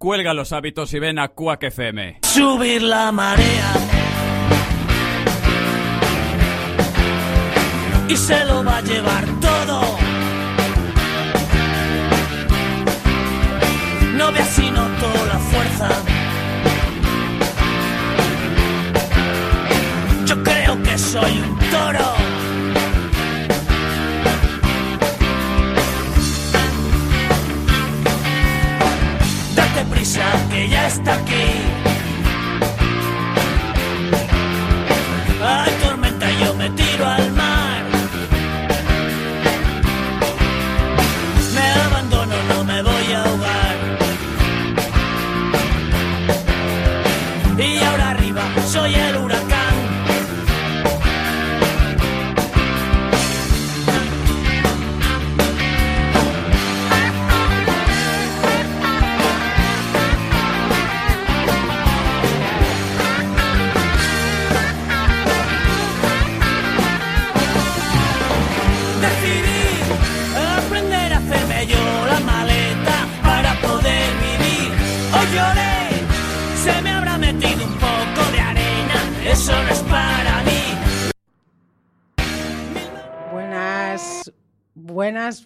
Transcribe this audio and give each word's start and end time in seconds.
Cuelga 0.00 0.32
los 0.32 0.54
hábitos 0.54 0.94
y 0.94 0.98
ven 0.98 1.18
a 1.18 1.28
Quack 1.28 1.64
FM. 1.64 2.20
Subir 2.22 2.80
la 2.80 3.12
marea. 3.12 3.72
Y 8.08 8.16
se 8.16 8.42
lo 8.46 8.64
va 8.64 8.78
a 8.78 8.80
llevar 8.80 9.26
todo. 9.42 9.82
No 14.16 14.32
ve 14.32 14.40
así 14.40 14.70
noto 14.70 15.12
la 15.26 15.38
fuerza. 15.38 15.88
Yo 20.24 20.42
creo 20.42 20.82
que 20.82 20.96
soy 20.96 21.40
un 21.40 21.58
toro. 21.70 22.39
Prisa 30.10 30.48
que 30.50 30.68
ya 30.68 30.88
está 30.88 31.14
aquí. 31.14 31.59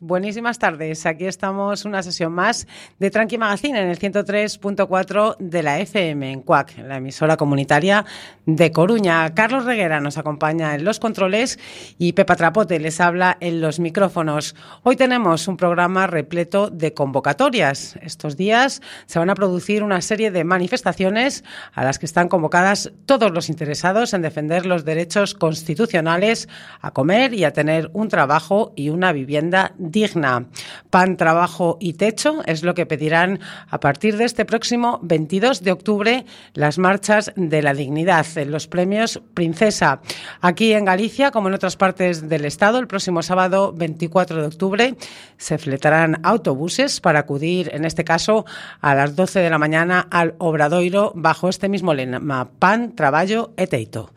Buenísimas 0.00 0.58
tardes. 0.58 1.06
Aquí 1.06 1.26
estamos 1.26 1.84
una 1.84 2.02
sesión 2.02 2.32
más 2.32 2.66
de 2.98 3.10
Tranqui 3.10 3.38
Magazine 3.38 3.80
en 3.80 3.88
el 3.88 3.98
103.4 3.98 5.36
de 5.38 5.62
la 5.62 5.80
FM 5.80 6.32
en 6.32 6.40
CUAC, 6.42 6.78
la 6.78 6.96
emisora 6.96 7.36
comunitaria 7.36 8.04
de 8.46 8.72
Coruña. 8.72 9.34
Carlos 9.34 9.64
Reguera 9.64 10.00
nos 10.00 10.18
acompaña 10.18 10.74
en 10.74 10.84
los 10.84 11.00
controles 11.00 11.58
y 11.98 12.12
Pepa 12.12 12.36
Trapote 12.36 12.78
les 12.78 13.00
habla 13.00 13.36
en 13.40 13.60
los 13.60 13.80
micrófonos. 13.80 14.54
Hoy 14.82 14.96
tenemos 14.96 15.48
un 15.48 15.56
programa 15.56 16.06
repleto 16.06 16.70
de 16.70 16.94
convocatorias. 16.94 17.96
Estos 18.02 18.36
días 18.36 18.82
se 19.06 19.18
van 19.18 19.30
a 19.30 19.34
producir 19.34 19.82
una 19.82 20.00
serie 20.00 20.30
de 20.30 20.44
manifestaciones 20.44 21.44
a 21.72 21.84
las 21.84 21.98
que 21.98 22.06
están 22.06 22.28
convocadas 22.28 22.92
todos 23.06 23.32
los 23.32 23.48
interesados 23.48 24.14
en 24.14 24.22
defender 24.22 24.66
los 24.66 24.84
derechos 24.84 25.34
constitucionales 25.34 26.48
a 26.80 26.90
comer 26.90 27.34
y 27.34 27.44
a 27.44 27.52
tener 27.52 27.90
un 27.92 28.08
trabajo 28.08 28.72
y 28.76 28.90
una 28.90 29.12
vivienda 29.12 29.74
digna. 29.90 30.46
Pan, 30.90 31.16
trabajo 31.16 31.76
y 31.80 31.94
techo 31.94 32.42
es 32.46 32.62
lo 32.62 32.74
que 32.74 32.86
pedirán 32.86 33.40
a 33.68 33.80
partir 33.80 34.16
de 34.16 34.24
este 34.24 34.44
próximo 34.44 35.00
22 35.02 35.62
de 35.62 35.72
octubre 35.72 36.26
las 36.54 36.78
marchas 36.78 37.32
de 37.36 37.62
la 37.62 37.74
dignidad 37.74 38.24
los 38.46 38.66
premios 38.66 39.20
Princesa. 39.34 40.00
Aquí 40.40 40.72
en 40.72 40.84
Galicia, 40.84 41.30
como 41.30 41.48
en 41.48 41.54
otras 41.54 41.76
partes 41.76 42.28
del 42.28 42.44
Estado, 42.44 42.78
el 42.78 42.86
próximo 42.86 43.22
sábado 43.22 43.72
24 43.72 44.40
de 44.40 44.46
octubre 44.46 44.94
se 45.36 45.58
fletarán 45.58 46.20
autobuses 46.22 47.00
para 47.00 47.20
acudir, 47.20 47.70
en 47.72 47.84
este 47.84 48.04
caso, 48.04 48.44
a 48.80 48.94
las 48.94 49.16
12 49.16 49.40
de 49.40 49.50
la 49.50 49.58
mañana 49.58 50.06
al 50.10 50.34
Obradoiro 50.38 51.12
bajo 51.14 51.48
este 51.48 51.68
mismo 51.68 51.94
lema, 51.94 52.50
pan, 52.58 52.94
traballo 52.94 53.52
e 53.56 53.66
teito. 53.66 54.10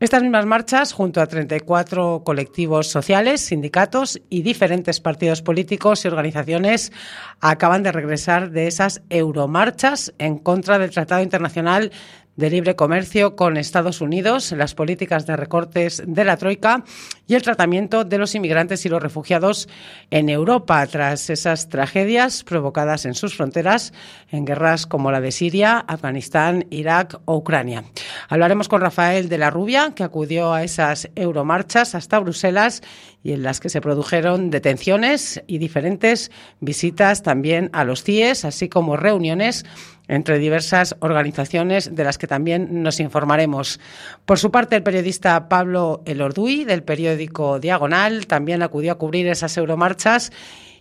Estas 0.00 0.22
mismas 0.22 0.46
marchas, 0.46 0.92
junto 0.92 1.20
a 1.20 1.26
34 1.26 2.22
colectivos 2.24 2.86
sociales, 2.86 3.40
sindicatos 3.40 4.20
y 4.30 4.42
diferentes 4.42 5.00
partidos 5.00 5.42
políticos 5.42 6.04
y 6.04 6.08
organizaciones, 6.08 6.92
acaban 7.40 7.82
de 7.82 7.90
regresar 7.90 8.52
de 8.52 8.68
esas 8.68 9.02
euromarchas 9.10 10.14
en 10.18 10.38
contra 10.38 10.78
del 10.78 10.92
Tratado 10.92 11.20
Internacional 11.20 11.90
de 12.38 12.50
libre 12.50 12.76
comercio 12.76 13.34
con 13.34 13.56
Estados 13.56 14.00
Unidos, 14.00 14.52
las 14.52 14.76
políticas 14.76 15.26
de 15.26 15.36
recortes 15.36 16.00
de 16.06 16.24
la 16.24 16.36
Troika 16.36 16.84
y 17.26 17.34
el 17.34 17.42
tratamiento 17.42 18.04
de 18.04 18.16
los 18.16 18.36
inmigrantes 18.36 18.86
y 18.86 18.88
los 18.88 19.02
refugiados 19.02 19.68
en 20.12 20.28
Europa 20.28 20.86
tras 20.86 21.30
esas 21.30 21.68
tragedias 21.68 22.44
provocadas 22.44 23.06
en 23.06 23.14
sus 23.14 23.34
fronteras 23.34 23.92
en 24.30 24.44
guerras 24.44 24.86
como 24.86 25.10
la 25.10 25.20
de 25.20 25.32
Siria, 25.32 25.78
Afganistán, 25.80 26.64
Irak 26.70 27.20
o 27.24 27.36
Ucrania. 27.38 27.82
Hablaremos 28.28 28.68
con 28.68 28.82
Rafael 28.82 29.28
de 29.28 29.38
la 29.38 29.50
Rubia, 29.50 29.92
que 29.96 30.04
acudió 30.04 30.52
a 30.52 30.62
esas 30.62 31.10
euromarchas 31.16 31.96
hasta 31.96 32.20
Bruselas 32.20 32.82
y 33.24 33.32
en 33.32 33.42
las 33.42 33.58
que 33.58 33.68
se 33.68 33.80
produjeron 33.80 34.50
detenciones 34.50 35.42
y 35.48 35.58
diferentes 35.58 36.30
visitas 36.60 37.24
también 37.24 37.68
a 37.72 37.82
los 37.82 38.04
CIES, 38.04 38.44
así 38.44 38.68
como 38.68 38.96
reuniones 38.96 39.64
entre 40.08 40.38
diversas 40.38 40.96
organizaciones 41.00 41.94
de 41.94 42.04
las 42.04 42.18
que 42.18 42.26
también 42.26 42.82
nos 42.82 42.98
informaremos. 42.98 43.78
Por 44.24 44.38
su 44.38 44.50
parte, 44.50 44.76
el 44.76 44.82
periodista 44.82 45.48
Pablo 45.48 46.02
Elorduy, 46.06 46.64
del 46.64 46.82
periódico 46.82 47.60
Diagonal, 47.60 48.26
también 48.26 48.62
acudió 48.62 48.92
a 48.92 48.98
cubrir 48.98 49.28
esas 49.28 49.56
euromarchas 49.56 50.32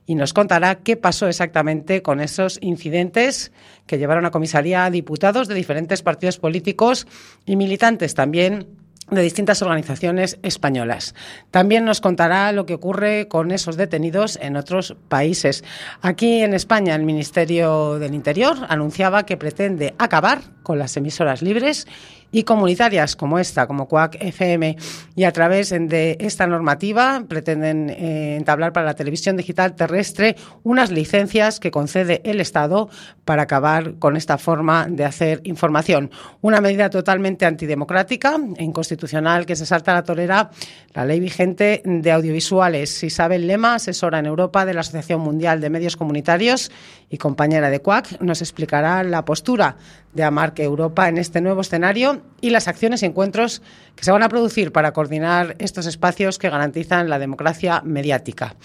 y 0.05 0.15
nos 0.15 0.33
contará 0.33 0.75
qué 0.75 0.95
pasó 0.95 1.27
exactamente 1.27 2.01
con 2.01 2.21
esos 2.21 2.57
incidentes 2.61 3.51
que 3.85 3.97
llevaron 3.97 4.25
a 4.25 4.31
comisaría 4.31 4.85
a 4.85 4.89
diputados 4.89 5.49
de 5.49 5.55
diferentes 5.55 6.01
partidos 6.01 6.39
políticos 6.39 7.05
y 7.45 7.57
militantes 7.57 8.15
también 8.15 8.87
de 9.09 9.22
distintas 9.22 9.62
organizaciones 9.62 10.38
españolas. 10.44 11.16
También 11.51 11.85
nos 11.85 12.01
contará 12.01 12.51
lo 12.51 12.66
que 12.66 12.73
ocurre 12.73 13.28
con 13.28 13.51
esos 13.51 13.78
detenidos 13.78 14.38
en 14.41 14.57
otros 14.57 14.95
países. 15.07 15.63
Aquí 16.01 16.41
en 16.41 16.53
España, 16.53 16.95
el 16.95 17.03
Ministerio 17.03 18.00
del 18.00 18.13
Interior 18.13 18.57
anunciaba 18.68 19.25
que 19.25 19.38
pretende 19.38 19.95
acabar 19.97 20.41
con 20.63 20.78
las 20.78 20.97
emisoras 20.97 21.41
libres 21.41 21.88
y 22.31 22.43
comunitarias 22.43 23.15
como 23.15 23.39
esta, 23.39 23.67
como 23.67 23.88
CUAC 23.88 24.17
FM, 24.19 24.77
y 25.15 25.23
a 25.23 25.31
través 25.31 25.69
de 25.69 26.17
esta 26.19 26.47
normativa 26.47 27.23
pretenden 27.27 27.89
eh, 27.89 28.35
entablar 28.35 28.73
para 28.73 28.85
la 28.85 28.95
televisión 28.95 29.38
digital 29.38 29.75
terrestre 29.75 30.35
unas 30.63 30.91
licencias 30.91 31.59
que 31.59 31.71
concede 31.71 32.21
el 32.23 32.41
Estado 32.41 32.89
para 33.25 33.43
acabar 33.43 33.95
con 33.95 34.17
esta 34.17 34.38
forma 34.38 34.88
de 34.89 35.05
hacer 35.05 35.41
información. 35.43 36.11
Una 36.41 36.61
medida 36.61 36.89
totalmente 36.89 37.45
antidemocrática 37.45 38.38
e 38.57 38.63
inconstitucional 38.63 39.45
que 39.45 39.55
se 39.55 39.65
salta 39.65 39.91
a 39.91 39.95
la 39.95 40.03
torera 40.03 40.51
la 40.94 41.05
ley 41.05 41.19
vigente 41.19 41.81
de 41.85 42.11
audiovisuales. 42.11 43.03
Isabel 43.03 43.47
Lema, 43.47 43.75
asesora 43.75 44.19
en 44.19 44.25
Europa 44.25 44.65
de 44.65 44.73
la 44.73 44.81
Asociación 44.81 45.21
Mundial 45.21 45.61
de 45.61 45.69
Medios 45.69 45.95
Comunitarios 45.95 46.71
y 47.09 47.17
compañera 47.17 47.69
de 47.69 47.79
CUAC, 47.81 48.21
nos 48.21 48.41
explicará 48.41 49.03
la 49.03 49.23
postura 49.23 49.77
de 50.13 50.23
Amarque 50.23 50.63
Europa 50.63 51.07
en 51.07 51.17
este 51.17 51.41
nuevo 51.41 51.61
escenario 51.61 52.16
y 52.41 52.50
las 52.50 52.67
acciones 52.67 53.03
y 53.03 53.05
encuentros 53.05 53.61
que 53.95 54.03
se 54.03 54.11
van 54.11 54.23
a 54.23 54.29
producir 54.29 54.72
para 54.72 54.94
coordinar 54.94 55.55
estos 55.59 55.85
espacios 55.85 56.38
que 56.38 56.50
garantizan 56.50 57.09
la 57.09 57.19
democracia 57.19 57.81
mediática. 57.83 58.55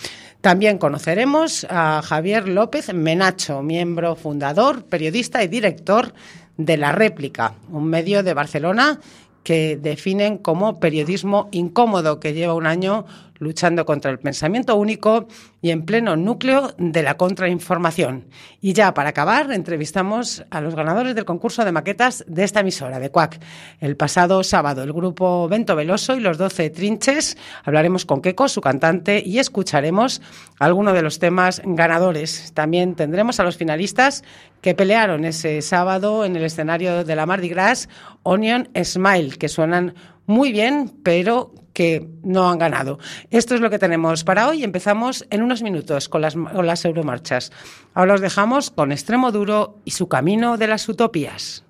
También 0.41 0.79
conoceremos 0.79 1.67
a 1.71 2.03
Javier 2.03 2.49
López 2.49 2.93
Menacho, 2.93 3.63
miembro 3.63 4.17
fundador, 4.17 4.85
periodista 4.85 5.43
y 5.43 5.49
director 5.49 6.13
de 6.57 6.77
La 6.77 6.93
Réplica, 6.93 7.55
un 7.71 7.87
medio 7.87 8.23
de 8.23 8.35
Barcelona 8.35 9.01
que 9.43 9.77
definen 9.77 10.39
como 10.39 10.79
periodismo 10.79 11.49
incómodo, 11.51 12.21
que 12.21 12.33
lleva 12.33 12.55
un 12.55 12.67
año 12.67 13.07
luchando 13.43 13.85
contra 13.85 14.11
el 14.11 14.19
pensamiento 14.19 14.77
único 14.77 15.27
y 15.61 15.71
en 15.71 15.85
pleno 15.85 16.17
núcleo 16.17 16.75
de 16.79 17.03
la 17.03 17.17
contrainformación. 17.17 18.29
Y 18.61 18.73
ya 18.73 18.95
para 18.95 19.11
acabar, 19.11 19.53
entrevistamos 19.53 20.45
a 20.51 20.61
los 20.61 20.75
ganadores 20.75 21.15
del 21.15 21.25
concurso 21.25 21.65
de 21.65 21.73
maquetas 21.73 22.25
de 22.29 22.45
esta 22.45 22.61
emisora, 22.61 22.99
de 22.99 23.11
CUAC. 23.11 23.41
El 23.81 23.97
pasado 23.97 24.43
sábado, 24.45 24.83
el 24.83 24.93
grupo 24.93 25.49
Vento 25.49 25.77
Veloso 25.77 26.17
y 26.17 26.21
los 26.21 26.39
12 26.39 26.71
Trinches, 26.71 27.37
hablaremos 27.65 28.07
con 28.07 28.23
Keiko, 28.23 28.49
su 28.49 28.61
cantante, 28.61 29.23
y 29.25 29.39
escucharemos 29.39 30.23
algunos 30.59 30.95
de 30.95 31.03
los 31.03 31.19
temas 31.19 31.61
ganadores. 31.65 32.53
También 32.55 32.95
tendremos 32.95 33.41
a 33.41 33.45
los 33.45 33.57
finalistas 33.57 34.23
que 34.61 34.75
pelearon 34.75 35.25
ese 35.25 35.61
sábado 35.63 36.25
en 36.25 36.37
el 36.37 36.45
escenario 36.45 37.05
de 37.05 37.17
la 37.17 37.27
Mardi 37.27 37.49
Gras, 37.49 37.89
Onion 38.23 38.69
Smile, 38.85 39.37
que 39.37 39.49
suenan 39.49 39.95
muy 40.27 40.53
bien, 40.53 40.93
pero 41.03 41.53
que 41.73 42.09
no 42.23 42.49
han 42.49 42.59
ganado. 42.59 42.99
Esto 43.31 43.55
es 43.55 43.61
lo 43.61 43.71
que 43.71 43.79
tenemos 43.79 44.25
para 44.25 44.49
hoy. 44.49 44.65
Empezamos 44.65 45.27
en 45.31 45.43
unos 45.43 45.63
minutos 45.63 46.09
con 46.09 46.21
las, 46.23 46.35
con 46.35 46.67
las 46.67 46.85
euromarchas. 46.85 47.53
Ahora 47.95 48.15
os 48.15 48.21
dejamos 48.21 48.71
con 48.71 48.93
Extremo 48.93 49.33
Duro 49.33 49.79
y 49.85 49.93
su 49.93 50.09
camino 50.09 50.57
de 50.57 50.67
las 50.69 50.89
utopías. 50.89 51.65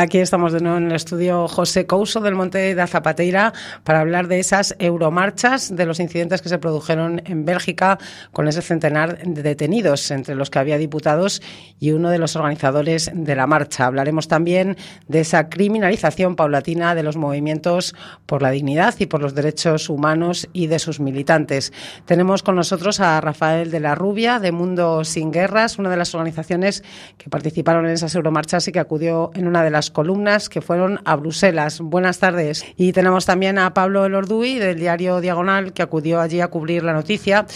Aquí 0.00 0.18
estamos 0.18 0.52
de 0.52 0.60
nuevo 0.60 0.78
en 0.78 0.86
el 0.86 0.92
estudio 0.92 1.48
José 1.48 1.86
Couso 1.86 2.20
del 2.20 2.36
Monte 2.36 2.72
de 2.72 2.86
Zapateira 2.86 3.52
para 3.82 3.98
hablar 3.98 4.28
de 4.28 4.38
esas 4.38 4.76
euromarchas, 4.78 5.74
de 5.74 5.86
los 5.86 5.98
incidentes 5.98 6.40
que 6.40 6.48
se 6.48 6.58
produjeron 6.58 7.20
en 7.24 7.44
Bélgica 7.44 7.98
con 8.30 8.46
ese 8.46 8.62
centenar 8.62 9.18
de 9.18 9.42
detenidos, 9.42 10.12
entre 10.12 10.36
los 10.36 10.50
que 10.50 10.60
había 10.60 10.78
diputados 10.78 11.42
y 11.80 11.90
uno 11.90 12.10
de 12.10 12.18
los 12.18 12.36
organizadores 12.36 13.10
de 13.12 13.34
la 13.34 13.48
marcha. 13.48 13.86
Hablaremos 13.86 14.28
también 14.28 14.76
de 15.08 15.18
esa 15.18 15.48
criminalización 15.48 16.36
paulatina 16.36 16.94
de 16.94 17.02
los 17.02 17.16
movimientos 17.16 17.92
por 18.24 18.40
la 18.40 18.52
dignidad 18.52 18.94
y 19.00 19.06
por 19.06 19.20
los 19.20 19.34
derechos 19.34 19.88
humanos 19.88 20.48
y 20.52 20.68
de 20.68 20.78
sus 20.78 21.00
militantes. 21.00 21.72
Tenemos 22.04 22.44
con 22.44 22.54
nosotros 22.54 23.00
a 23.00 23.20
Rafael 23.20 23.72
de 23.72 23.80
la 23.80 23.96
Rubia 23.96 24.38
de 24.38 24.52
Mundo 24.52 25.02
Sin 25.02 25.32
Guerras, 25.32 25.76
una 25.76 25.90
de 25.90 25.96
las 25.96 26.14
organizaciones 26.14 26.84
que 27.16 27.28
participaron 27.28 27.84
en 27.86 27.94
esas 27.94 28.14
euromarchas 28.14 28.68
y 28.68 28.70
que 28.70 28.78
acudió 28.78 29.32
en 29.34 29.48
una 29.48 29.64
de 29.64 29.70
las 29.70 29.87
las 29.88 29.92
columnas 29.92 30.50
que 30.50 30.60
fueron 30.60 31.00
a 31.06 31.16
Bruselas. 31.16 31.80
Buenas 31.80 32.18
tardes. 32.18 32.62
Y 32.76 32.92
tenemos 32.92 33.24
también 33.24 33.58
a 33.58 33.72
Pablo 33.72 34.04
Elorduy 34.04 34.58
del 34.58 34.78
diario 34.78 35.22
Diagonal 35.22 35.72
que 35.72 35.80
acudió 35.80 36.20
allí 36.20 36.42
a 36.42 36.48
cubrir 36.48 36.82
la 36.82 36.92
noticia 36.92 37.46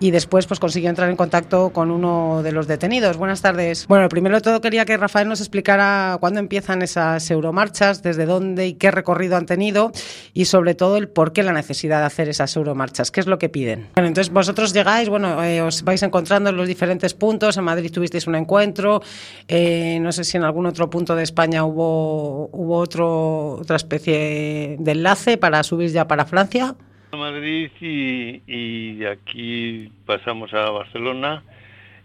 y 0.00 0.10
después 0.10 0.46
pues 0.46 0.60
consiguió 0.60 0.90
entrar 0.90 1.10
en 1.10 1.16
contacto 1.16 1.70
con 1.70 1.90
uno 1.90 2.42
de 2.42 2.52
los 2.52 2.66
detenidos. 2.66 3.16
Buenas 3.16 3.42
tardes. 3.42 3.86
Bueno, 3.86 4.08
primero 4.08 4.36
de 4.36 4.40
todo 4.40 4.60
quería 4.60 4.84
que 4.84 4.96
Rafael 4.96 5.28
nos 5.28 5.40
explicara 5.40 6.16
cuándo 6.20 6.40
empiezan 6.40 6.82
esas 6.82 7.30
euromarchas, 7.30 8.02
desde 8.02 8.26
dónde 8.26 8.66
y 8.66 8.74
qué 8.74 8.90
recorrido 8.90 9.36
han 9.36 9.46
tenido 9.46 9.92
y 10.32 10.44
sobre 10.44 10.74
todo 10.74 10.96
el 10.96 11.08
por 11.08 11.32
qué 11.32 11.42
la 11.42 11.52
necesidad 11.52 12.00
de 12.00 12.06
hacer 12.06 12.28
esas 12.28 12.54
euromarchas, 12.56 13.10
qué 13.10 13.20
es 13.20 13.26
lo 13.26 13.38
que 13.38 13.48
piden. 13.48 13.88
Bueno, 13.94 14.08
entonces 14.08 14.32
vosotros 14.32 14.72
llegáis, 14.72 15.08
bueno, 15.08 15.42
eh, 15.42 15.62
os 15.62 15.82
vais 15.82 16.02
encontrando 16.02 16.50
en 16.50 16.56
los 16.56 16.68
diferentes 16.68 17.14
puntos, 17.14 17.56
en 17.56 17.64
Madrid 17.64 17.90
tuvisteis 17.92 18.26
un 18.26 18.34
encuentro, 18.34 19.02
eh, 19.48 19.98
no 20.00 20.12
sé 20.12 20.24
si 20.24 20.36
en 20.36 20.44
algún 20.44 20.66
otro 20.66 20.90
punto 20.90 21.16
de 21.16 21.24
España 21.24 21.64
hubo, 21.64 22.48
hubo 22.52 22.76
otro, 22.78 23.52
otra 23.52 23.76
especie 23.76 24.76
de 24.78 24.92
enlace 24.92 25.38
para 25.38 25.62
subir 25.62 25.90
ya 25.90 26.06
para 26.06 26.24
Francia. 26.24 26.76
Madrid 27.16 27.70
y, 27.80 28.94
de 28.94 29.08
aquí 29.08 29.90
pasamos 30.04 30.52
a 30.52 30.70
Barcelona. 30.70 31.42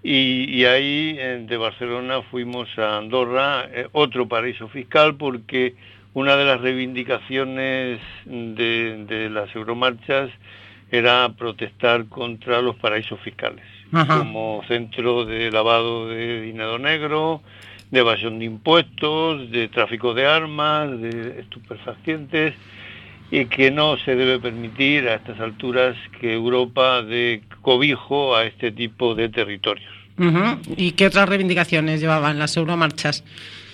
Y, 0.01 0.65
ahí 0.65 1.13
de 1.13 1.57
Barcelona 1.57 2.21
fuimos 2.23 2.67
a 2.77 2.97
Andorra, 2.97 3.65
eh, 3.71 3.87
otro 3.93 4.27
paraíso 4.27 4.67
fiscal 4.67 5.15
porque 5.15 5.75
una 6.13 6.35
de 6.35 6.45
las 6.45 6.61
reivindicaciones 6.61 7.99
de, 8.25 9.29
las 9.31 9.53
euromarchas 9.55 10.29
era 10.91 11.29
protestar 11.29 12.05
contra 12.05 12.61
los 12.61 12.75
paraísos 12.75 13.19
fiscales 13.21 13.65
como 14.07 14.63
centro 14.67 15.23
de 15.23 15.51
lavado 15.51 16.09
de 16.09 16.41
dinero 16.41 16.79
negro, 16.79 17.41
de 17.91 17.99
evasión 17.99 18.39
de 18.39 18.45
impuestos, 18.45 19.51
de 19.51 19.67
tráfico 19.67 20.15
de 20.15 20.25
armas, 20.25 20.99
de 20.99 21.39
estupefacientes 21.41 22.55
y 23.33 23.47
que 23.47 23.71
no 23.71 23.97
se 23.97 24.15
debe 24.15 24.37
permitir 24.37 25.09
a 25.09 25.15
estas 25.15 25.39
alturas 25.39 25.97
que 26.21 26.33
Europa 26.33 27.01
dé 27.01 27.41
cobijo 27.63 28.35
a 28.35 28.45
este 28.45 28.71
tipo 28.71 29.15
de 29.15 29.27
territorios. 29.29 29.91
¿Y 30.77 30.91
qué 30.91 31.07
otras 31.07 31.27
reivindicaciones 31.27 31.99
llevaban 31.99 32.37
las 32.37 32.55
euromarchas? 32.57 33.23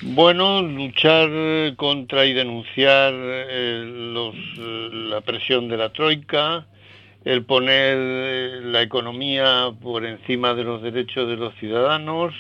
Bueno, 0.02 0.62
luchar 0.62 1.30
contra 1.76 2.26
y 2.26 2.32
denunciar 2.32 3.14
eh, 3.14 3.84
los, 4.14 4.34
la 5.10 5.20
presión 5.20 5.68
de 5.68 5.76
la 5.76 5.90
Troika, 5.90 6.66
el 7.26 7.44
poner 7.44 7.98
eh, 8.00 8.62
la 8.64 8.82
economía 8.82 9.74
por 9.82 10.06
encima 10.06 10.54
de 10.54 10.64
los 10.64 10.82
derechos 10.82 11.28
de 11.28 11.36
los 11.36 11.54
ciudadanos, 11.56 12.34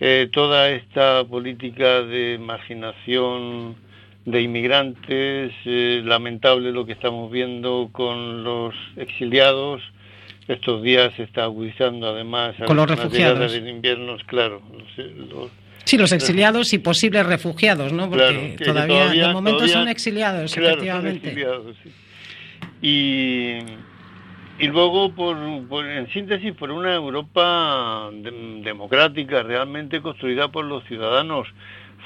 eh, 0.00 0.30
toda 0.32 0.70
esta 0.70 1.22
política 1.24 2.00
de 2.00 2.38
marginación 2.38 3.76
de 4.30 4.42
inmigrantes, 4.42 5.52
eh, 5.64 6.02
lamentable 6.04 6.72
lo 6.72 6.86
que 6.86 6.92
estamos 6.92 7.30
viendo 7.30 7.88
con 7.92 8.44
los 8.44 8.74
exiliados. 8.96 9.82
Estos 10.48 10.82
días 10.82 11.12
se 11.16 11.22
está 11.22 11.44
agudizando 11.44 12.08
además 12.08 12.56
con 12.66 12.76
los 12.76 12.88
refugiados 12.88 13.52
de 13.52 13.70
inviernos, 13.70 14.24
claro. 14.24 14.62
sí, 15.84 15.96
los 15.96 16.12
exiliados 16.12 16.72
y 16.72 16.78
posibles 16.78 17.24
refugiados, 17.24 17.92
¿no? 17.92 18.10
Porque 18.10 18.56
todavía, 18.64 19.08
de 19.10 19.32
momento 19.32 19.68
son 19.68 19.88
exiliados, 19.88 20.56
efectivamente. 20.56 21.46
Y, 22.82 23.58
y 24.58 24.66
luego, 24.66 25.12
por, 25.14 25.36
en 25.86 26.10
síntesis, 26.12 26.52
por 26.54 26.70
una 26.70 26.94
Europa 26.94 28.10
democrática 28.12 29.42
realmente 29.42 30.00
construida 30.00 30.48
por 30.48 30.64
los 30.64 30.84
ciudadanos 30.84 31.46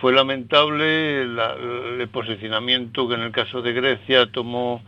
fue 0.04 0.12
lamentable 0.12 1.22
el 1.22 2.08
posicionamiento 2.12 3.08
que 3.08 3.14
en 3.14 3.22
el 3.22 3.32
caso 3.32 3.62
de 3.62 3.72
Grecia 3.72 4.26
tomó 4.26 4.82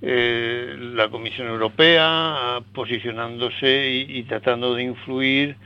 eh, 0.00 0.74
la 0.94 1.10
Comisión 1.10 1.48
Europea, 1.48 2.62
posicionándose 2.72 4.06
y, 4.08 4.22
tratando 4.22 4.74
de 4.74 4.84
influir 4.84 5.56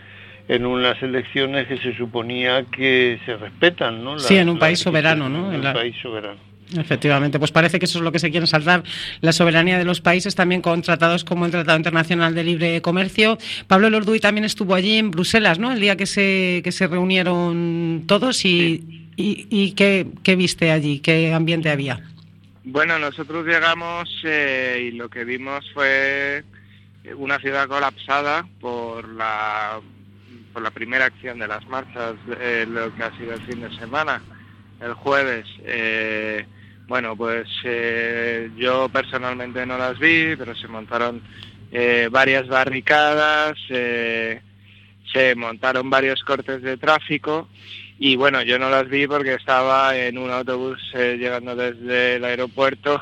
en 0.49 0.67
unas 0.67 1.01
elecciones 1.01 1.69
que 1.69 1.79
se 1.79 1.97
suponía 1.97 2.65
que 2.65 3.21
se 3.25 3.37
respetan, 3.37 4.03
¿no? 4.03 4.19
sí, 4.19 4.37
en 4.37 4.49
un 4.49 4.59
país 4.59 4.81
soberano, 4.81 5.29
¿no? 5.29 5.53
En 5.53 5.65
un 5.65 5.73
país 5.73 5.95
soberano. 6.03 6.48
Efectivamente, 6.77 7.39
pues 7.39 7.51
parece 7.51 7.79
que 7.79 7.87
eso 7.87 7.99
es 7.99 8.05
lo 8.05 8.13
que 8.13 8.19
se 8.19 8.31
quiere 8.31 8.47
saltar, 8.47 8.83
la 9.21 9.33
soberanía 9.33 9.79
de 9.79 9.85
los 9.85 10.01
países 10.01 10.35
también 10.35 10.61
con 10.61 10.83
tratados 10.83 11.25
como 11.25 11.47
el 11.47 11.51
Tratado 11.51 11.79
Internacional 11.79 12.35
de 12.35 12.45
Libre 12.45 12.83
Comercio. 12.83 13.39
Pablo 13.67 13.89
Lorduy 13.89 14.21
también 14.21 14.45
estuvo 14.45 14.75
allí 14.75 14.99
en 14.99 15.11
Bruselas, 15.11 15.59
¿no? 15.59 15.73
El 15.73 15.81
día 15.81 15.97
que 15.97 16.07
se, 16.07 16.61
que 16.63 16.73
se 16.73 16.87
reunieron 16.87 18.05
todos 18.07 18.45
y, 18.45 19.09
y, 19.17 19.73
¿qué, 19.73 20.37
viste 20.37 20.71
allí, 20.71 21.01
qué 21.01 21.33
ambiente 21.33 21.71
había. 21.71 22.03
Bueno, 22.65 22.99
nosotros 22.99 23.47
llegamos 23.47 24.09
eh, 24.25 24.91
y 24.91 24.97
lo 24.97 25.09
que 25.09 25.25
vimos 25.25 25.65
fue 25.73 26.45
una 27.17 27.39
ciudad 27.39 27.67
colapsada 27.67 28.47
por 28.61 29.09
la, 29.09 29.81
por 30.53 30.63
la 30.63 30.71
primera 30.71 31.07
acción 31.07 31.39
de 31.39 31.49
las 31.49 31.67
marchas, 31.67 32.17
eh, 32.39 32.67
lo 32.69 32.95
que 32.95 33.03
ha 33.03 33.17
sido 33.17 33.33
el 33.33 33.41
fin 33.47 33.63
de 33.63 33.75
semana, 33.79 34.21
el 34.83 34.93
jueves. 34.93 35.47
Eh, 35.65 36.45
bueno, 36.89 37.15
pues 37.15 37.47
eh, 37.65 38.51
yo 38.57 38.89
personalmente 38.89 39.67
no 39.67 39.77
las 39.77 39.99
vi, 39.99 40.35
pero 40.37 40.55
se 40.57 40.69
montaron 40.69 41.21
eh, 41.71 42.09
varias 42.11 42.49
barricadas, 42.49 43.59
eh, 43.69 44.41
se 45.13 45.35
montaron 45.35 45.91
varios 45.91 46.25
cortes 46.25 46.63
de 46.63 46.79
tráfico 46.79 47.49
y 47.99 48.17
bueno, 48.17 48.43
yo 48.43 48.59
no 48.59 48.71
las 48.71 48.89
vi 48.89 49.07
porque 49.07 49.35
estaba 49.35 49.97
en 49.97 50.17
un 50.17 50.31
autobús 50.31 50.79
llegando 50.95 51.55
desde 51.55 52.17
el 52.17 52.25
aeropuerto 52.25 53.01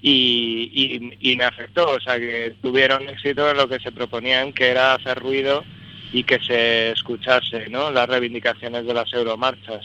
y, 0.00 1.12
y, 1.20 1.36
me 1.36 1.44
afectó, 1.44 1.90
o 1.90 2.00
sea 2.00 2.18
que 2.18 2.54
tuvieron 2.62 3.08
éxito 3.08 3.48
en 3.50 3.56
lo 3.56 3.68
que 3.68 3.78
se 3.78 3.92
proponían, 3.92 4.52
que 4.52 4.68
era 4.68 4.94
hacer 4.94 5.18
ruido 5.18 5.64
y 6.12 6.24
que 6.24 6.38
se 6.40 6.90
escuchase 6.90 7.68
¿no? 7.68 7.90
las 7.90 8.08
reivindicaciones 8.08 8.86
de 8.86 8.94
las 8.94 9.12
euromarchas. 9.12 9.84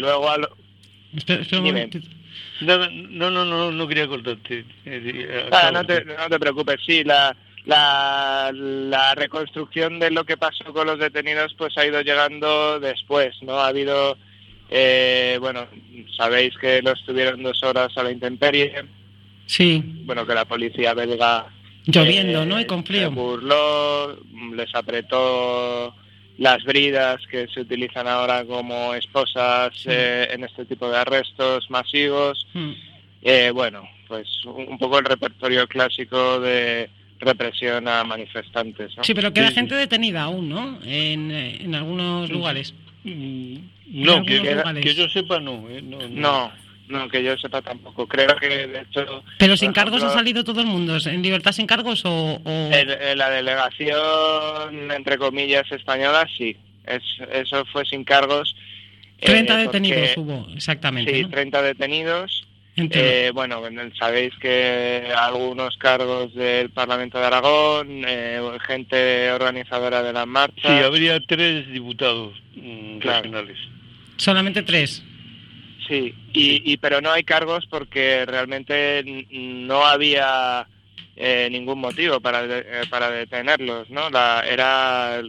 luego 0.00 0.30
a 0.30 0.38
no, 2.60 3.30
no, 3.30 3.44
no, 3.44 3.70
no, 3.70 3.88
quería 3.88 4.06
cortarte. 4.06 4.64
Eh, 4.84 5.48
ah, 5.50 5.70
no, 5.72 5.84
te, 5.84 6.04
no 6.04 6.28
te 6.28 6.38
preocupes, 6.38 6.80
sí, 6.86 7.04
la, 7.04 7.36
la, 7.64 8.50
la 8.52 9.14
reconstrucción 9.14 9.98
de 9.98 10.10
lo 10.10 10.24
que 10.24 10.36
pasó 10.36 10.72
con 10.72 10.86
los 10.86 10.98
detenidos 10.98 11.54
pues 11.56 11.76
ha 11.78 11.86
ido 11.86 12.00
llegando 12.02 12.80
después, 12.80 13.34
¿no? 13.42 13.58
Ha 13.58 13.68
habido, 13.68 14.18
eh, 14.70 15.38
bueno, 15.40 15.66
sabéis 16.16 16.56
que 16.58 16.82
los 16.82 17.04
tuvieron 17.04 17.42
dos 17.42 17.62
horas 17.62 17.96
a 17.96 18.02
la 18.02 18.12
intemperie. 18.12 18.84
Sí. 19.46 19.82
Bueno, 20.04 20.26
que 20.26 20.34
la 20.34 20.44
policía 20.44 20.94
belga... 20.94 21.46
Lloviendo, 21.86 22.44
¿no? 22.44 22.60
Y 22.60 22.66
con 22.66 22.84
frío. 22.84 23.10
Burló, 23.10 24.18
les 24.54 24.74
apretó 24.74 25.94
las 26.38 26.64
bridas 26.64 27.20
que 27.30 27.48
se 27.48 27.60
utilizan 27.60 28.06
ahora 28.06 28.44
como 28.44 28.94
esposas 28.94 29.72
eh, 29.86 30.28
en 30.30 30.44
este 30.44 30.64
tipo 30.64 30.88
de 30.88 30.96
arrestos 30.96 31.68
masivos. 31.68 32.46
Hmm. 32.54 32.72
Eh, 33.22 33.50
bueno, 33.52 33.82
pues 34.06 34.26
un 34.46 34.78
poco 34.78 34.98
el 35.00 35.04
repertorio 35.04 35.66
clásico 35.66 36.40
de 36.40 36.88
represión 37.18 37.88
a 37.88 38.04
manifestantes. 38.04 38.92
Sí, 39.02 39.14
pero 39.14 39.32
queda 39.32 39.50
gente 39.50 39.74
detenida 39.74 40.22
aún, 40.22 40.48
¿no? 40.48 40.78
En, 40.84 41.32
en 41.32 41.74
algunos 41.74 42.30
lugares. 42.30 42.72
Mm, 43.02 43.56
no, 43.86 44.22
que, 44.24 44.94
yo 44.94 45.08
sepa 45.08 45.40
no, 45.40 45.68
eh, 45.68 45.82
no. 45.82 45.98
no. 45.98 46.08
No, 46.08 46.52
que 47.10 47.22
yo 47.22 47.36
sepa 47.36 47.62
tampoco. 47.62 48.06
Creo 48.06 48.36
que, 48.36 48.48
de 48.48 48.80
hecho... 48.80 49.22
¿Pero 49.38 49.56
sin 49.56 49.72
cargos 49.72 50.02
ha 50.02 50.10
salido 50.10 50.44
todo 50.44 50.60
el 50.60 50.66
mundo? 50.66 50.96
¿En 51.04 51.22
libertad 51.22 51.52
sin 51.52 51.66
cargos 51.66 52.02
o...? 52.04 52.40
En, 52.44 53.18
la 53.18 53.30
delegación, 53.30 54.90
entre 54.90 55.18
comillas, 55.18 55.70
española, 55.70 56.26
sí. 56.36 56.56
Es, 56.86 57.02
eso 57.32 57.64
fue 57.66 57.84
sin 57.84 58.04
cargos. 58.04 58.56
30 59.20 59.54
eh, 59.54 59.66
detenidos 59.66 60.16
hubo, 60.16 60.46
exactamente. 60.54 61.14
Sí, 61.14 61.24
30 61.24 61.62
detenidos. 61.62 62.48
Eh, 62.76 63.32
bueno, 63.34 63.60
sabéis 63.98 64.32
que 64.40 65.12
algunos 65.16 65.76
cargos 65.78 66.32
del 66.34 66.70
Parlamento 66.70 67.18
de 67.18 67.26
Aragón, 67.26 68.04
eh, 68.06 68.40
gente 68.64 69.32
organizadora 69.32 70.02
de 70.02 70.12
las 70.12 70.26
marchas. 70.28 70.62
Sí, 70.62 70.84
habría 70.84 71.18
tres 71.18 71.68
diputados 71.72 72.40
mm, 72.54 73.00
regionales. 73.00 73.58
Solamente 74.16 74.62
tres. 74.62 75.02
Sí, 75.88 76.14
y, 76.34 76.76
pero 76.76 77.00
no 77.00 77.10
hay 77.10 77.24
cargos 77.24 77.66
porque 77.70 78.26
realmente 78.26 79.02
no 79.30 79.86
había 79.86 80.66
eh, 81.16 81.48
ningún 81.50 81.78
motivo 81.80 82.20
para 82.20 82.46
de- 82.46 82.58
eh, 82.60 82.82
para 82.90 83.10
detenerlos, 83.10 83.88
¿no? 83.88 84.10
La, 84.10 84.44
era 84.46 85.22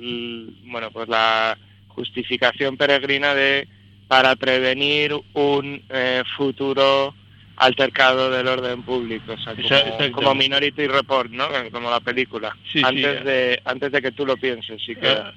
bueno 0.65 0.91
pues 0.91 1.07
la 1.07 1.57
justificación 1.87 2.75
peregrina 2.77 3.33
de 3.33 3.67
para 4.09 4.35
prevenir 4.35 5.13
un 5.33 5.81
eh, 5.89 6.23
futuro 6.35 7.13
altercado 7.59 8.31
del 8.31 8.47
orden 8.47 8.81
público, 8.83 9.33
o 9.33 9.37
sea, 9.37 9.53
como, 9.55 10.11
como 10.13 10.35
Minority 10.35 10.87
Report, 10.87 11.29
¿no? 11.31 11.47
Como 11.71 11.89
la 11.91 11.99
película. 11.99 12.55
Sí, 12.71 12.81
antes 12.83 13.23
de 13.25 13.61
antes 13.65 13.91
de 13.91 14.01
que 14.01 14.11
tú 14.11 14.25
lo 14.25 14.35
pienses, 14.37 14.81
sí 14.85 14.95
que 14.95 15.07
Ah, 15.07 15.33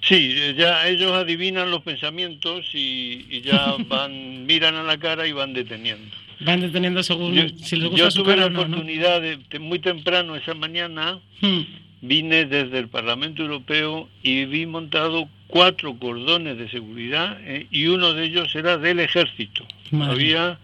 Sí, 0.00 0.54
ya 0.56 0.86
ellos 0.86 1.12
adivinan 1.12 1.70
los 1.70 1.82
pensamientos 1.82 2.66
y, 2.74 3.24
y 3.30 3.40
ya 3.40 3.76
van, 3.88 4.44
miran 4.46 4.74
a 4.74 4.82
la 4.82 4.98
cara 4.98 5.26
y 5.26 5.32
van 5.32 5.54
deteniendo. 5.54 6.14
Van 6.40 6.60
deteniendo 6.60 7.02
según 7.02 7.34
Yo, 7.34 7.48
si 7.56 7.76
les 7.76 7.88
gusta 7.88 8.04
yo 8.04 8.10
su 8.10 8.22
tuve 8.22 8.34
cara 8.34 8.42
la 8.42 8.46
o 8.46 8.50
no, 8.50 8.56
¿no? 8.56 8.64
oportunidad 8.76 9.20
de, 9.22 9.38
de 9.48 9.58
muy 9.60 9.78
temprano 9.78 10.36
esa 10.36 10.54
mañana, 10.54 11.20
Hmm. 11.40 11.60
vine 12.00 12.44
desde 12.46 12.78
el 12.78 12.88
Parlamento 12.88 13.42
Europeo 13.42 14.08
y 14.22 14.44
vi 14.46 14.66
montado 14.66 15.28
cuatro 15.46 15.94
cordones 15.98 16.58
de 16.58 16.68
seguridad 16.68 17.38
eh, 17.42 17.66
y 17.70 17.86
uno 17.86 18.12
de 18.12 18.24
ellos 18.24 18.54
era 18.56 18.76
del 18.76 18.98
ejército. 19.00 19.64
Madre. 19.90 20.12
Había 20.12 20.58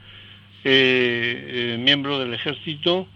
eh, 0.64 1.75
eh, 1.75 1.79
miembros 1.79 2.19
del 2.21 2.35
ejército 2.35 3.07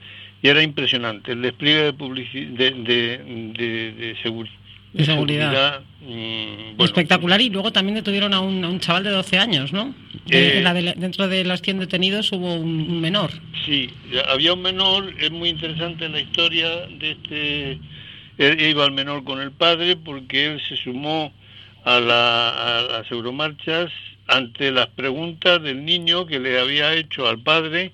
y 0.43 0.49
era 0.49 0.63
impresionante 0.63 1.33
el 1.33 1.43
despliegue 1.43 1.93
de, 1.93 1.93
de, 1.93 2.71
de, 2.71 3.19
de- 3.19 3.93
de 3.93 4.17
segur- 4.23 4.49
De 4.93 5.05
seguridad. 5.05 5.81
mm, 6.03 6.77
bueno, 6.77 6.85
Espectacular 6.85 7.41
y 7.41 7.51
luego 7.51 7.73
también 7.73 7.97
detuvieron 7.97 8.33
a 8.35 8.41
un, 8.41 8.63
a 8.65 8.69
un 8.69 8.79
chaval 8.81 9.05
de 9.05 9.11
12 9.11 9.39
años, 9.39 9.73
¿no? 9.73 9.95
Eh, 10.31 10.61
la 10.63 10.73
dentro 10.75 11.29
de 11.29 11.45
los 11.45 11.61
100 11.63 11.79
detenidos 11.81 12.31
hubo 12.33 12.55
un, 12.55 12.81
un 12.91 13.01
menor. 13.01 13.31
Sí, 13.67 13.89
había 14.29 14.53
un 14.55 14.63
menor, 14.63 15.13
es 15.19 15.31
muy 15.31 15.49
interesante 15.49 16.09
la 16.09 16.21
historia 16.21 16.69
de 16.99 17.11
este, 17.13 17.79
él 18.39 18.61
iba 18.61 18.85
el 18.85 18.93
menor 18.93 19.25
con 19.25 19.41
el 19.41 19.51
padre 19.53 19.97
porque 19.97 20.47
él 20.53 20.61
se 20.69 20.77
sumó 20.77 21.33
a, 21.85 22.01
la, 22.01 22.79
a 22.79 22.83
las 22.83 23.11
euromarchas 23.11 23.91
ante 24.27 24.71
las 24.71 24.87
preguntas 24.89 25.63
del 25.63 25.85
niño 25.85 26.27
que 26.27 26.39
le 26.41 26.59
había 26.59 26.95
hecho 26.95 27.29
al 27.29 27.39
padre 27.41 27.93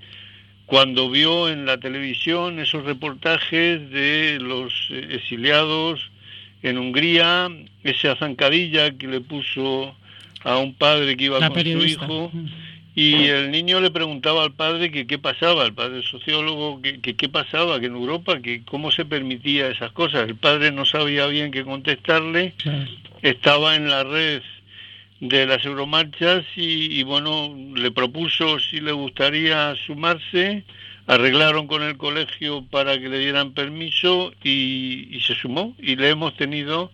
cuando 0.66 1.10
vio 1.10 1.48
en 1.48 1.66
la 1.66 1.78
televisión 1.78 2.60
esos 2.60 2.84
reportajes 2.84 3.90
de 3.90 4.38
los 4.40 4.72
eh, 4.90 5.08
exiliados 5.10 6.10
en 6.62 6.78
Hungría, 6.78 7.50
esa 7.82 8.14
zancadilla 8.16 8.92
que 8.96 9.08
le 9.08 9.20
puso 9.20 9.96
a 10.44 10.58
un 10.58 10.74
padre 10.74 11.16
que 11.16 11.24
iba 11.24 11.40
La 11.40 11.48
con 11.48 11.56
periodista. 11.56 12.06
su 12.06 12.12
hijo 12.12 12.30
Mm. 12.32 12.46
y 12.94 13.24
el 13.26 13.50
niño 13.50 13.80
le 13.80 13.90
preguntaba 13.90 14.42
al 14.42 14.52
padre 14.52 14.90
que 14.90 15.06
qué 15.06 15.18
pasaba, 15.18 15.64
el 15.64 15.72
padre 15.72 16.02
sociólogo, 16.02 16.82
que, 16.82 17.00
que 17.00 17.14
qué 17.14 17.28
pasaba, 17.28 17.80
que 17.80 17.86
en 17.86 17.94
Europa, 17.94 18.40
que 18.40 18.62
cómo 18.64 18.90
se 18.90 19.04
permitía 19.04 19.68
esas 19.68 19.92
cosas. 19.92 20.28
El 20.28 20.36
padre 20.36 20.70
no 20.72 20.84
sabía 20.84 21.26
bien 21.26 21.50
qué 21.50 21.64
contestarle, 21.64 22.52
estaba 23.22 23.74
en 23.76 23.88
la 23.88 24.04
red 24.04 24.42
de 25.20 25.46
las 25.46 25.64
euromarchas 25.64 26.44
y, 26.56 26.98
y, 26.98 27.02
bueno, 27.02 27.54
le 27.74 27.90
propuso 27.90 28.58
si 28.58 28.80
le 28.80 28.92
gustaría 28.92 29.74
sumarse, 29.86 30.64
arreglaron 31.06 31.66
con 31.66 31.82
el 31.82 31.96
colegio 31.98 32.64
para 32.70 32.98
que 32.98 33.08
le 33.08 33.18
dieran 33.18 33.52
permiso 33.52 34.32
y, 34.42 35.08
y 35.10 35.20
se 35.20 35.34
sumó 35.34 35.74
y 35.78 35.96
le 35.96 36.08
hemos 36.08 36.34
tenido 36.36 36.90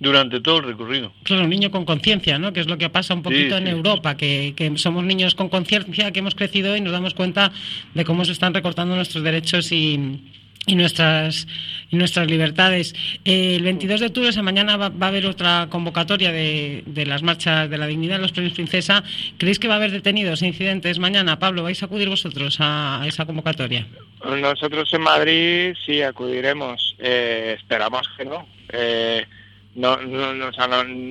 durante 0.00 0.40
todo 0.40 0.58
el 0.58 0.64
recorrido. 0.64 1.12
Claro, 1.22 1.44
un 1.44 1.50
niño 1.50 1.70
con 1.70 1.84
conciencia, 1.84 2.38
¿no? 2.38 2.52
Que 2.52 2.60
es 2.60 2.66
lo 2.66 2.76
que 2.76 2.90
pasa 2.90 3.14
un 3.14 3.22
poquito 3.22 3.56
Sí, 3.56 3.62
en 3.62 3.68
sí. 3.68 3.70
Europa, 3.70 4.16
que, 4.16 4.52
que 4.56 4.76
somos 4.76 5.04
niños 5.04 5.34
con 5.34 5.48
conciencia, 5.48 6.10
que 6.10 6.18
hemos 6.18 6.34
crecido 6.34 6.76
y 6.76 6.80
nos 6.80 6.92
damos 6.92 7.14
cuenta 7.14 7.52
de 7.94 8.04
cómo 8.04 8.24
se 8.24 8.32
están 8.32 8.52
recortando 8.52 8.96
nuestros 8.96 9.22
derechos 9.22 9.70
y, 9.70 10.20
y 10.66 10.74
nuestras 10.74 11.46
y 11.90 11.96
nuestras 11.96 12.26
libertades. 12.30 12.94
Eh, 13.24 13.56
el 13.56 13.62
22 13.64 14.00
de 14.00 14.06
octubre, 14.06 14.28
esa 14.30 14.42
mañana, 14.42 14.76
va, 14.76 14.88
va 14.88 15.06
a 15.06 15.08
haber 15.10 15.26
otra 15.26 15.66
convocatoria 15.68 16.32
de, 16.32 16.82
de 16.86 17.04
las 17.04 17.22
marchas 17.22 17.68
de 17.68 17.76
la 17.78 17.86
dignidad, 17.86 18.18
los 18.20 18.32
premios 18.32 18.54
Princesa. 18.54 19.02
¿Creéis 19.38 19.58
que 19.58 19.68
va 19.68 19.74
a 19.74 19.76
haber 19.76 19.90
detenidos, 19.90 20.40
incidentes 20.42 20.98
mañana? 20.98 21.38
Pablo, 21.38 21.62
¿vais 21.64 21.82
a 21.82 21.86
acudir 21.86 22.08
vosotros 22.08 22.56
a, 22.60 23.02
esa 23.06 23.26
convocatoria? 23.26 23.86
Nosotros 24.24 24.88
en 24.94 25.00
Madrid 25.02 25.74
sí 25.84 26.00
acudiremos. 26.00 26.94
Eh, 26.98 27.56
esperamos 27.58 28.08
que 28.16 28.24
no. 28.24 28.46
Eh, 28.72 29.26
no, 29.74 29.96
no, 29.98 30.32
no- 30.34 30.50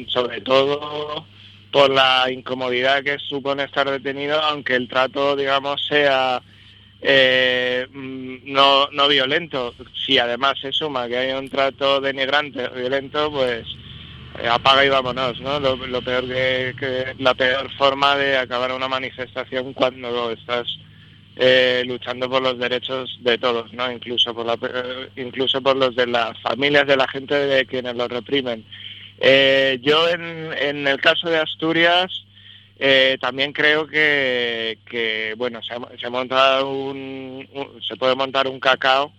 sobre 0.07 0.41
todo 0.41 1.25
por 1.71 1.89
la 1.89 2.29
incomodidad 2.31 3.03
que 3.03 3.17
supone 3.19 3.63
estar 3.63 3.89
detenido, 3.89 4.41
aunque 4.41 4.75
el 4.75 4.87
trato, 4.87 5.35
digamos, 5.35 5.85
sea 5.87 6.41
eh, 7.01 7.87
mm, 7.91 8.51
no, 8.51 8.87
no 8.91 9.07
violento. 9.07 9.73
Si 10.05 10.17
además 10.17 10.59
se 10.61 10.71
suma 10.71 11.07
que 11.07 11.17
hay 11.17 11.31
un 11.31 11.49
trato 11.49 11.99
denigrante 11.99 12.67
violento, 12.69 13.31
pues 13.31 13.65
eh, 14.39 14.47
apaga 14.47 14.85
y 14.85 14.89
vámonos, 14.89 15.39
¿no? 15.41 15.59
Lo, 15.59 16.01
peor 16.01 16.27
que, 16.27 16.75
que 16.79 17.15
la 17.19 17.33
peor 17.33 17.71
forma 17.77 18.15
de 18.15 18.37
acabar 18.37 18.71
una 18.71 18.87
manifestación 18.87 19.73
cuando 19.73 20.31
estás 20.31 20.67
eh, 21.35 21.83
luchando 21.87 22.29
por 22.29 22.41
los 22.41 22.59
derechos 22.59 23.17
de 23.21 23.37
todos, 23.37 23.71
¿no? 23.73 23.91
Incluso 23.91 24.33
por 24.33 24.45
la, 24.45 24.57
eh, 24.61 25.09
incluso 25.15 25.61
por 25.61 25.75
los 25.75 25.95
de 25.95 26.07
las 26.07 26.39
familias 26.41 26.85
de 26.85 26.97
la 26.97 27.07
gente 27.07 27.35
de 27.35 27.65
quienes 27.65 27.95
los 27.95 28.09
reprimen. 28.09 28.65
Eh, 29.17 29.79
yo 29.81 30.09
en, 30.09 30.51
en 30.57 30.87
el 30.87 30.99
caso 30.99 31.29
de 31.29 31.37
Asturias 31.37 32.25
eh, 32.83 33.17
también 33.21 33.53
creo 33.53 33.85
que, 33.85 34.79
que 34.89 35.35
bueno 35.37 35.61
se, 35.61 35.73
ha- 35.75 35.97
se 35.99 36.07
ha 36.07 36.09
montado 36.09 36.69
un, 36.71 37.47
un- 37.53 37.81
se 37.87 37.95
puede 37.95 38.15
montar 38.15 38.47
un 38.47 38.59
cacao, 38.59 39.13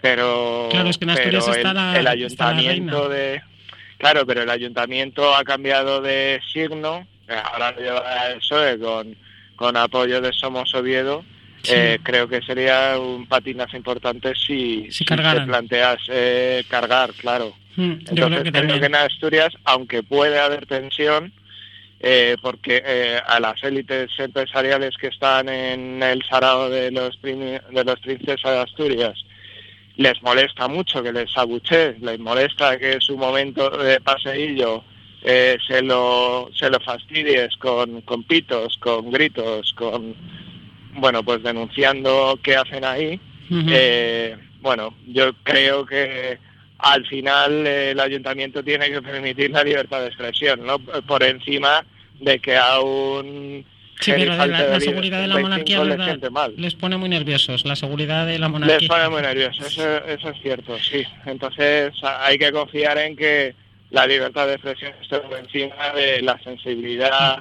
pero 0.00 0.68
Claro, 0.70 0.88
es 0.88 0.96
que 0.98 1.04
en 1.04 1.14
pero 1.14 1.38
el, 1.54 2.04
la- 2.04 2.10
ayuntamiento 2.10 3.08
de 3.08 3.42
claro, 3.98 4.24
pero 4.24 4.42
el 4.42 4.50
ayuntamiento 4.50 5.34
ha 5.34 5.42
cambiado 5.42 6.00
de 6.00 6.40
signo, 6.52 7.06
eh, 7.28 7.34
ahora 7.52 7.72
lo 7.72 7.80
lleva 7.80 8.26
el 8.28 8.38
PSOE 8.38 8.78
con 8.78 9.16
con 9.56 9.76
apoyo 9.76 10.20
de 10.20 10.32
Somos 10.32 10.72
Oviedo. 10.74 11.24
Sí. 11.64 11.72
Eh, 11.74 11.98
creo 12.04 12.28
que 12.28 12.40
sería 12.42 12.96
un 13.00 13.26
patinazo 13.26 13.76
importante 13.76 14.32
si, 14.36 14.84
Si 14.92 14.98
si 14.98 15.04
te 15.04 15.16
planteas 15.16 15.98
eh, 16.08 16.62
cargar, 16.68 17.12
claro. 17.14 17.52
Mm, 17.74 17.82
Yo 17.82 17.94
Entonces 17.98 18.14
creo 18.14 18.28
que 18.44 18.50
creo 18.52 18.52
también. 18.52 18.80
que 18.80 18.86
en 18.86 18.94
Asturias, 18.94 19.52
aunque 19.64 20.04
puede 20.04 20.38
haber 20.38 20.66
tensión, 20.66 21.32
eh, 22.00 22.36
porque 22.40 22.82
eh, 22.84 23.20
a 23.26 23.40
las 23.40 23.62
élites 23.62 24.10
empresariales 24.18 24.96
que 24.96 25.08
están 25.08 25.48
en 25.48 26.02
el 26.02 26.22
sarao 26.24 26.70
de 26.70 26.90
los, 26.90 27.20
de 27.20 27.60
los 27.84 28.00
princesas 28.00 28.52
de 28.52 28.58
Asturias, 28.58 29.24
les 29.96 30.22
molesta 30.22 30.68
mucho 30.68 31.02
que 31.02 31.12
les 31.12 31.36
abuche, 31.36 31.96
les 32.00 32.18
molesta 32.20 32.78
que 32.78 33.00
su 33.00 33.16
momento 33.16 33.68
de 33.70 34.00
paseillo 34.00 34.84
eh, 35.22 35.58
se, 35.66 35.82
lo, 35.82 36.48
se 36.54 36.70
lo 36.70 36.78
fastidies 36.78 37.56
con, 37.56 38.02
con 38.02 38.22
pitos, 38.22 38.78
con 38.78 39.10
gritos, 39.10 39.72
con, 39.74 40.14
bueno, 40.94 41.24
pues 41.24 41.42
denunciando 41.42 42.38
qué 42.42 42.56
hacen 42.56 42.84
ahí. 42.84 43.20
Eh, 43.50 44.36
bueno, 44.60 44.94
yo 45.06 45.32
creo 45.42 45.84
que 45.84 46.38
al 46.78 47.06
final 47.06 47.66
eh, 47.66 47.90
el 47.90 48.00
ayuntamiento 48.00 48.62
tiene 48.62 48.90
que 48.90 49.02
permitir 49.02 49.50
la 49.50 49.64
libertad 49.64 50.00
de 50.00 50.08
expresión, 50.08 50.64
¿no? 50.64 50.78
Por 50.78 51.22
encima 51.22 51.84
de 52.20 52.38
que 52.38 52.56
a 52.56 52.80
un 52.80 53.64
Sí, 54.00 54.12
pero 54.16 54.36
de 54.36 54.46
la, 54.46 54.78
seguridad 54.80 55.20
de 55.20 55.26
la 55.26 55.34
35 55.34 55.40
monarquía 55.42 55.78
le 55.82 55.88
les, 55.90 55.98
da- 55.98 56.04
siente 56.04 56.30
mal. 56.30 56.54
les 56.56 56.74
pone 56.76 56.96
muy 56.96 57.08
nerviosos. 57.08 57.64
La 57.64 57.74
seguridad 57.74 58.26
de 58.26 58.38
la 58.38 58.48
monarquía. 58.48 58.78
Les 58.78 58.88
pone 58.88 59.08
muy 59.08 59.22
nerviosos, 59.22 59.66
eso, 59.66 60.04
eso 60.04 60.28
es 60.30 60.40
cierto, 60.40 60.78
sí. 60.78 61.02
Entonces 61.26 61.92
hay 62.04 62.38
que 62.38 62.52
confiar 62.52 62.96
en 62.98 63.16
que 63.16 63.56
la 63.90 64.06
libertad 64.06 64.46
de 64.46 64.52
expresión 64.54 64.92
esté 65.02 65.18
por 65.18 65.36
encima 65.36 65.92
de 65.96 66.22
la 66.22 66.38
sensibilidad 66.44 67.40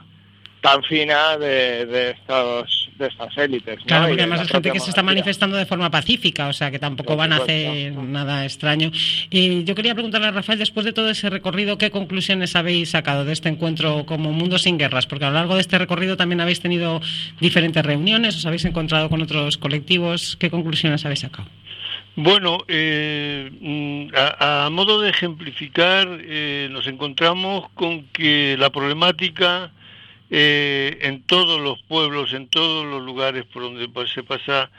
tan 0.61 0.81
fina 0.83 1.37
de, 1.37 1.85
de 1.85 2.09
estos 2.11 2.86
de 2.97 3.07
estas 3.07 3.37
élites. 3.37 3.79
Claro, 3.85 4.07
porque 4.07 4.17
de 4.17 4.23
además 4.23 4.41
es 4.41 4.51
gente 4.51 4.71
que 4.71 4.79
se 4.79 4.89
está 4.89 5.03
manifestando 5.03 5.57
de 5.57 5.65
forma 5.65 5.89
pacífica, 5.89 6.47
o 6.47 6.53
sea 6.53 6.71
que 6.71 6.79
tampoco 6.79 7.15
van 7.15 7.33
a 7.33 7.37
hacer 7.37 7.93
nada 7.93 8.45
extraño. 8.45 8.91
Y 9.29 9.63
yo 9.63 9.75
quería 9.75 9.93
preguntarle 9.93 10.27
a 10.27 10.31
Rafael, 10.31 10.59
después 10.59 10.85
de 10.85 10.93
todo 10.93 11.09
ese 11.09 11.29
recorrido, 11.29 11.77
¿qué 11.77 11.91
conclusiones 11.91 12.55
habéis 12.55 12.91
sacado 12.91 13.25
de 13.25 13.33
este 13.33 13.49
encuentro 13.49 14.05
como 14.05 14.31
Mundo 14.31 14.57
sin 14.57 14.77
Guerras? 14.77 15.07
Porque 15.07 15.25
a 15.25 15.29
lo 15.29 15.35
largo 15.35 15.55
de 15.55 15.61
este 15.61 15.77
recorrido 15.77 16.17
también 16.17 16.41
habéis 16.41 16.61
tenido 16.61 17.01
diferentes 17.39 17.85
reuniones, 17.85 18.35
os 18.35 18.45
habéis 18.45 18.65
encontrado 18.65 19.09
con 19.09 19.21
otros 19.21 19.57
colectivos. 19.57 20.37
¿Qué 20.37 20.49
conclusiones 20.49 21.05
habéis 21.05 21.21
sacado? 21.21 21.47
Bueno, 22.15 22.65
eh, 22.67 23.51
mm, 23.61 24.15
a, 24.15 24.65
a 24.65 24.69
modo 24.71 24.99
de 25.01 25.11
ejemplificar, 25.11 26.07
eh, 26.21 26.67
nos 26.71 26.87
encontramos 26.87 27.69
con 27.75 28.05
que 28.07 28.55
la 28.57 28.71
problemática 28.71 29.71
eh, 30.29 30.97
en 31.01 31.23
todos 31.23 31.59
los 31.61 31.81
pueblos, 31.83 32.33
en 32.33 32.47
todos 32.47 32.85
los 32.85 33.01
lugares 33.03 33.45
por 33.45 33.63
donde 33.63 33.87
se 34.13 34.23
pasa, 34.23 34.69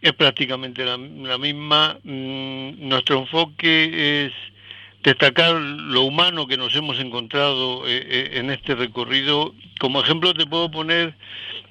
es 0.00 0.12
prácticamente 0.12 0.84
la, 0.84 0.96
la 0.96 1.38
misma. 1.38 1.98
Mm, 2.04 2.88
nuestro 2.88 3.20
enfoque 3.20 4.26
es 4.26 4.32
destacar 5.02 5.54
lo 5.54 6.02
humano 6.02 6.46
que 6.46 6.56
nos 6.56 6.74
hemos 6.74 6.98
encontrado 6.98 7.86
eh, 7.86 8.04
eh, 8.08 8.30
en 8.34 8.50
este 8.50 8.74
recorrido. 8.74 9.54
Como 9.78 10.00
ejemplo 10.00 10.34
te 10.34 10.46
puedo 10.46 10.70
poner, 10.70 11.14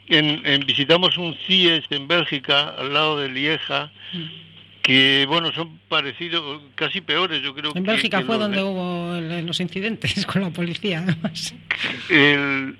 en, 0.08 0.65
visitamos 0.65 1.17
un 1.17 1.36
CIES 1.45 1.86
en 1.89 2.08
Bélgica, 2.08 2.69
al 2.77 2.93
lado 2.93 3.19
de 3.19 3.30
Lieja, 3.30 3.91
que 4.88 5.26
bueno, 5.28 5.52
son 5.52 5.80
parecidos, 5.89 6.62
casi 6.76 7.02
peores, 7.02 7.41
yo 7.43 7.54
creo. 7.54 7.73
En 7.76 7.84
Bélgica 7.84 8.21
fue 8.21 8.38
donde 8.38 8.63
hubo 8.63 9.19
los 9.19 9.60
incidentes 9.60 10.26
con 10.32 10.41
la 10.41 10.50
policía, 10.50 11.00
además. 11.00 11.54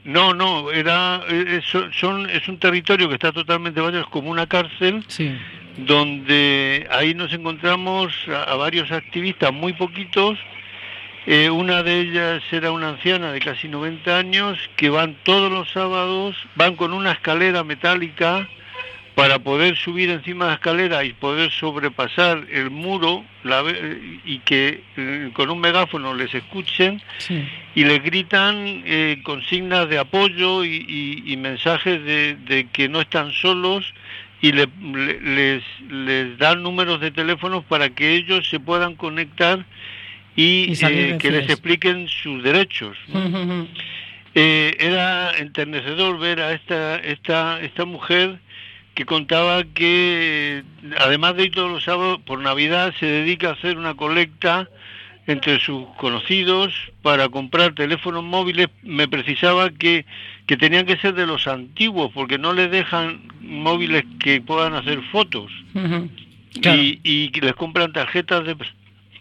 no, 0.06 0.34
no, 0.34 0.72
era, 0.72 1.22
es, 1.30 1.66
son, 1.92 2.30
es 2.30 2.48
un 2.48 2.60
territorio 2.60 3.10
que 3.10 3.16
está 3.16 3.34
totalmente 3.34 3.82
vacío, 3.82 4.00
es 4.00 4.08
como 4.08 4.32
una 4.32 4.48
cárcel. 4.48 5.04
Sí 5.10 5.32
donde 5.78 6.88
ahí 6.90 7.14
nos 7.14 7.32
encontramos 7.34 8.12
a, 8.30 8.56
varios 8.56 8.92
activistas, 8.92 9.54
muy 9.54 9.74
poquitos. 9.74 10.40
Eh, 11.28 11.52
una 11.52 11.84
de 11.84 12.00
ellas 12.00 12.42
era 12.52 12.72
una 12.72 12.90
anciana 12.90 13.32
de 13.32 13.40
casi 13.40 13.68
90 13.68 14.18
años 14.18 14.58
que 14.76 14.90
van 14.90 15.16
todos 15.24 15.52
los 15.52 15.70
sábados, 15.70 16.36
van 16.56 16.76
con 16.76 16.94
una 16.94 17.12
escalera 17.12 17.64
metálica 17.64 18.50
para 19.18 19.40
poder 19.40 19.76
subir 19.76 20.12
encima 20.12 20.46
de 20.46 20.52
la 20.52 20.56
escalera 20.58 21.04
y 21.04 21.12
poder 21.12 21.50
sobrepasar 21.50 22.46
el 22.52 22.70
muro 22.70 23.26
y 24.24 24.38
que 24.46 24.84
eh, 24.96 25.32
con 25.34 25.50
un 25.50 25.60
megáfono 25.60 26.14
les 26.14 26.36
escuchen 26.36 27.02
y 27.74 27.84
les 27.84 28.04
gritan 28.04 28.84
eh, 28.86 29.20
consignas 29.24 29.90
de 29.90 29.98
apoyo 29.98 30.64
y, 30.64 31.36
mensajes 31.36 32.04
de, 32.06 32.68
que 32.72 32.90
no 32.90 33.02
están 33.02 33.32
solos 33.32 33.92
y 34.40 34.52
les, 34.52 34.68
les 35.90 36.38
dan 36.38 36.62
números 36.62 37.02
de 37.02 37.10
teléfonos 37.10 37.66
para 37.66 37.90
que 37.90 38.14
ellos 38.14 38.48
se 38.48 38.60
puedan 38.60 38.94
conectar 38.94 39.66
y, 40.36 40.74
eh, 40.80 41.18
que 41.20 41.32
les 41.32 41.50
expliquen 41.50 42.08
sus 42.08 42.44
derechos. 42.44 42.96
Eh, 44.36 44.78
era 44.80 45.36
enternecedor 45.40 46.20
ver 46.20 46.40
a 46.40 46.54
esta, 46.54 46.98
esta, 46.98 47.60
esta 47.62 47.86
mujer 47.86 48.38
que 48.98 49.06
contaba 49.06 49.64
que 49.64 50.64
además 50.98 51.36
de 51.36 51.44
ir 51.44 51.52
todos 51.52 51.70
los 51.70 51.84
sábados 51.84 52.20
por 52.26 52.40
Navidad 52.40 52.96
se 53.00 53.06
dedica 53.06 53.50
a 53.50 53.54
hacer 53.54 53.78
una 53.78 53.94
colecta 53.94 54.68
entre 55.28 55.60
sus 55.60 55.86
conocidos 55.98 56.74
para 57.04 57.30
comprar 57.30 57.76
teléfonos 57.76 58.24
móviles, 58.24 58.70
me 58.82 59.08
precisaba 59.08 59.70
que, 59.70 60.08
que 60.48 60.58
tenían 60.58 60.88
que 60.88 60.98
ser 60.98 61.14
de 61.14 61.28
los 61.28 61.48
antiguos, 61.48 62.12
porque 62.12 62.40
no 62.40 62.54
les 62.54 62.72
dejan 62.72 63.22
móviles 63.40 64.04
que 64.20 64.42
puedan 64.42 64.74
hacer 64.74 65.00
fotos. 65.12 65.52
y, 66.56 67.00
y 67.04 67.30
les 67.40 67.54
compran 67.54 67.94
tarjetas 67.94 68.48
de 68.48 68.56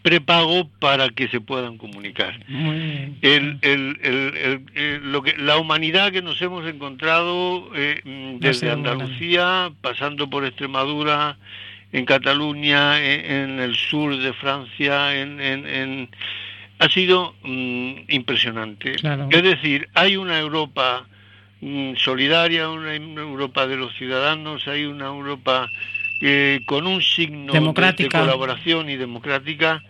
prepago 0.07 0.69
para 0.79 1.09
que 1.09 1.27
se 1.27 1.41
puedan 1.41 1.77
comunicar. 1.77 2.39
El, 2.47 3.59
el, 3.61 3.99
el, 4.73 5.11
lo 5.11 5.21
que, 5.21 5.35
la 5.37 5.57
humanidad 5.57 6.13
que 6.13 6.21
nos 6.21 6.41
hemos 6.41 6.65
encontrado 6.65 7.69
eh, 7.75 7.99
desde 8.39 8.71
Andalucía, 8.71 9.69
pasando 9.81 10.29
por 10.29 10.45
Extremadura, 10.45 11.37
en 11.91 12.05
Cataluña, 12.05 13.03
en, 13.03 13.59
el 13.59 13.75
sur 13.75 14.17
de 14.17 14.31
Francia, 14.31 15.13
en, 15.13 16.09
ha 16.79 16.87
sido 16.87 17.35
mm, 17.43 17.91
impresionante. 18.07 18.95
Es 19.29 19.43
decir, 19.43 19.89
hay 19.93 20.15
una 20.15 20.39
Europa 20.39 21.05
mm, 21.59 21.95
solidaria, 21.97 22.69
una 22.69 22.95
Europa 22.95 23.67
de 23.67 23.75
los 23.75 23.93
ciudadanos, 23.97 24.65
hay 24.69 24.85
una 24.85 25.07
Europa 25.07 25.69
eh, 26.21 26.61
con 26.65 26.87
un 26.87 27.01
signo 27.01 27.53
de, 27.53 28.09
colaboración 28.09 28.89
y 28.89 28.95
democrática 28.95 29.83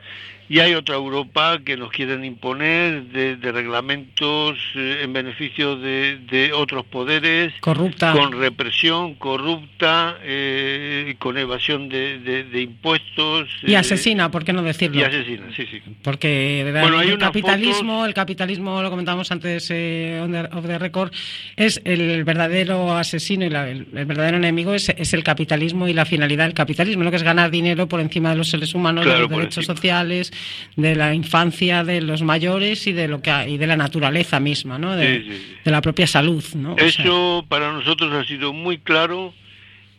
y 0.49 0.59
hay 0.59 0.73
otra 0.75 0.95
Europa 0.95 1.59
que 1.63 1.75
nos 1.75 1.91
quieren 1.91 2.23
imponer 2.23 3.03
de, 3.07 3.35
reglamentos 3.51 4.57
eh, 4.75 5.01
en 5.03 5.11
beneficio 5.11 5.75
de, 5.75 6.51
otros 6.53 6.85
poderes, 6.85 7.53
corrupta, 7.59 8.13
con 8.13 8.31
represión, 8.31 9.15
corrupta, 9.15 10.17
eh, 10.23 11.15
con 11.19 11.37
evasión 11.37 11.89
de, 11.89 12.49
impuestos. 12.61 13.49
Y 13.63 13.73
eh, 13.73 13.77
asesina, 13.77 14.31
¿por 14.31 14.45
qué 14.45 14.53
no 14.53 14.63
decirlo? 14.63 15.01
Y 15.01 15.03
asesina, 15.03 15.47
sí, 15.55 15.65
sí. 15.69 15.81
Porque 16.01 16.61
el 16.61 17.17
capitalismo, 17.17 18.05
el 18.05 18.13
capitalismo, 18.13 18.81
lo 18.81 18.89
comentábamos 18.89 19.29
antes 19.31 19.69
eh, 19.71 20.47
of 20.53 20.65
the 20.65 20.79
record, 20.79 21.11
es 21.55 21.81
el 21.83 22.23
verdadero 22.23 22.95
asesino 22.95 23.43
y 23.43 23.47
el, 23.47 23.85
verdadero 24.05 24.37
enemigo 24.37 24.73
es, 24.73 24.89
el 25.13 25.23
capitalismo 25.23 25.87
y 25.87 25.93
la 25.93 26.05
finalidad 26.05 26.45
del 26.45 26.53
capitalismo, 26.53 27.03
lo 27.03 27.09
que 27.09 27.17
es 27.17 27.23
ganar 27.23 27.51
dinero 27.51 27.87
por 27.87 27.99
encima 27.99 28.29
de 28.29 28.37
los 28.37 28.49
seres 28.49 28.73
humanos, 28.73 29.05
de 29.05 29.19
los 29.19 29.29
derechos 29.29 29.65
sociales 29.65 30.31
de 30.75 30.95
la 30.95 31.13
infancia 31.13 31.83
de 31.83 32.01
los 32.01 32.21
mayores 32.21 32.87
y 32.87 32.93
de 32.93 33.07
lo 33.07 33.21
que 33.21 33.31
y 33.47 33.57
de 33.57 33.67
la 33.67 33.77
naturaleza 33.77 34.39
misma, 34.39 34.77
¿no? 34.77 34.95
De, 34.95 35.25
la 35.63 35.81
propia 35.81 36.07
salud, 36.07 36.43
¿no? 36.55 36.75
Eso 36.77 37.45
para 37.49 37.73
nosotros 37.73 38.13
ha 38.13 38.25
sido 38.25 38.53
muy 38.53 38.77
claro 38.77 39.33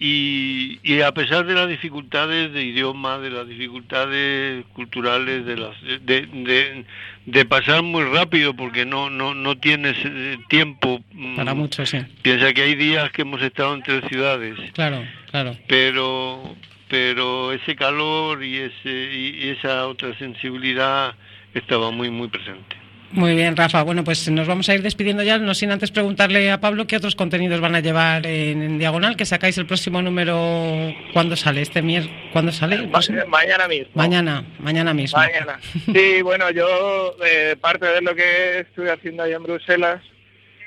y, 0.01 0.79
y, 0.85 1.01
a 1.01 1.13
pesar 1.13 1.45
de 1.45 1.55
las 1.55 1.69
dificultades 1.69 2.53
de 2.53 2.63
idioma, 2.63 3.19
de 3.19 3.31
las 3.31 3.49
dificultades 3.49 4.65
culturales, 4.73 5.45
de, 5.45 5.57
las, 5.57 5.75
de, 5.83 6.85
de, 7.27 7.45
pasar 7.45 7.83
muy 7.83 8.05
rápido 8.05 8.55
porque 8.55 8.87
no 8.87 9.11
no 9.11 9.35
no 9.35 9.59
tienes 9.59 9.97
eh, 10.05 10.39
tiempo. 10.49 11.01
Mm, 11.13 11.35
para 11.35 11.55
mucho, 11.55 11.85
sí. 11.85 11.99
Piensa 12.23 12.53
que 12.55 12.63
hay 12.63 12.77
días 12.77 13.11
que 13.11 13.23
hemos 13.23 13.43
estado 13.43 13.75
entre 13.75 14.09
ciudades. 14.09 14.55
Claro, 14.73 15.05
claro. 15.33 15.57
Pero 15.67 16.55
pero 16.89 17.53
ese 17.53 17.77
calor 17.77 18.43
y, 18.43 18.59
ese, 18.59 18.91
y 18.91 19.49
esa 19.51 19.87
otra 19.87 20.17
sensibilidad 20.19 21.15
estaba 21.55 21.91
muy, 21.91 22.11
muy 22.11 22.29
presente. 22.29 22.77
Muy 23.11 23.35
bien, 23.35 23.57
Rafa. 23.57 23.83
Bueno, 23.85 24.05
pues 24.05 24.29
nos 24.31 24.47
vamos 24.47 24.69
a 24.69 24.75
ir 24.75 24.83
despidiendo 24.83 25.23
ya, 25.23 25.39
no 25.39 25.55
sin 25.55 25.71
antes 25.71 25.91
preguntarle 25.91 26.51
a 26.51 26.61
Pablo 26.61 26.87
qué 26.87 26.97
otros 26.97 27.15
contenidos 27.15 27.61
van 27.61 27.75
a 27.75 27.81
llevar 27.81 28.27
en, 28.27 28.79
Diagonal, 28.79 29.17
que 29.17 29.25
sacáis 29.25 29.57
el 29.57 29.67
próximo 29.67 30.03
número, 30.03 30.95
¿cuándo 31.15 31.35
sale? 31.35 31.63
¿Este 31.63 31.81
miércoles? 31.81 32.15
¿Cuándo 32.33 32.53
sale? 32.53 32.87
mañana 33.27 33.67
mismo. 33.67 33.93
Mañana, 33.95 34.45
mañana 34.59 34.93
mismo. 34.93 35.19
Mañana. 35.19 35.59
Sí, 35.87 36.21
bueno, 36.23 36.51
yo 36.51 37.17
eh, 37.25 37.57
parte 37.59 37.87
de 37.87 38.03
lo 38.03 38.15
que 38.15 38.61
estuve 38.61 38.91
haciendo 38.91 39.23
ahí 39.23 39.33
en 39.33 39.43
Bruselas 39.43 40.03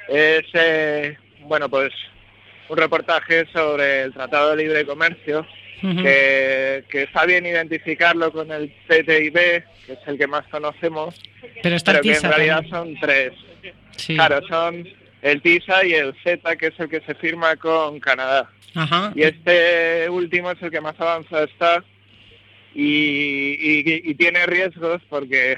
es, 0.08 0.44
eh, 0.54 1.16
bueno, 1.42 1.70
pues 1.70 1.94
un 2.70 2.78
reportaje 2.78 3.46
sobre 3.54 4.04
el 4.04 4.14
Tratado 4.14 4.56
de 4.56 4.64
Libre 4.64 4.86
Comercio 4.86 5.46
que, 5.82 6.84
está 6.92 7.26
bien 7.26 7.46
identificarlo 7.46 8.32
con 8.32 8.52
el 8.52 8.72
TTIP, 8.88 9.34
que 9.34 9.94
es 9.94 10.00
el 10.08 10.18
que 10.18 10.28
más 10.28 10.46
conocemos, 10.48 11.20
pero, 11.62 11.76
está 11.76 12.00
que 12.02 12.14
en 12.14 12.22
realidad 12.22 12.64
son 12.70 12.96
tres. 13.00 13.34
Claro, 14.08 14.42
son 14.48 14.88
el 15.22 15.42
TISA 15.42 15.86
y 15.86 15.94
el 15.94 16.16
Z, 16.24 16.56
que 16.56 16.68
es 16.68 16.80
el 16.80 16.90
que 16.90 17.02
se 17.02 17.16
firma 17.16 17.56
con 17.56 18.00
Canadá. 18.00 18.50
Y 19.16 19.24
este 19.24 20.10
último 20.10 20.52
es 20.52 20.62
el 20.62 20.72
que 20.72 20.82
más 20.82 21.00
avanzado 21.00 21.44
está 21.44 21.84
y, 22.74 24.10
y, 24.10 24.16
tiene 24.16 24.46
riesgos 24.46 25.02
porque 25.10 25.58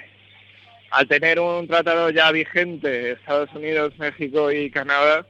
al 0.89 1.07
tener 1.07 1.39
un 1.39 1.67
tratado 1.67 2.09
ya 2.09 2.31
vigente, 2.31 3.11
Estados 3.11 3.49
Unidos, 3.53 3.93
México 3.99 4.51
y 4.51 4.71
Canadá, 4.71 5.25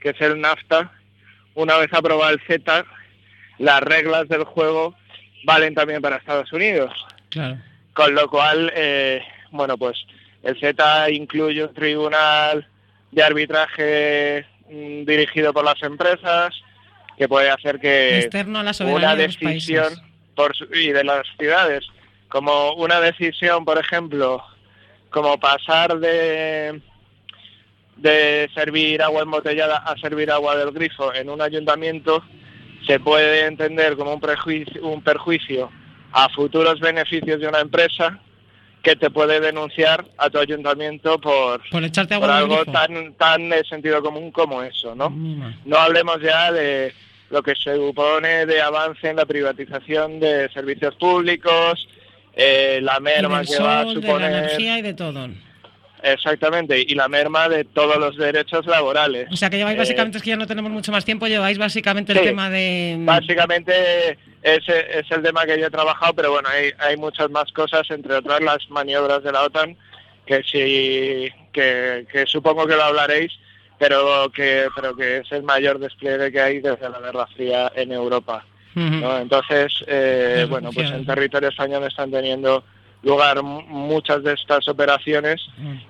que 0.00 0.10
es 0.10 0.20
el 0.20 0.40
NAFTA, 0.40 0.92
una 1.54 1.76
vez 1.76 1.92
aprobado 1.92 2.32
el 2.32 2.40
Z, 2.46 2.86
las 3.58 3.80
reglas 3.80 4.28
del 4.28 4.44
juego 4.44 4.94
valen 5.44 5.74
también 5.74 6.02
para 6.02 6.16
Estados 6.16 6.52
Unidos. 6.52 6.92
Con 7.92 8.14
lo 8.14 8.28
cual, 8.28 8.72
eh, 8.74 9.22
bueno, 9.50 9.76
pues 9.76 9.96
el 10.42 10.58
Z 10.58 11.10
incluye 11.10 11.64
un 11.64 11.74
tribunal 11.74 12.66
de 13.10 13.22
arbitraje 13.22 14.46
mm, 14.70 15.04
dirigido 15.04 15.52
por 15.52 15.64
las 15.64 15.82
empresas 15.82 16.54
que 17.16 17.28
puede 17.28 17.50
hacer 17.50 17.80
que 17.80 18.28
una 18.80 19.16
decisión 19.16 19.92
por 20.34 20.52
y 20.74 20.92
de 20.92 21.04
las 21.04 21.26
ciudades. 21.38 21.84
Como 22.28 22.74
una 22.74 23.00
decisión 23.00 23.64
por 23.64 23.78
ejemplo 23.78 24.42
como 25.10 25.38
pasar 25.38 25.98
de 25.98 26.80
de 27.96 28.50
servir 28.54 29.00
agua 29.00 29.22
embotellada 29.22 29.78
a 29.78 29.96
servir 29.96 30.30
agua 30.30 30.56
del 30.56 30.72
grifo 30.72 31.14
en 31.14 31.30
un 31.30 31.40
ayuntamiento 31.40 32.22
se 32.86 33.00
puede 33.00 33.46
entender 33.46 33.96
como 33.96 34.14
un, 34.14 34.20
prejuicio, 34.20 34.86
un 34.86 35.02
perjuicio 35.02 35.70
a 36.12 36.28
futuros 36.28 36.80
beneficios 36.80 37.40
de 37.40 37.48
una 37.48 37.60
empresa 37.60 38.18
que 38.82 38.94
te 38.94 39.10
puede 39.10 39.40
denunciar 39.40 40.04
a 40.16 40.30
tu 40.30 40.38
ayuntamiento 40.38 41.20
por, 41.20 41.60
por, 41.70 42.30
algo 42.30 42.64
tan, 42.66 43.14
tan 43.14 43.48
de 43.48 43.64
sentido 43.64 44.00
común 44.00 44.30
como 44.30 44.62
eso, 44.62 44.94
¿no? 44.94 45.10
No 45.64 45.76
hablemos 45.76 46.20
ya 46.22 46.52
de 46.52 46.94
lo 47.30 47.42
que 47.42 47.54
se 47.56 47.74
supone 47.74 48.46
de 48.46 48.60
avance 48.60 49.10
en 49.10 49.16
la 49.16 49.26
privatización 49.26 50.20
de 50.20 50.48
servicios 50.50 50.94
públicos, 50.94 51.88
eh, 52.34 52.78
la 52.80 53.00
merma 53.00 53.42
que 53.42 53.58
va 53.58 53.80
a 53.80 53.84
suponer... 53.84 54.30
De 54.30 54.30
la 54.30 54.38
energía 54.38 54.78
y 54.78 54.82
de 54.82 54.94
todo. 54.94 55.28
Exactamente, 56.02 56.80
y 56.80 56.94
la 56.94 57.08
merma 57.08 57.48
de 57.48 57.64
todos 57.64 57.96
los 57.96 58.16
derechos 58.16 58.66
laborales. 58.66 59.28
O 59.32 59.36
sea 59.36 59.50
que 59.50 59.56
lleváis 59.56 59.78
básicamente, 59.78 60.18
es 60.18 60.24
que 60.24 60.30
ya 60.30 60.36
no 60.36 60.46
tenemos 60.46 60.70
mucho 60.70 60.92
más 60.92 61.04
tiempo, 61.04 61.26
lleváis 61.26 61.58
básicamente 61.58 62.12
el 62.12 62.20
tema 62.20 62.50
de... 62.50 62.96
Básicamente 63.00 64.18
ese 64.42 64.98
es 64.98 65.10
el 65.10 65.22
tema 65.22 65.44
que 65.44 65.58
yo 65.58 65.66
he 65.66 65.70
trabajado, 65.70 66.14
pero 66.14 66.30
bueno, 66.32 66.48
hay, 66.48 66.70
hay 66.78 66.96
muchas 66.96 67.30
más 67.30 67.50
cosas, 67.52 67.90
entre 67.90 68.14
otras 68.14 68.40
las 68.40 68.70
maniobras 68.70 69.22
de 69.22 69.32
la 69.32 69.42
OTAN, 69.42 69.76
que 70.24 70.42
sí, 70.42 71.32
que, 71.52 72.06
que 72.12 72.26
supongo 72.26 72.66
que 72.66 72.76
lo 72.76 72.84
hablaréis, 72.84 73.32
pero 73.78 74.30
que, 74.30 74.68
pero 74.74 74.94
que 74.94 75.18
es 75.18 75.32
el 75.32 75.42
mayor 75.42 75.78
despliegue 75.78 76.30
que 76.30 76.40
hay 76.40 76.60
desde 76.60 76.88
la 76.88 77.00
Guerra 77.00 77.26
Fría 77.28 77.72
en 77.74 77.92
Europa. 77.92 78.44
¿no? 78.74 79.18
Entonces, 79.18 79.72
eh, 79.86 80.46
bueno, 80.48 80.70
pues 80.70 80.90
en 80.90 81.06
territorio 81.06 81.48
español 81.48 81.84
están 81.84 82.10
teniendo 82.10 82.62
lugar 83.06 83.42
muchas 83.42 84.22
de 84.24 84.32
estas 84.32 84.68
operaciones 84.68 85.40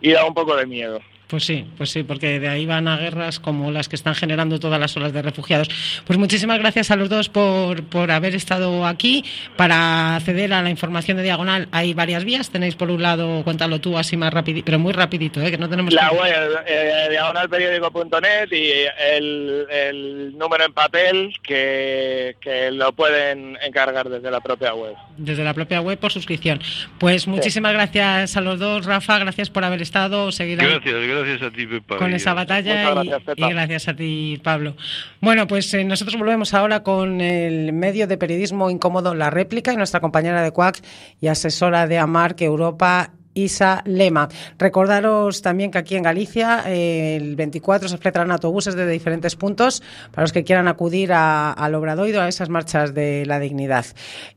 y 0.00 0.12
da 0.12 0.24
un 0.26 0.34
poco 0.34 0.54
de 0.54 0.66
miedo. 0.66 1.00
Pues 1.28 1.44
sí, 1.44 1.66
pues 1.76 1.90
sí, 1.90 2.04
porque 2.04 2.38
de 2.38 2.48
ahí 2.48 2.66
van 2.66 2.86
a 2.86 2.96
guerras 2.96 3.40
como 3.40 3.72
las 3.72 3.88
que 3.88 3.96
están 3.96 4.14
generando 4.14 4.60
todas 4.60 4.78
las 4.78 4.96
olas 4.96 5.12
de 5.12 5.22
refugiados. 5.22 5.68
Pues 6.06 6.20
muchísimas 6.20 6.60
gracias 6.60 6.92
a 6.92 6.96
los 6.96 7.08
dos 7.08 7.28
por, 7.28 7.82
por 7.84 8.12
haber 8.12 8.36
estado 8.36 8.86
aquí. 8.86 9.24
Para 9.56 10.14
acceder 10.14 10.52
a 10.52 10.62
la 10.62 10.70
información 10.70 11.16
de 11.16 11.24
Diagonal 11.24 11.66
hay 11.72 11.94
varias 11.94 12.24
vías. 12.24 12.50
Tenéis 12.50 12.76
por 12.76 12.90
un 12.90 13.02
lado, 13.02 13.42
cuéntalo 13.42 13.80
tú 13.80 13.98
así 13.98 14.16
más 14.16 14.32
rápido, 14.32 14.62
pero 14.64 14.78
muy 14.78 14.92
rapidito, 14.92 15.40
¿eh? 15.42 15.50
que 15.50 15.58
no 15.58 15.68
tenemos... 15.68 15.92
La 15.92 16.12
web, 16.12 16.60
eh, 16.64 17.08
diagonalperiódico.net 17.10 18.52
y 18.52 18.70
el, 19.12 19.66
el, 19.68 20.38
número 20.38 20.64
en 20.64 20.72
papel 20.72 21.36
que, 21.42 22.36
que, 22.40 22.70
lo 22.70 22.92
pueden 22.92 23.58
encargar 23.62 24.08
desde 24.08 24.30
la 24.30 24.40
propia 24.40 24.74
web. 24.74 24.94
Desde 25.16 25.42
la 25.42 25.54
propia 25.54 25.80
web 25.80 25.98
por 25.98 26.12
suscripción. 26.12 26.60
Pues 26.98 27.26
muchísimas 27.26 27.72
gracias 27.72 28.36
a 28.36 28.40
los 28.40 28.60
dos, 28.60 28.86
Rafa, 28.86 29.18
gracias 29.18 29.50
por 29.50 29.64
haber 29.64 29.82
estado. 29.82 30.30
Seguir 30.30 30.58
gracias, 30.58 30.82
gracias 30.84 31.15
a 31.20 31.50
ti, 31.50 31.66
Pepa. 31.66 31.96
Con 31.96 32.12
esa 32.12 32.34
batalla 32.34 33.02
y, 33.36 33.40
gracias 33.40 33.88
a 33.88 33.94
ti, 33.94 34.40
Pablo. 34.42 34.76
Bueno, 35.20 35.46
pues 35.46 35.72
eh, 35.74 35.84
nosotros 35.84 36.18
volvemos 36.18 36.54
ahora 36.54 36.82
con 36.82 37.20
el 37.20 37.72
medio 37.72 38.06
de 38.06 38.18
periodismo 38.18 38.70
incómodo 38.70 39.14
La 39.14 39.30
Réplica 39.30 39.72
y 39.72 39.76
nuestra 39.76 40.00
compañera 40.00 40.42
de 40.42 40.50
CUAC 40.50 40.82
y 41.20 41.28
asesora 41.28 41.86
de 41.86 41.98
AMARC 41.98 42.42
Europa 42.42 43.12
Isa 43.36 43.82
Lema. 43.84 44.28
Recordaros 44.58 45.42
también 45.42 45.70
que 45.70 45.78
aquí 45.78 45.94
en 45.94 46.02
Galicia 46.02 46.64
eh, 46.66 47.16
el 47.16 47.36
24 47.36 47.88
se 47.88 47.98
fletarán 47.98 48.32
autobuses 48.32 48.74
de 48.74 48.88
diferentes 48.88 49.36
puntos 49.36 49.82
para 50.10 50.22
los 50.22 50.32
que 50.32 50.42
quieran 50.42 50.66
acudir 50.66 51.12
al 51.12 51.74
Obradoido, 51.74 52.22
a 52.22 52.28
esas 52.28 52.48
marchas 52.48 52.94
de 52.94 53.24
la 53.26 53.38
dignidad. 53.38 53.86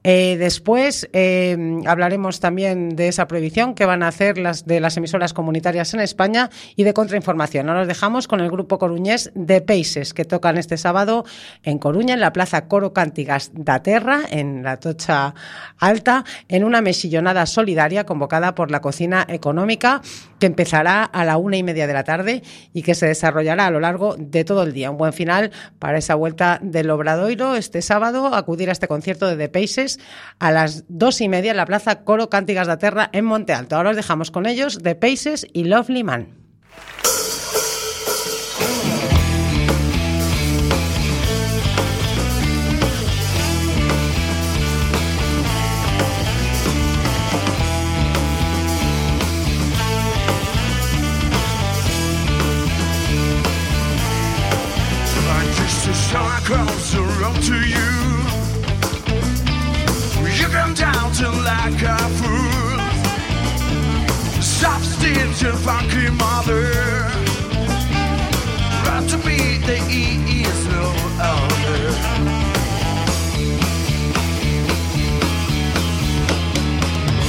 Eh, 0.03 0.35
después 0.37 1.09
eh, 1.13 1.81
hablaremos 1.87 2.39
también 2.39 2.95
de 2.95 3.07
esa 3.07 3.27
prohibición 3.27 3.73
que 3.73 3.85
van 3.85 4.03
a 4.03 4.09
hacer 4.09 4.37
las 4.37 4.65
de 4.65 4.79
las 4.81 4.97
emisoras 4.97 5.33
comunitarias 5.33 5.93
en 5.93 6.01
España 6.01 6.49
y 6.75 6.83
de 6.83 6.93
contrainformación. 6.93 7.69
Ahora 7.69 7.83
os 7.83 7.87
dejamos 7.87 8.27
con 8.27 8.41
el 8.41 8.51
grupo 8.51 8.77
coruñés 8.77 9.31
de 9.33 9.61
Peises 9.61 10.13
que 10.13 10.25
tocan 10.25 10.57
este 10.57 10.77
sábado 10.77 11.23
en 11.63 11.79
Coruña, 11.79 12.15
en 12.15 12.19
la 12.19 12.33
Plaza 12.33 12.67
Coro 12.67 12.91
Cántigas 12.91 13.51
da 13.53 13.81
Terra, 13.81 14.21
en 14.29 14.63
la 14.63 14.77
Tocha 14.77 15.33
Alta, 15.77 16.25
en 16.49 16.65
una 16.65 16.81
mesillonada 16.81 17.45
solidaria 17.45 18.05
convocada 18.05 18.55
por 18.55 18.71
la 18.71 18.81
cocina 18.89 19.23
económica 19.29 20.01
que 20.39 20.47
empezará 20.47 21.03
a 21.03 21.23
la 21.23 21.37
una 21.37 21.57
y 21.57 21.63
media 21.63 21.85
de 21.85 21.93
la 21.93 22.03
tarde 22.03 22.41
y 22.73 22.81
que 22.81 22.95
se 22.95 23.05
desarrollará 23.05 23.67
a 23.67 23.69
lo 23.69 23.79
largo 23.79 24.15
de 24.17 24.43
todo 24.43 24.63
el 24.63 24.73
día. 24.73 24.89
Un 24.89 24.97
buen 24.97 25.13
final 25.13 25.51
para 25.77 25.99
esa 25.99 26.15
vuelta 26.15 26.57
del 26.63 26.89
Obradoiro 26.89 27.53
este 27.53 27.83
sábado, 27.83 28.33
acudir 28.33 28.69
a 28.69 28.71
este 28.71 28.87
concierto 28.87 29.27
de 29.27 29.35
The 29.35 29.49
Paces 29.49 29.99
a 30.39 30.51
las 30.51 30.85
dos 30.87 31.21
y 31.21 31.29
media 31.29 31.51
en 31.51 31.57
la 31.57 31.67
Plaza 31.67 32.03
Coro 32.03 32.31
Cántigas 32.31 32.65
de 32.65 32.77
Terra 32.77 33.09
en 33.13 33.25
Monte 33.25 33.53
Alto. 33.53 33.75
Ahora 33.75 33.91
os 33.91 33.95
dejamos 33.95 34.31
con 34.31 34.47
ellos 34.47 34.79
The 34.81 34.95
Paces 34.95 35.45
y 35.53 35.65
Lovely 35.65 36.03
Man. 36.03 36.39
Across 56.15 56.91
the 56.93 57.01
road 57.21 57.41
to 57.43 57.55
you. 57.55 57.89
You 60.39 60.47
come 60.47 60.73
down 60.73 61.11
to 61.13 61.29
like 61.29 61.81
a 61.81 61.97
fool. 62.17 62.49
Your 65.41 65.53
funky 65.53 66.09
mother. 66.09 66.69
Run 68.83 69.07
to 69.07 69.17
me, 69.19 69.57
the 69.65 69.77
E 69.89 70.41
is 70.41 70.67
no 70.67 70.93
other. 71.21 71.79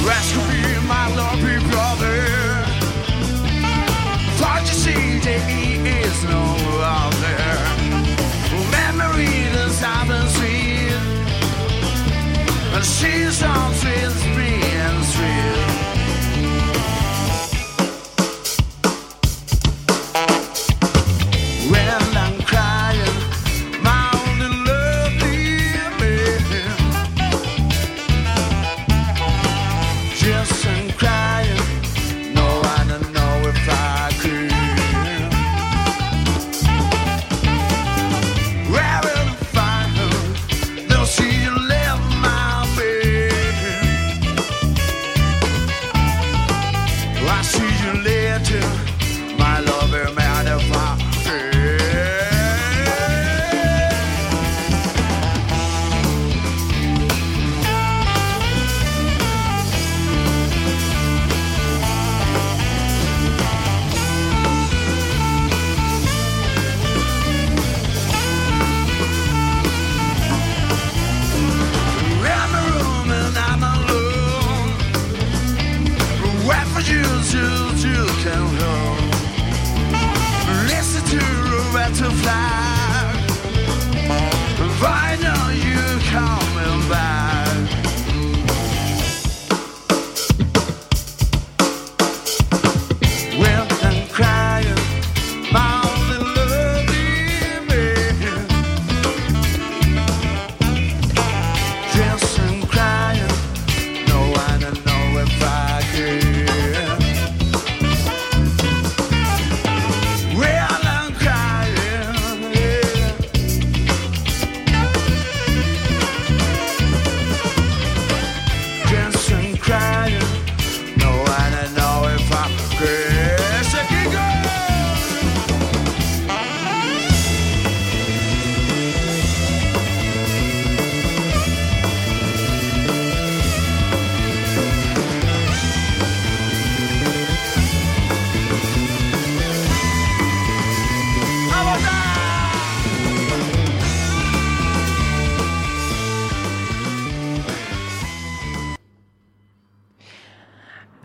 Rescue 0.05 0.43
me, 0.49 0.87
my 0.89 1.07
lovely 1.15 1.59
brother. 1.69 2.19
Thought 4.39 4.63
you 4.65 4.73
see 4.73 5.19
the 5.19 5.37
E 5.49 6.01
is 6.01 6.23
no 6.25 6.41
other 6.55 6.70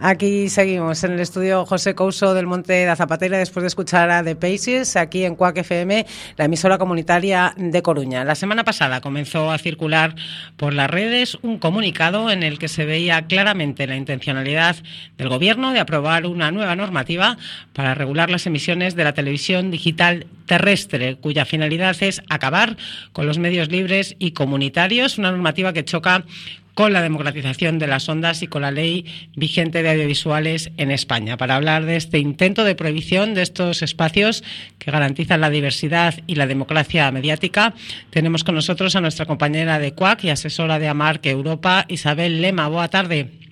Aquí 0.09 0.49
seguimos 0.51 1.03
en 1.03 1.15
el 1.15 1.21
estudio 1.21 1.67
José 1.67 1.97
Couso 1.97 2.33
del 2.33 2.47
Monte 2.47 2.75
de 2.75 2.95
Zapatera 2.95 3.39
después 3.39 3.63
de 3.65 3.67
escuchar 3.67 4.09
a 4.09 4.23
The 4.23 4.37
Paces 4.37 4.95
aquí 4.95 5.25
en 5.25 5.35
Cuac 5.35 5.57
FM, 5.57 6.07
la 6.37 6.45
emisora 6.45 6.79
comunitaria 6.79 7.55
de 7.57 7.83
Coruña. 7.83 8.23
La 8.23 8.37
semana 8.37 8.63
pasada 8.63 9.01
comenzó 9.01 9.51
a 9.51 9.59
circular 9.59 10.15
por 10.57 10.75
las 10.75 10.89
redes 10.89 11.37
un 11.43 11.59
comunicado 11.59 12.31
en 12.31 12.45
el 12.45 12.61
que 12.61 12.69
se 12.69 12.85
veía 12.85 13.27
claramente 13.27 13.89
la 13.89 13.97
intencionalidad 13.97 14.77
del 15.19 15.29
Gobierno 15.29 15.73
de 15.73 15.81
aprobar 15.81 16.27
una 16.27 16.53
nueva 16.53 16.77
normativa 16.77 17.37
para 17.73 17.97
regular 17.97 18.31
las 18.31 18.47
emisiones 18.47 18.95
de 18.95 19.03
la 19.03 19.13
televisión 19.13 19.73
digital 19.73 20.29
terrestre, 20.47 21.17
cuya 21.17 21.45
finalidad 21.45 21.97
es 21.99 22.23
acabar 22.29 22.77
con 23.13 23.27
los 23.27 23.39
medios 23.39 23.73
libres 23.73 24.15
y 24.21 24.31
comunitarios, 24.31 25.19
una 25.19 25.33
normativa 25.33 25.73
que 25.73 25.85
choca 25.85 26.25
con 26.77 26.93
la 26.93 27.01
democratización 27.01 27.79
de 27.79 27.87
las 27.87 28.07
ondas 28.07 28.43
y 28.43 28.49
con 28.49 28.61
la 28.61 28.71
ley 28.71 29.07
vigente 29.35 29.83
de 29.83 29.93
audiovisuales 29.93 30.71
en 30.77 30.91
España. 30.91 31.39
Para 31.39 31.57
hablar 31.57 31.87
de 31.87 31.97
este 31.97 32.19
intento 32.19 32.65
de 32.65 32.75
prohibición 32.75 33.33
de 33.33 33.41
estos 33.41 33.81
espacios 33.81 34.45
que 34.79 34.91
garantizan 34.91 35.41
la 35.41 35.49
diversidad 35.49 36.15
y 36.27 36.35
la 36.35 36.47
democracia 36.47 37.11
mediática, 37.11 37.73
tenemos 38.11 38.45
con 38.45 38.57
nosotros 38.57 38.95
a 38.95 39.01
nuestra 39.01 39.25
compañera 39.25 39.79
de 39.79 39.95
CUAC 39.95 40.25
y 40.25 40.29
asesora 40.29 40.79
de 40.79 40.89
AMARC 40.89 41.25
Europa, 41.25 41.87
Isabel 41.89 42.43
Lema. 42.43 42.69
Boa 42.69 42.89
tarde. 42.89 43.46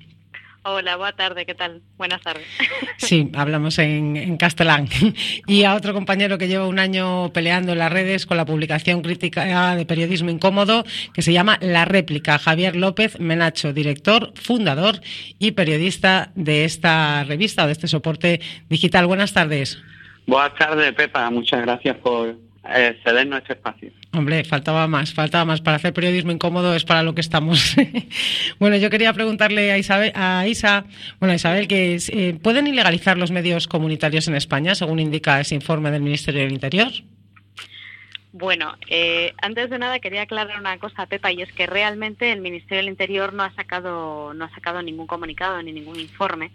Hola, 0.66 0.96
buena 0.96 1.14
tarde, 1.14 1.44
¿qué 1.44 1.54
tal? 1.54 1.82
Buenas 1.98 2.22
tardes. 2.22 2.46
Sí, 2.96 3.30
hablamos 3.34 3.78
en, 3.78 4.16
en, 4.16 4.38
castellán. 4.38 4.88
Y 5.46 5.64
a 5.64 5.74
otro 5.74 5.92
compañero 5.92 6.38
que 6.38 6.48
lleva 6.48 6.66
un 6.66 6.78
año 6.78 7.30
peleando 7.34 7.72
en 7.72 7.78
las 7.78 7.92
redes 7.92 8.24
con 8.24 8.38
la 8.38 8.46
publicación 8.46 9.02
crítica 9.02 9.76
de 9.76 9.84
periodismo 9.84 10.30
incómodo 10.30 10.84
que 11.12 11.20
se 11.20 11.34
llama 11.34 11.58
La 11.60 11.84
Réplica, 11.84 12.38
Javier 12.38 12.76
López 12.76 13.20
Menacho, 13.20 13.74
director, 13.74 14.32
fundador 14.36 15.00
y 15.38 15.50
periodista 15.50 16.32
de 16.34 16.64
esta 16.64 17.24
revista 17.24 17.64
o 17.64 17.66
de 17.66 17.72
este 17.72 17.86
soporte 17.86 18.40
digital. 18.70 19.06
Buenas 19.06 19.34
tardes. 19.34 19.78
Buenas 20.26 20.54
tardes, 20.54 20.94
Pepa. 20.94 21.28
Muchas 21.28 21.60
gracias 21.60 21.96
por 21.98 22.36
eh, 22.66 22.98
cedernos 23.04 23.40
este 23.40 23.54
espacio. 23.54 23.90
Hombre, 24.12 24.44
faltaba 24.44 24.86
más, 24.86 25.12
faltaba 25.12 25.44
más. 25.44 25.60
Para 25.60 25.76
hacer 25.76 25.92
periodismo 25.92 26.32
incómodo 26.32 26.74
es 26.74 26.84
para 26.84 27.02
lo 27.02 27.14
que 27.14 27.20
estamos. 27.20 27.76
bueno, 28.58 28.76
yo 28.76 28.90
quería 28.90 29.12
preguntarle 29.12 29.72
a, 29.72 29.78
Isabel, 29.78 30.12
a 30.14 30.46
Isa, 30.46 30.84
bueno, 31.20 31.34
Isabel, 31.34 31.68
que 31.68 31.98
eh, 32.08 32.38
¿pueden 32.42 32.66
ilegalizar 32.66 33.18
los 33.18 33.30
medios 33.30 33.68
comunitarios 33.68 34.28
en 34.28 34.34
España, 34.34 34.74
según 34.74 34.98
indica 34.98 35.40
ese 35.40 35.54
informe 35.54 35.90
del 35.90 36.02
Ministerio 36.02 36.42
del 36.42 36.52
Interior? 36.52 36.90
Bueno, 38.32 38.74
eh, 38.88 39.32
antes 39.42 39.70
de 39.70 39.78
nada 39.78 40.00
quería 40.00 40.22
aclarar 40.22 40.58
una 40.58 40.76
cosa, 40.78 41.06
Pepa, 41.06 41.30
y 41.30 41.42
es 41.42 41.52
que 41.52 41.66
realmente 41.66 42.32
el 42.32 42.40
Ministerio 42.40 42.78
del 42.78 42.88
Interior 42.88 43.32
no 43.32 43.44
ha 43.44 43.52
sacado, 43.54 44.34
no 44.34 44.46
ha 44.46 44.50
sacado 44.50 44.82
ningún 44.82 45.06
comunicado 45.06 45.62
ni 45.62 45.72
ningún 45.72 46.00
informe. 46.00 46.50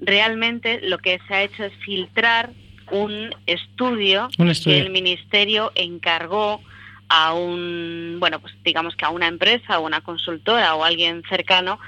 Realmente 0.00 0.80
lo 0.82 0.98
que 0.98 1.18
se 1.26 1.34
ha 1.34 1.42
hecho 1.42 1.64
es 1.64 1.72
filtrar 1.84 2.50
un 2.90 3.34
estudio, 3.46 4.28
Un 4.38 4.50
estudio. 4.50 4.78
que 4.78 4.82
el 4.86 4.90
Ministerio 4.90 5.72
encargó 5.74 6.60
a 7.08 7.32
un, 7.32 8.16
bueno, 8.20 8.38
pues 8.40 8.54
digamos 8.64 8.94
que 8.94 9.04
a 9.04 9.10
una 9.10 9.26
empresa 9.28 9.78
o 9.78 9.86
una 9.86 10.00
consultora 10.02 10.74
o 10.74 10.84
alguien 10.84 11.22
cercano 11.28 11.78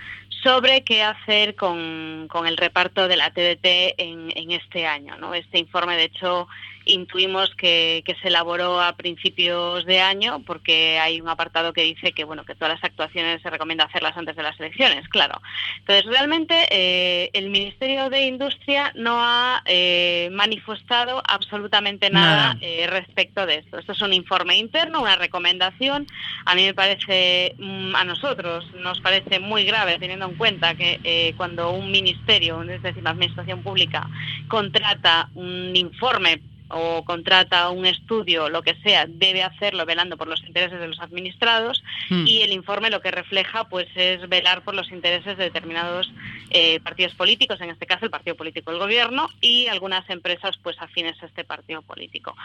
sobre 0.42 0.82
qué 0.84 1.02
hacer 1.02 1.54
con, 1.54 2.26
con 2.28 2.46
el 2.46 2.56
reparto 2.56 3.06
de 3.08 3.16
la 3.16 3.30
TDT 3.30 3.94
en, 3.98 4.32
en 4.34 4.50
este 4.52 4.86
año. 4.86 5.16
¿no? 5.18 5.34
Este 5.34 5.58
informe, 5.58 5.96
de 5.96 6.04
hecho, 6.04 6.48
intuimos 6.92 7.55
que, 7.55 8.03
que 8.05 8.14
se 8.16 8.29
elaboró 8.29 8.81
a 8.81 8.96
principios 8.96 9.85
de 9.87 10.00
año 10.00 10.42
porque 10.46 10.98
hay 10.98 11.20
un 11.20 11.29
apartado 11.29 11.72
que 11.72 11.83
dice 11.83 12.12
que 12.12 12.24
bueno 12.24 12.44
que 12.44 12.55
todas 12.55 12.74
las 12.74 12.85
actuaciones 12.85 13.42
se 13.42 13.50
recomienda 13.50 13.85
hacerlas 13.85 14.16
antes 14.16 14.37
de 14.37 14.42
las 14.42 14.59
elecciones, 14.61 15.09
claro. 15.09 15.40
Entonces, 15.79 16.05
realmente 16.07 16.55
eh, 16.70 17.31
el 17.33 17.50
Ministerio 17.50 18.11
de 18.11 18.26
Industria 18.26 18.92
no 18.94 19.18
ha 19.20 19.62
eh, 19.66 20.29
manifestado 20.33 21.22
absolutamente 21.26 22.11
nada, 22.11 22.55
Nada. 22.55 22.59
eh, 22.61 22.87
respecto 22.88 23.46
de 23.46 23.57
esto. 23.57 23.79
Esto 23.79 23.92
es 23.92 24.03
un 24.03 24.12
informe 24.12 24.57
interno, 24.57 25.03
una 25.03 25.16
recomendación. 25.16 26.07
A 26.44 26.55
mí 26.55 26.64
me 26.64 26.74
parece, 26.74 27.55
mm, 27.59 27.94
a 27.94 28.05
nosotros 28.05 28.64
nos 28.74 29.00
parece 29.00 29.40
muy 29.40 29.64
grave 29.64 29.98
teniendo 29.98 30.26
en 30.26 30.35
cuenta 30.37 30.74
que 30.74 31.00
eh, 31.05 31.35
cuando 31.37 31.70
un 31.72 31.90
ministerio, 31.90 32.62
es 32.62 32.83
decir, 32.83 33.03
la 33.03 33.11
administración 33.11 33.62
pública, 33.62 34.09
contrata 34.48 35.29
un 35.35 35.74
informe 35.76 36.40
o 36.70 37.04
contrata 37.04 37.70
un 37.70 37.87
estudio, 37.87 38.48
lo 38.48 38.62
que 38.62 38.74
sea, 38.76 39.06
debe 39.09 39.42
hacerlo 39.42 39.87
velando 39.87 40.16
por 40.16 40.28
los 40.28 40.42
intereses 40.44 40.80
de 40.80 40.88
los 40.88 41.00
administrados 41.00 41.83
Hmm. 42.09 42.26
y 42.26 42.42
el 42.42 42.52
informe 42.52 42.90
lo 42.90 43.00
que 43.00 43.11
refleja 43.11 43.68
pues 43.68 43.88
es 43.94 44.28
velar 44.28 44.62
por 44.62 44.74
los 44.74 44.90
intereses 44.90 45.37
de 45.37 45.44
determinados 45.44 46.11
eh, 46.50 46.80
partidos 46.80 47.14
políticos, 47.14 47.61
en 47.61 47.70
este 47.70 47.87
caso 47.87 48.04
el 48.04 48.11
partido 48.11 48.37
político 48.37 48.70
del 48.70 48.80
gobierno 48.80 49.28
y 49.40 49.68
algunas 49.68 50.09
empresas 50.11 50.56
pues 50.62 50.76
afines 50.80 51.22
a 51.22 51.26
este 51.26 51.44
partido 51.44 51.83
político. 51.83 52.37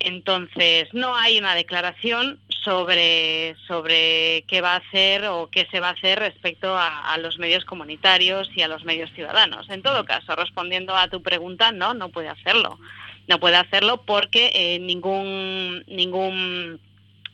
Entonces, 0.00 0.92
no 0.92 1.16
hay 1.16 1.38
una 1.38 1.54
declaración 1.54 2.38
sobre, 2.62 3.56
sobre 3.66 4.44
qué 4.48 4.60
va 4.60 4.74
a 4.74 4.76
hacer 4.76 5.26
o 5.26 5.48
qué 5.50 5.66
se 5.70 5.80
va 5.80 5.88
a 5.88 5.92
hacer 5.92 6.18
respecto 6.18 6.76
a, 6.76 7.12
a 7.12 7.18
los 7.18 7.38
medios 7.38 7.64
comunitarios 7.64 8.50
y 8.54 8.62
a 8.62 8.68
los 8.68 8.84
medios 8.84 9.10
ciudadanos. 9.12 9.70
En 9.70 9.82
todo 9.82 10.04
caso, 10.04 10.36
respondiendo 10.36 10.94
a 10.94 11.08
tu 11.08 11.22
pregunta, 11.22 11.72
no, 11.72 11.94
no 11.94 12.10
puede 12.10 12.28
hacerlo. 12.28 12.78
No 13.28 13.40
puede 13.40 13.56
hacerlo 13.56 14.02
porque 14.04 14.50
eh, 14.54 14.78
ningún, 14.78 15.82
ningún 15.86 16.80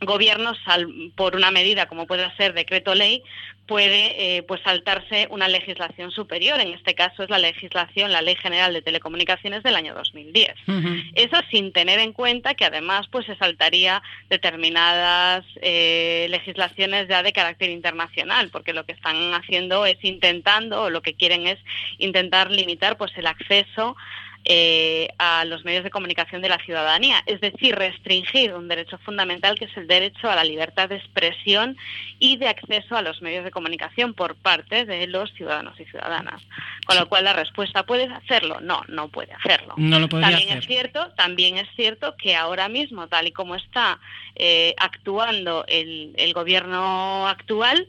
gobierno, 0.02 0.54
sal- 0.64 1.12
por 1.14 1.36
una 1.36 1.50
medida 1.50 1.86
como 1.86 2.06
puede 2.06 2.34
ser 2.36 2.54
decreto 2.54 2.94
ley, 2.94 3.22
puede 3.66 4.38
eh, 4.38 4.42
pues 4.42 4.60
saltarse 4.62 5.28
una 5.30 5.46
legislación 5.46 6.10
superior. 6.10 6.58
En 6.58 6.72
este 6.72 6.94
caso 6.94 7.22
es 7.22 7.30
la 7.30 7.38
legislación, 7.38 8.10
la 8.10 8.22
Ley 8.22 8.34
General 8.36 8.72
de 8.72 8.82
Telecomunicaciones 8.82 9.62
del 9.62 9.76
año 9.76 9.94
2010. 9.94 10.54
Ujú. 10.66 10.88
Eso 11.14 11.36
sin 11.50 11.72
tener 11.72 12.00
en 12.00 12.12
cuenta 12.12 12.54
que 12.54 12.64
además 12.64 13.06
pues 13.12 13.26
se 13.26 13.36
saltaría 13.36 14.02
determinadas 14.28 15.44
eh, 15.62 16.26
legislaciones 16.30 17.06
ya 17.08 17.22
de 17.22 17.32
carácter 17.32 17.70
internacional, 17.70 18.48
porque 18.50 18.72
lo 18.72 18.84
que 18.86 18.92
están 18.92 19.34
haciendo 19.34 19.86
es 19.86 19.98
intentando, 20.02 20.82
o 20.84 20.90
lo 20.90 21.02
que 21.02 21.14
quieren 21.14 21.46
es 21.46 21.58
intentar 21.98 22.50
limitar 22.50 22.96
pues 22.96 23.12
el 23.16 23.26
acceso 23.26 23.96
eh, 24.44 25.08
a 25.18 25.44
los 25.44 25.64
medios 25.64 25.84
de 25.84 25.90
comunicación 25.90 26.40
de 26.40 26.48
la 26.48 26.58
ciudadanía, 26.64 27.22
es 27.26 27.40
decir, 27.40 27.74
restringir 27.76 28.54
un 28.54 28.68
derecho 28.68 28.96
fundamental 28.98 29.54
que 29.58 29.66
es 29.66 29.76
el 29.76 29.86
derecho 29.86 30.30
a 30.30 30.34
la 30.34 30.44
libertad 30.44 30.88
de 30.88 30.96
expresión 30.96 31.76
y 32.18 32.38
de 32.38 32.48
acceso 32.48 32.96
a 32.96 33.02
los 33.02 33.20
medios 33.20 33.44
de 33.44 33.50
comunicación 33.50 34.14
por 34.14 34.34
parte 34.36 34.86
de 34.86 35.06
los 35.06 35.30
ciudadanos 35.34 35.78
y 35.78 35.84
ciudadanas. 35.84 36.42
Con 36.86 36.96
lo 36.96 37.08
cual 37.08 37.24
la 37.24 37.34
respuesta, 37.34 37.84
¿puedes 37.84 38.10
hacerlo? 38.10 38.60
No, 38.60 38.82
no 38.88 39.08
puede 39.08 39.32
hacerlo. 39.34 39.74
No 39.76 39.98
lo 39.98 40.08
podría 40.08 40.30
También 40.30 40.48
hacer. 40.48 40.58
es 40.62 40.66
cierto, 40.66 41.10
también 41.16 41.58
es 41.58 41.68
cierto 41.76 42.16
que 42.16 42.34
ahora 42.34 42.68
mismo, 42.68 43.08
tal 43.08 43.26
y 43.26 43.32
como 43.32 43.56
está 43.56 43.98
eh, 44.36 44.74
actuando 44.78 45.64
el, 45.68 46.14
el 46.16 46.32
gobierno 46.32 47.28
actual, 47.28 47.86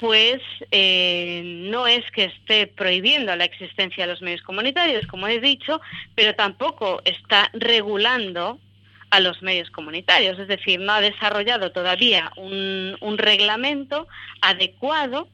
pues 0.00 0.40
eh, 0.70 1.42
no 1.44 1.86
es 1.86 2.02
que 2.12 2.24
esté 2.24 2.66
prohibiendo 2.66 3.36
la 3.36 3.44
existencia 3.44 4.06
de 4.06 4.12
los 4.12 4.22
medios 4.22 4.40
comunitarios, 4.40 5.06
como 5.06 5.28
he 5.28 5.40
dicho, 5.40 5.78
pero 6.14 6.34
tampoco 6.34 7.02
está 7.04 7.50
regulando 7.52 8.58
a 9.10 9.20
los 9.20 9.42
medios 9.42 9.68
comunitarios, 9.70 10.38
es 10.38 10.48
decir, 10.48 10.80
no 10.80 10.92
ha 10.92 11.02
desarrollado 11.02 11.72
todavía 11.72 12.32
un, 12.36 12.96
un 13.02 13.18
reglamento 13.18 14.08
adecuado 14.40 15.28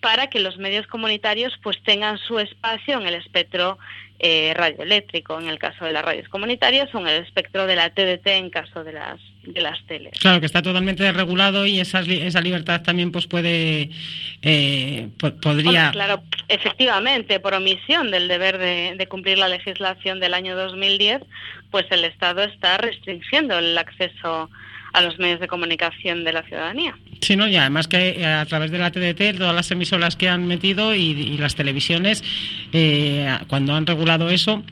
para 0.00 0.28
que 0.28 0.40
los 0.40 0.56
medios 0.56 0.86
comunitarios 0.86 1.52
pues 1.62 1.76
tengan 1.82 2.16
su 2.16 2.38
espacio 2.38 2.98
en 2.98 3.06
el 3.06 3.14
espectro 3.16 3.78
eh, 4.22 4.52
radioeléctrico, 4.54 5.40
en 5.40 5.48
el 5.48 5.58
caso 5.58 5.84
de 5.86 5.92
las 5.92 6.04
radios 6.04 6.28
comunitarias, 6.28 6.94
o 6.94 6.98
en 7.00 7.08
el 7.08 7.22
espectro 7.24 7.66
de 7.66 7.74
la 7.76 7.88
TDT 7.90 8.26
en 8.26 8.50
caso 8.50 8.84
de 8.84 8.92
las 8.92 9.18
de 9.42 9.62
las 9.62 9.82
teles. 9.86 10.12
Claro, 10.20 10.38
que 10.38 10.44
está 10.46 10.60
totalmente 10.60 11.02
desregulado 11.02 11.64
y 11.66 11.80
esas 11.80 12.06
li- 12.06 12.20
esa 12.20 12.42
libertad 12.42 12.82
también 12.82 13.10
pues 13.10 13.26
puede, 13.26 13.88
eh, 14.42 15.08
po- 15.18 15.34
podría... 15.36 15.90
Claro, 15.92 16.22
efectivamente, 16.48 17.40
por 17.40 17.54
omisión 17.54 18.10
del 18.10 18.28
deber 18.28 18.58
de, 18.58 18.94
de 18.98 19.06
cumplir 19.08 19.38
la 19.38 19.48
legislación 19.48 20.20
del 20.20 20.34
año 20.34 20.54
2010, 20.56 21.22
pues 21.70 21.86
el 21.90 22.04
Estado 22.04 22.42
está 22.44 22.76
restringiendo 22.76 23.58
el 23.58 23.76
acceso 23.78 24.50
a 24.92 25.00
los 25.02 25.18
medios 25.18 25.40
de 25.40 25.48
comunicación 25.48 26.24
de 26.24 26.32
la 26.32 26.42
ciudadanía. 26.42 26.96
Sí, 27.20 27.36
¿no? 27.36 27.46
y 27.46 27.56
además 27.56 27.88
que 27.88 28.10
eh, 28.10 28.26
a 28.26 28.44
través 28.46 28.70
de 28.70 28.78
la 28.78 28.90
TDT, 28.90 29.38
todas 29.38 29.54
las 29.54 29.70
emisoras 29.70 30.16
que 30.16 30.28
han 30.28 30.46
metido 30.46 30.94
y, 30.94 31.10
y 31.10 31.38
las 31.38 31.54
televisiones, 31.54 32.24
eh, 32.72 33.38
cuando 33.48 33.74
han 33.74 33.86
regulado 33.86 34.30
eso, 34.30 34.62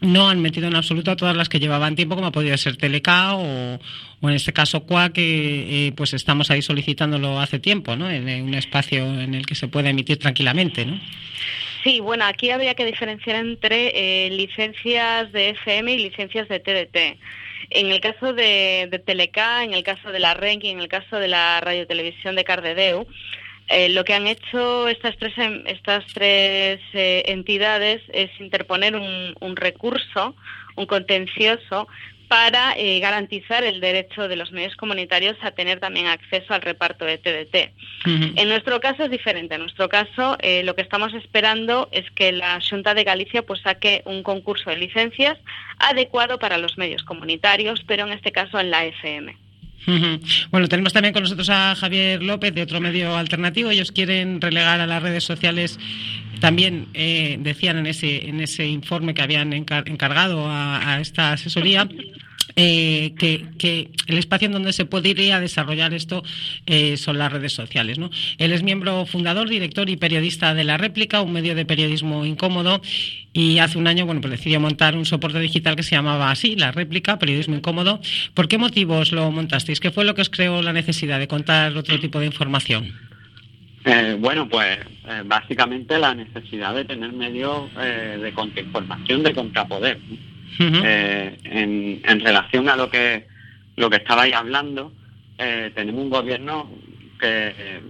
no 0.00 0.28
han 0.28 0.40
metido 0.40 0.68
en 0.68 0.76
absoluto 0.76 1.10
a 1.10 1.16
todas 1.16 1.36
las 1.36 1.48
que 1.48 1.60
llevaban 1.60 1.96
tiempo, 1.96 2.14
como 2.14 2.28
ha 2.28 2.32
podido 2.32 2.56
ser 2.56 2.76
Teleca 2.76 3.36
o, 3.36 3.78
o 4.20 4.28
en 4.28 4.34
este 4.34 4.52
caso 4.52 4.84
CUA, 4.84 5.12
que 5.12 5.86
eh, 5.86 5.92
pues 5.92 6.14
estamos 6.14 6.50
ahí 6.50 6.62
solicitándolo 6.62 7.40
hace 7.40 7.58
tiempo, 7.58 7.96
¿no? 7.96 8.10
En, 8.10 8.28
en 8.28 8.44
un 8.44 8.54
espacio 8.54 9.04
en 9.20 9.34
el 9.34 9.46
que 9.46 9.54
se 9.54 9.68
pueda 9.68 9.90
emitir 9.90 10.18
tranquilamente, 10.18 10.84
¿no? 10.84 11.00
Sí, 11.84 12.00
bueno, 12.00 12.24
aquí 12.24 12.50
habría 12.50 12.74
que 12.74 12.86
diferenciar 12.86 13.36
entre 13.36 14.26
eh, 14.26 14.30
licencias 14.30 15.30
de 15.32 15.50
FM 15.50 15.92
y 15.92 15.98
licencias 15.98 16.48
de 16.48 16.58
TDT. 16.58 17.18
En 17.70 17.90
el 17.90 18.00
caso 18.00 18.32
de, 18.32 18.88
de 18.90 18.98
Teleca, 18.98 19.64
en 19.64 19.74
el 19.74 19.82
caso 19.82 20.10
de 20.10 20.18
la 20.18 20.34
RENC 20.34 20.64
y 20.64 20.70
en 20.70 20.80
el 20.80 20.88
caso 20.88 21.18
de 21.18 21.28
la 21.28 21.60
radiotelevisión 21.60 22.36
de 22.36 22.44
Cardedeu, 22.44 23.06
Eh, 23.68 23.88
lo 23.88 24.04
que 24.04 24.12
han 24.12 24.26
hecho 24.26 24.88
estas 24.88 25.16
tres, 25.16 25.32
em, 25.38 25.66
estas 25.66 26.04
tres 26.12 26.80
eh, 26.92 27.22
entidades 27.26 28.02
es 28.12 28.30
interponer 28.38 28.94
un, 28.94 29.34
un 29.40 29.56
recurso, 29.56 30.36
un 30.76 30.86
contencioso, 30.86 31.88
para 32.28 32.74
eh, 32.76 33.00
garantizar 33.00 33.64
el 33.64 33.80
derecho 33.80 34.28
de 34.28 34.36
los 34.36 34.52
medios 34.52 34.76
comunitarios 34.76 35.36
a 35.42 35.52
tener 35.52 35.80
también 35.80 36.06
acceso 36.06 36.54
al 36.54 36.62
reparto 36.62 37.04
de 37.04 37.18
TDT. 37.18 37.72
En 38.36 38.48
nuestro 38.48 38.80
caso 38.80 39.04
es 39.04 39.10
diferente. 39.10 39.54
En 39.54 39.62
nuestro 39.62 39.88
caso, 39.88 40.36
eh, 40.40 40.62
lo 40.62 40.74
que 40.74 40.82
estamos 40.82 41.14
esperando 41.14 41.88
es 41.92 42.10
que 42.12 42.32
la 42.32 42.58
Junta 42.68 42.94
de 42.94 43.04
Galicia 43.04 43.42
pues 43.42 43.60
saque 43.60 44.02
un 44.04 44.22
concurso 44.22 44.70
de 44.70 44.76
licencias 44.76 45.38
adecuado 45.78 46.38
para 46.38 46.58
los 46.58 46.78
medios 46.78 47.02
comunitarios, 47.02 47.82
pero 47.86 48.06
en 48.06 48.12
este 48.12 48.32
caso 48.32 48.58
en 48.58 48.70
la 48.70 48.84
FM. 48.84 49.43
Bueno, 50.50 50.68
tenemos 50.68 50.92
también 50.92 51.12
con 51.12 51.22
nosotros 51.22 51.50
a 51.50 51.74
Javier 51.74 52.22
López 52.22 52.54
de 52.54 52.62
otro 52.62 52.80
medio 52.80 53.16
alternativo. 53.16 53.70
Ellos 53.70 53.92
quieren 53.92 54.40
relegar 54.40 54.80
a 54.80 54.86
las 54.86 55.02
redes 55.02 55.24
sociales. 55.24 55.78
También 56.40 56.88
eh, 56.94 57.36
decían 57.40 57.78
en 57.78 57.86
ese, 57.86 58.28
en 58.28 58.40
ese 58.40 58.66
informe 58.66 59.14
que 59.14 59.22
habían 59.22 59.52
encargado 59.52 60.46
a, 60.48 60.98
esta 61.00 61.32
asesoría 61.32 61.88
eh, 62.56 63.14
que, 63.18 63.90
el 64.06 64.18
espacio 64.18 64.46
en 64.46 64.52
donde 64.52 64.72
se 64.72 64.84
podría 64.84 65.40
desarrollar 65.40 65.92
esto 65.92 66.22
eh, 66.66 66.96
son 66.96 67.18
las 67.18 67.32
redes 67.32 67.52
sociales. 67.52 67.98
¿no? 67.98 68.10
Él 68.38 68.52
es 68.52 68.62
miembro 68.62 69.06
fundador, 69.06 69.48
director 69.48 69.88
y 69.90 69.96
periodista 69.96 70.54
de 70.54 70.62
La 70.62 70.76
Réplica, 70.76 71.20
un 71.20 71.32
medio 71.32 71.54
de 71.54 71.64
periodismo 71.64 72.24
incómodo, 72.24 72.80
y 73.32 73.58
hace 73.58 73.78
un 73.78 73.88
año 73.88 74.06
bueno, 74.06 74.20
pues 74.20 74.32
decidió 74.32 74.60
montar 74.60 74.96
un 74.96 75.04
soporte 75.04 75.40
digital 75.40 75.74
que 75.74 75.82
se 75.82 75.96
llamaba 75.96 76.30
así, 76.30 76.54
La 76.54 76.70
Réplica, 76.70 77.18
Periodismo 77.18 77.56
Incómodo. 77.56 78.00
¿Por 78.34 78.46
qué 78.46 78.58
motivos 78.58 79.10
lo 79.10 79.30
montasteis? 79.32 79.80
¿Qué 79.80 79.90
fue 79.90 80.04
lo 80.04 80.14
que 80.14 80.22
os 80.22 80.30
creó 80.30 80.62
la 80.62 80.72
necesidad 80.72 81.18
de 81.18 81.26
contar 81.26 81.76
otro 81.76 81.98
tipo 81.98 82.20
de 82.20 82.26
información? 82.26 82.92
Eh, 83.84 84.16
bueno, 84.18 84.48
pues 84.48 84.78
básicamente 85.26 85.98
la 85.98 86.14
necesidad 86.14 86.74
de 86.74 86.84
tener 86.84 87.12
medios 87.12 87.70
de 87.74 88.32
contrainformación, 88.34 89.22
de 89.24 89.34
contrapoder. 89.34 89.98
Eh, 90.58 91.38
en, 91.44 92.20
relación 92.20 92.68
a 92.68 92.76
lo 92.76 92.90
que 92.90 93.26
lo 93.76 93.90
que 93.90 93.96
estabais 93.96 94.34
hablando, 94.34 94.92
eh, 95.38 95.72
tenemos 95.74 96.02
un 96.02 96.10
gobierno 96.10 96.70
que, 97.18 97.80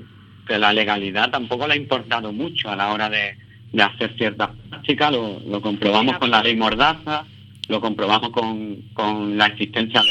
la 0.49 0.73
legalidad 0.73 1.31
tampoco 1.31 1.67
le 1.67 1.75
ha 1.75 1.77
importado 1.77 2.33
mucho 2.33 2.71
a 2.71 2.77
la 2.77 2.93
hora 2.93 3.09
de, 3.09 3.37
hacer 3.83 4.15
ciertas 4.17 4.51
prácticas, 4.69 5.12
lo, 5.12 5.61
comprobamos 5.61 6.19
con 6.19 6.31
la 6.31 6.43
ley 6.43 6.55
Mordaza, 6.57 7.27
lo 7.69 7.81
comprobamos 7.81 8.31
con, 8.31 8.83
con 8.93 9.37
la 9.37 9.47
existencia 9.47 10.03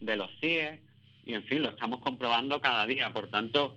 de, 0.00 0.16
los 0.16 0.30
CIE, 0.40 0.78
y 1.26 1.34
en 1.34 1.42
fin, 1.44 1.62
lo 1.62 1.70
estamos 1.70 2.00
comprobando 2.00 2.60
cada 2.60 2.86
día. 2.86 3.10
Por 3.10 3.28
tanto, 3.28 3.76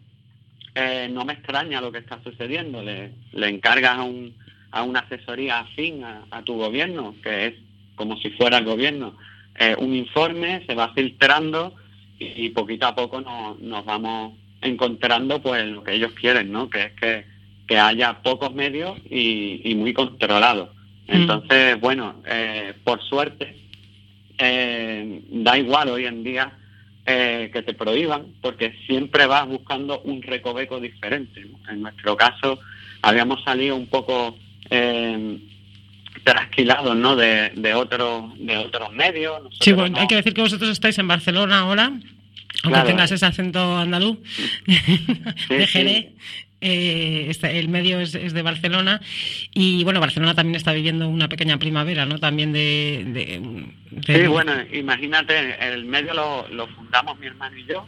eh, 0.74 1.08
no 1.10 1.24
me 1.24 1.34
extraña 1.34 1.82
lo 1.82 1.92
que 1.92 2.00
está 2.00 2.22
sucediendo. 2.24 2.84
Le, 2.84 3.14
le 3.32 3.48
encargas 3.48 3.98
a, 3.98 4.04
un, 4.04 4.36
a 4.72 4.84
una 4.84 5.00
asesoría 5.00 5.60
afín 5.60 6.04
a, 6.04 6.42
tu 6.44 6.58
gobierno, 6.58 7.16
que 7.24 7.48
es 7.48 7.54
como 7.96 8.18
si 8.18 8.30
fuera 8.32 8.58
el 8.58 8.66
gobierno, 8.66 9.16
eh, 9.58 9.76
un 9.78 9.96
informe, 9.96 10.66
se 10.66 10.76
va 10.76 10.94
filtrando 10.94 11.74
y, 12.20 12.50
poquito 12.50 12.86
a 12.88 12.96
poco 12.96 13.22
nos, 13.22 13.86
vamos 13.86 14.34
encontrando 14.62 15.42
pues 15.42 15.66
lo 15.66 15.84
que 15.84 15.94
ellos 15.94 16.12
quieren, 16.14 16.52
¿no? 16.52 16.70
Que 16.70 16.86
es 16.86 16.92
que, 16.94 17.78
haya 17.78 18.22
pocos 18.22 18.54
medios 18.54 18.98
y, 19.10 19.74
muy 19.76 19.94
controlados. 19.94 20.70
Mm. 21.08 21.12
Entonces, 21.14 21.80
bueno, 21.80 22.22
eh, 22.26 22.74
por 22.84 23.02
suerte, 23.02 23.56
eh, 24.38 25.22
da 25.30 25.58
igual 25.58 25.90
hoy 25.90 26.06
en 26.06 26.24
día 26.24 26.54
que 27.06 27.62
te 27.64 27.76
prohíban, 27.76 28.34
porque 28.42 28.74
siempre 28.88 29.28
vas 29.28 29.48
buscando 29.48 30.02
un 30.02 30.24
recoveco 30.24 30.80
diferente. 30.80 31.46
En 31.70 31.82
nuestro 31.84 32.18
caso, 32.18 32.58
habíamos 33.04 33.44
salido 33.44 33.76
un 33.76 33.86
poco 33.86 34.36
trasquilados 36.26 36.98
¿no? 36.98 37.16
de, 37.16 37.52
de, 37.56 37.74
otros 37.76 38.38
de 38.40 38.58
otros 38.58 38.92
medios. 38.92 39.42
sí, 39.62 39.72
bueno, 39.72 39.98
hay 40.00 40.08
que 40.08 40.16
decir 40.16 40.34
que 40.34 40.42
vosotros 40.42 40.70
estáis 40.72 40.98
en 40.98 41.08
Barcelona 41.08 41.60
ahora, 41.60 41.94
aunque 42.64 42.82
tengas 42.82 43.12
ese 43.12 43.26
acento 43.26 43.78
andaluz 43.78 44.18
de 45.50 45.68
Jerez. 45.68 46.06
Eh, 46.62 47.32
el 47.44 47.68
medio 47.68 48.00
es, 48.00 48.14
de 48.14 48.42
Barcelona 48.42 49.00
y 49.54 49.84
bueno 49.84 50.00
Barcelona 50.00 50.34
también 50.34 50.56
está 50.56 50.72
viviendo 50.72 51.08
una 51.08 51.28
pequeña 51.28 51.60
primavera 51.60 52.06
no 52.08 52.18
también 52.18 52.54
de, 52.54 53.62
sí 54.08 54.28
bueno 54.28 54.54
imagínate 54.72 55.58
el 55.60 55.86
medio 55.86 56.14
lo, 56.14 56.48
lo 56.48 56.66
fundamos 56.68 57.20
mi 57.20 57.28
hermano 57.28 57.58
y 57.58 57.66
yo 57.66 57.86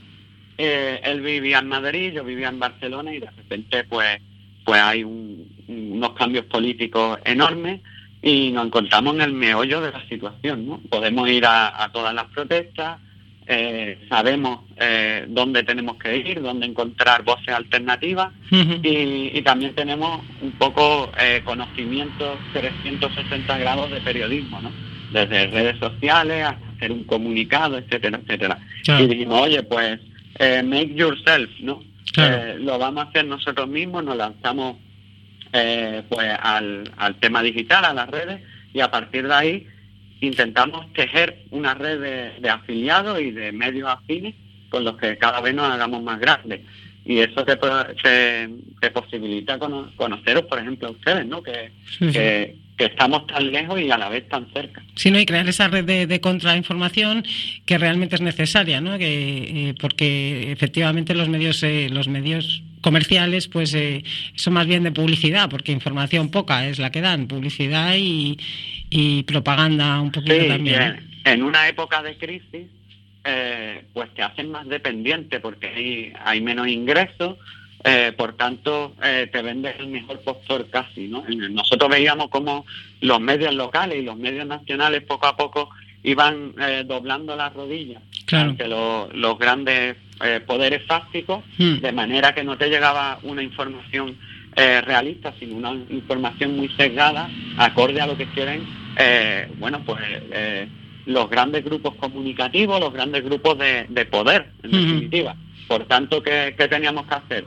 eh, 0.57 0.99
él 1.01 1.21
vivía 1.21 1.59
en 1.59 1.69
Madrid 1.69 2.11
yo 2.13 2.23
vivía 2.25 2.49
en 2.49 2.59
Barcelona 2.59 3.15
y 3.15 3.19
de 3.19 3.31
repente 3.31 3.83
pues 3.85 4.21
pues 4.65 4.81
hay 4.81 5.03
unos 5.03 6.11
cambios 6.11 6.45
políticos 6.45 7.19
enormes 7.23 7.81
y 8.22 8.51
nos 8.51 8.68
encontramos 8.68 9.15
en 9.15 9.22
el 9.22 9.34
meollo 9.34 9.82
de 9.82 9.91
la 9.91 10.07
situación. 10.07 10.68
¿no? 10.68 10.82
Podemos 10.89 11.30
ir 11.30 11.45
a, 11.45 11.89
todas 11.93 12.13
las 12.13 12.26
protestas, 12.26 12.99
eh, 13.45 13.99
sabemos 14.09 14.61
eh, 14.76 15.26
dónde 15.30 15.63
tenemos 15.63 15.97
que 15.97 16.18
ir, 16.18 16.41
dónde 16.41 16.65
encontrar 16.65 17.24
voces 17.24 17.49
alternativas 17.49 18.34
y, 18.51 19.41
también 19.43 19.74
tenemos 19.74 20.22
un 20.41 20.51
poco 20.51 21.09
eh, 21.18 21.41
conocimiento 21.45 22.38
360 22.51 23.57
grados 23.57 23.89
de 23.91 24.01
periodismo, 24.01 24.59
¿no? 24.61 24.72
desde 25.13 25.47
redes 25.47 25.80
sociales 25.80 26.43
hasta 26.43 26.68
hacer 26.76 26.91
un 26.91 27.05
comunicado, 27.05 27.78
etcétera, 27.78 28.20
etcétera. 28.22 28.59
Y 28.99 29.07
dijimos, 29.07 29.41
oye, 29.41 29.63
pues 29.63 30.01
eh, 30.39 30.61
make 30.63 30.93
yourself, 30.93 31.49
¿no? 31.61 31.82
lo 32.59 32.80
vamos 32.80 33.05
a 33.05 33.09
hacer 33.09 33.26
nosotros 33.26 33.70
mismos, 33.70 34.03
nos 34.03 34.18
lanzamos 34.18 34.78
eh, 35.53 36.03
pues 36.09 36.29
al, 36.41 36.91
al 36.97 37.15
tema 37.15 37.41
digital, 37.41 37.85
a 37.85 37.93
las 37.93 38.09
redes, 38.09 38.41
y 38.73 38.79
a 38.79 38.91
partir 38.91 39.27
de 39.27 39.33
ahí 39.33 39.67
intentamos 40.21 40.91
tejer 40.93 41.45
una 41.51 41.73
red 41.73 42.39
de, 42.41 42.49
afiliados 42.49 43.19
y 43.21 43.31
de 43.31 43.51
medios 43.51 43.89
afines 43.89 44.35
con 44.69 44.83
los 44.83 44.97
que 44.97 45.17
cada 45.17 45.41
vez 45.41 45.53
nos 45.53 45.71
hagamos 45.71 46.03
más 46.03 46.19
grandes. 46.19 46.61
Y 47.05 47.19
eso 47.19 47.45
te, 47.45 47.55
te, 47.55 48.91
posibilita 48.91 49.57
conoceros, 49.57 50.43
por 50.43 50.59
ejemplo, 50.59 50.89
a 50.89 50.91
ustedes, 50.91 51.25
¿no? 51.25 51.41
Que, 51.41 51.71
que, 51.99 52.57
estamos 52.77 53.25
tan 53.27 53.49
lejos 53.51 53.79
y 53.79 53.89
a 53.89 53.97
la 53.97 54.09
vez 54.09 54.27
tan 54.27 54.51
cerca. 54.53 54.83
Sí, 54.93 55.09
¿no? 55.09 55.19
y 55.19 55.25
crear 55.25 55.47
esa 55.47 55.67
red 55.67 55.85
de, 55.85 56.05
de 56.05 56.21
contrainformación 56.21 57.23
que 57.65 57.77
realmente 57.77 58.15
es 58.15 58.21
necesaria, 58.21 58.81
¿no? 58.81 58.97
Que, 58.99 59.69
eh, 59.69 59.73
porque 59.79 60.51
efectivamente 60.51 61.15
los 61.15 61.29
medios, 61.29 61.63
eh, 61.63 61.87
los 61.89 62.07
medios 62.07 62.61
comerciales, 62.82 63.47
pues 63.47 63.73
eh, 63.73 64.03
son 64.36 64.53
más 64.53 64.67
bien 64.67 64.84
de 64.84 64.91
publicidad, 64.91 65.49
porque 65.49 65.71
información 65.71 66.30
poca 66.30 66.67
es 66.67 66.80
la 66.80 66.91
que 66.91 67.01
dan, 67.01 67.28
publicidad 67.28 67.95
y, 67.97 68.38
propaganda 69.23 69.99
un 70.01 70.11
poquito 70.11 70.47
también. 70.47 71.09
En, 71.25 71.43
una 71.43 71.67
época 71.67 72.01
de 72.01 72.17
crisis, 72.17 72.67
eh, 73.23 73.84
pues 73.93 74.13
te 74.13 74.23
hacen 74.23 74.51
más 74.51 74.67
dependiente 74.67 75.39
porque 75.39 75.67
hay, 75.67 76.13
hay 76.23 76.41
menos 76.41 76.67
ingresos, 76.67 77.38
eh, 77.84 78.13
por 78.17 78.36
tanto 78.36 78.95
te 78.99 79.41
vendes 79.41 79.75
el 79.80 79.88
mejor 79.88 80.21
postor 80.21 80.69
casi, 80.69 81.07
¿no? 81.07 81.23
Nosotros 81.28 81.89
veíamos 81.89 82.30
como 82.30 82.65
los 83.01 83.19
medios 83.19 83.53
locales 83.53 83.99
y 83.99 84.01
los 84.01 84.17
medios 84.17 84.47
nacionales 84.47 85.03
poco 85.03 85.28
a 85.28 85.38
poco 85.38 85.69
iban 86.03 86.55
doblando 86.86 87.36
las 87.36 87.53
rodillas 87.53 88.01
claro. 88.25 88.51
ante 88.51 88.67
los 88.67 89.39
grandes 89.39 89.97
eh, 90.24 90.41
poderes 90.45 90.84
fácticos, 90.86 91.43
hmm. 91.57 91.78
de 91.78 91.91
manera 91.91 92.34
que 92.34 92.43
no 92.43 92.57
te 92.57 92.70
llegaba 92.70 93.20
una 93.24 93.43
información 93.43 94.18
eh, 94.55 94.82
realista, 94.82 95.34
sino 95.39 95.57
una 95.57 95.74
información 95.89 96.57
muy 96.57 96.70
sesgada, 96.70 97.30
acorde 97.57 98.01
a 98.01 98.07
lo 98.07 98.18
que 98.18 98.28
quieren, 98.28 98.65
eh, 98.97 99.49
bueno, 99.57 99.82
pues 99.86 100.01
los 101.05 101.30
grandes 101.30 101.63
grupos 101.63 101.95
comunicativos, 101.95 102.80
los 102.80 102.91
grandes 102.91 103.24
grupos 103.24 103.57
de, 103.57 104.05
poder, 104.11 104.51
en 104.63 104.70
hmm. 104.70 104.74
definitiva. 104.74 105.36
Por 105.68 105.86
tanto, 105.86 106.24
¿qué, 106.24 106.53
teníamos 106.70 107.07
que 107.07 107.15
hacer? 107.15 107.45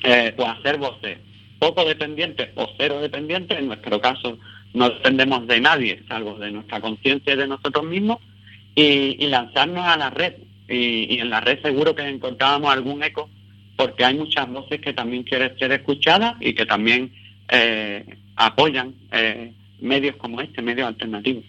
pues 0.00 0.48
hacer 0.48 0.76
voces 0.78 1.18
poco 1.58 1.84
dependientes 1.84 2.50
o 2.54 2.68
cero 2.78 3.00
dependientes, 3.00 3.58
en 3.58 3.66
nuestro 3.66 4.00
caso 4.00 4.38
no 4.74 4.90
dependemos 4.90 5.46
de 5.46 5.60
nadie, 5.60 6.02
salvo 6.08 6.38
de 6.38 6.50
nuestra 6.50 6.80
conciencia 6.80 7.32
y 7.32 7.36
de 7.36 7.48
nosotros 7.48 7.84
mismos, 7.84 8.18
y, 8.74 9.26
lanzarnos 9.26 9.84
a 9.84 9.96
la 9.96 10.10
red. 10.10 10.34
Y, 10.68 11.18
en 11.18 11.30
la 11.30 11.40
red 11.40 11.62
seguro 11.62 11.94
que 11.94 12.02
encontrábamos 12.02 12.70
algún 12.70 13.02
eco, 13.02 13.30
porque 13.76 14.04
hay 14.04 14.16
muchas 14.16 14.48
voces 14.48 14.80
que 14.80 14.92
también 14.92 15.22
quieren 15.22 15.56
ser 15.58 15.72
escuchadas 15.72 16.34
y 16.40 16.54
que 16.54 16.66
también 16.66 17.12
eh, 17.48 18.04
apoyan 18.36 18.94
eh, 19.12 19.52
medios 19.80 20.16
como 20.16 20.40
este, 20.40 20.62
medios 20.62 20.88
alternativos. 20.88 21.44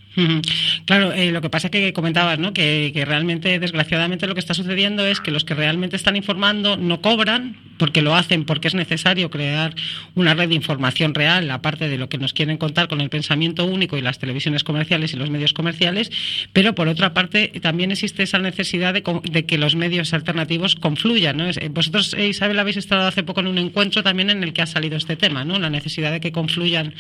Claro, 0.86 1.13
eh, 1.13 1.32
lo 1.32 1.41
que 1.41 1.49
pasa 1.49 1.67
es 1.67 1.71
que 1.71 1.93
comentabas, 1.93 2.39
¿no? 2.39 2.53
Que, 2.53 2.91
que, 2.93 3.05
realmente, 3.05 3.59
desgraciadamente, 3.59 4.27
lo 4.27 4.34
que 4.34 4.39
está 4.39 4.53
sucediendo 4.53 5.05
es 5.05 5.19
que 5.19 5.32
los 5.32 5.45
que 5.45 5.55
realmente 5.55 5.95
están 5.95 6.15
informando 6.15 6.77
no 6.77 7.01
cobran 7.01 7.57
porque 7.77 8.01
lo 8.01 8.13
hacen 8.13 8.43
porque 8.43 8.67
es 8.67 8.75
necesario 8.75 9.30
crear 9.30 9.73
una 10.13 10.34
red 10.34 10.49
de 10.49 10.55
información 10.55 11.15
real, 11.15 11.49
aparte 11.49 11.88
de 11.88 11.97
lo 11.97 12.09
que 12.09 12.17
nos 12.17 12.34
quieren 12.34 12.57
contar 12.57 12.88
con 12.88 13.01
el 13.01 13.09
pensamiento 13.09 13.65
único 13.65 13.97
y 13.97 14.01
las 14.01 14.19
televisiones 14.19 14.63
comerciales 14.63 15.13
y 15.13 15.17
los 15.17 15.30
medios 15.30 15.53
comerciales, 15.53 16.11
pero 16.51 16.75
por 16.75 16.88
otra 16.89 17.13
parte 17.13 17.47
también 17.61 17.91
existe 17.91 18.23
esa 18.23 18.38
necesidad 18.39 18.93
de, 18.93 19.03
de 19.32 19.45
que 19.45 19.57
los 19.57 19.75
medios 19.75 20.13
alternativos 20.13 20.75
confluyan, 20.75 21.38
¿no? 21.38 21.49
Eh, 21.49 21.69
vosotros, 21.71 22.13
eh, 22.13 22.27
Isabel, 22.27 22.59
habéis 22.59 22.77
estado 22.77 23.07
hace 23.07 23.23
poco 23.23 23.39
en 23.39 23.47
un 23.47 23.57
encuentro 23.57 24.03
también 24.03 24.30
en 24.30 24.43
el 24.43 24.53
que 24.53 24.61
ha 24.61 24.67
salido 24.67 24.97
este 24.97 25.15
tema, 25.15 25.45
¿no? 25.45 25.57
La 25.57 25.69
necesidad 25.69 26.11
de 26.11 26.19
que 26.19 26.32
confluyan 26.32 26.93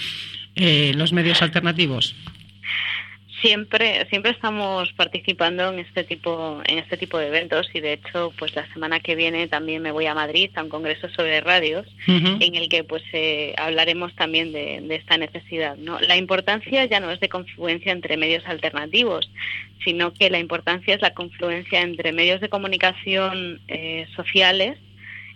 eh, 0.55 0.93
los 0.95 1.13
medios 1.13 1.41
alternativos? 1.41 2.15
Siempre, 3.41 4.05
siempre 4.09 4.31
estamos 4.31 4.91
participando 4.93 5.71
en 5.71 5.79
este 5.79 6.03
tipo, 6.03 6.61
en 6.65 6.77
este 6.77 6.97
tipo 6.97 7.17
de 7.17 7.27
eventos 7.27 7.69
y 7.73 7.79
de 7.79 7.93
hecho, 7.93 8.33
pues 8.37 8.53
la 8.53 8.67
semana 8.73 8.99
que 8.99 9.15
viene 9.15 9.47
también 9.47 9.81
me 9.81 9.93
voy 9.93 10.07
a 10.07 10.13
Madrid 10.13 10.49
a 10.55 10.63
un 10.63 10.67
congreso 10.69 11.07
sobre 11.09 11.39
radios, 11.39 11.87
en 12.05 12.55
el 12.55 12.67
que 12.67 12.83
pues 12.83 13.01
eh, 13.13 13.53
hablaremos 13.57 14.13
también 14.15 14.51
de, 14.51 14.83
esta 14.93 15.17
necesidad. 15.17 15.77
¿no? 15.77 16.01
La 16.01 16.17
importancia 16.17 16.83
ya 16.85 16.99
no 16.99 17.11
es 17.11 17.21
de 17.21 17.29
confluencia 17.29 17.93
entre 17.93 18.17
medios 18.17 18.45
alternativos, 18.45 19.31
sino 19.85 20.13
que 20.13 20.29
la 20.29 20.39
importancia 20.39 20.93
es 20.93 21.01
la 21.01 21.13
confluencia 21.13 21.81
entre 21.81 22.11
medios 22.11 22.41
de 22.41 22.49
comunicación 22.49 23.61
eh, 23.69 24.05
sociales, 24.17 24.77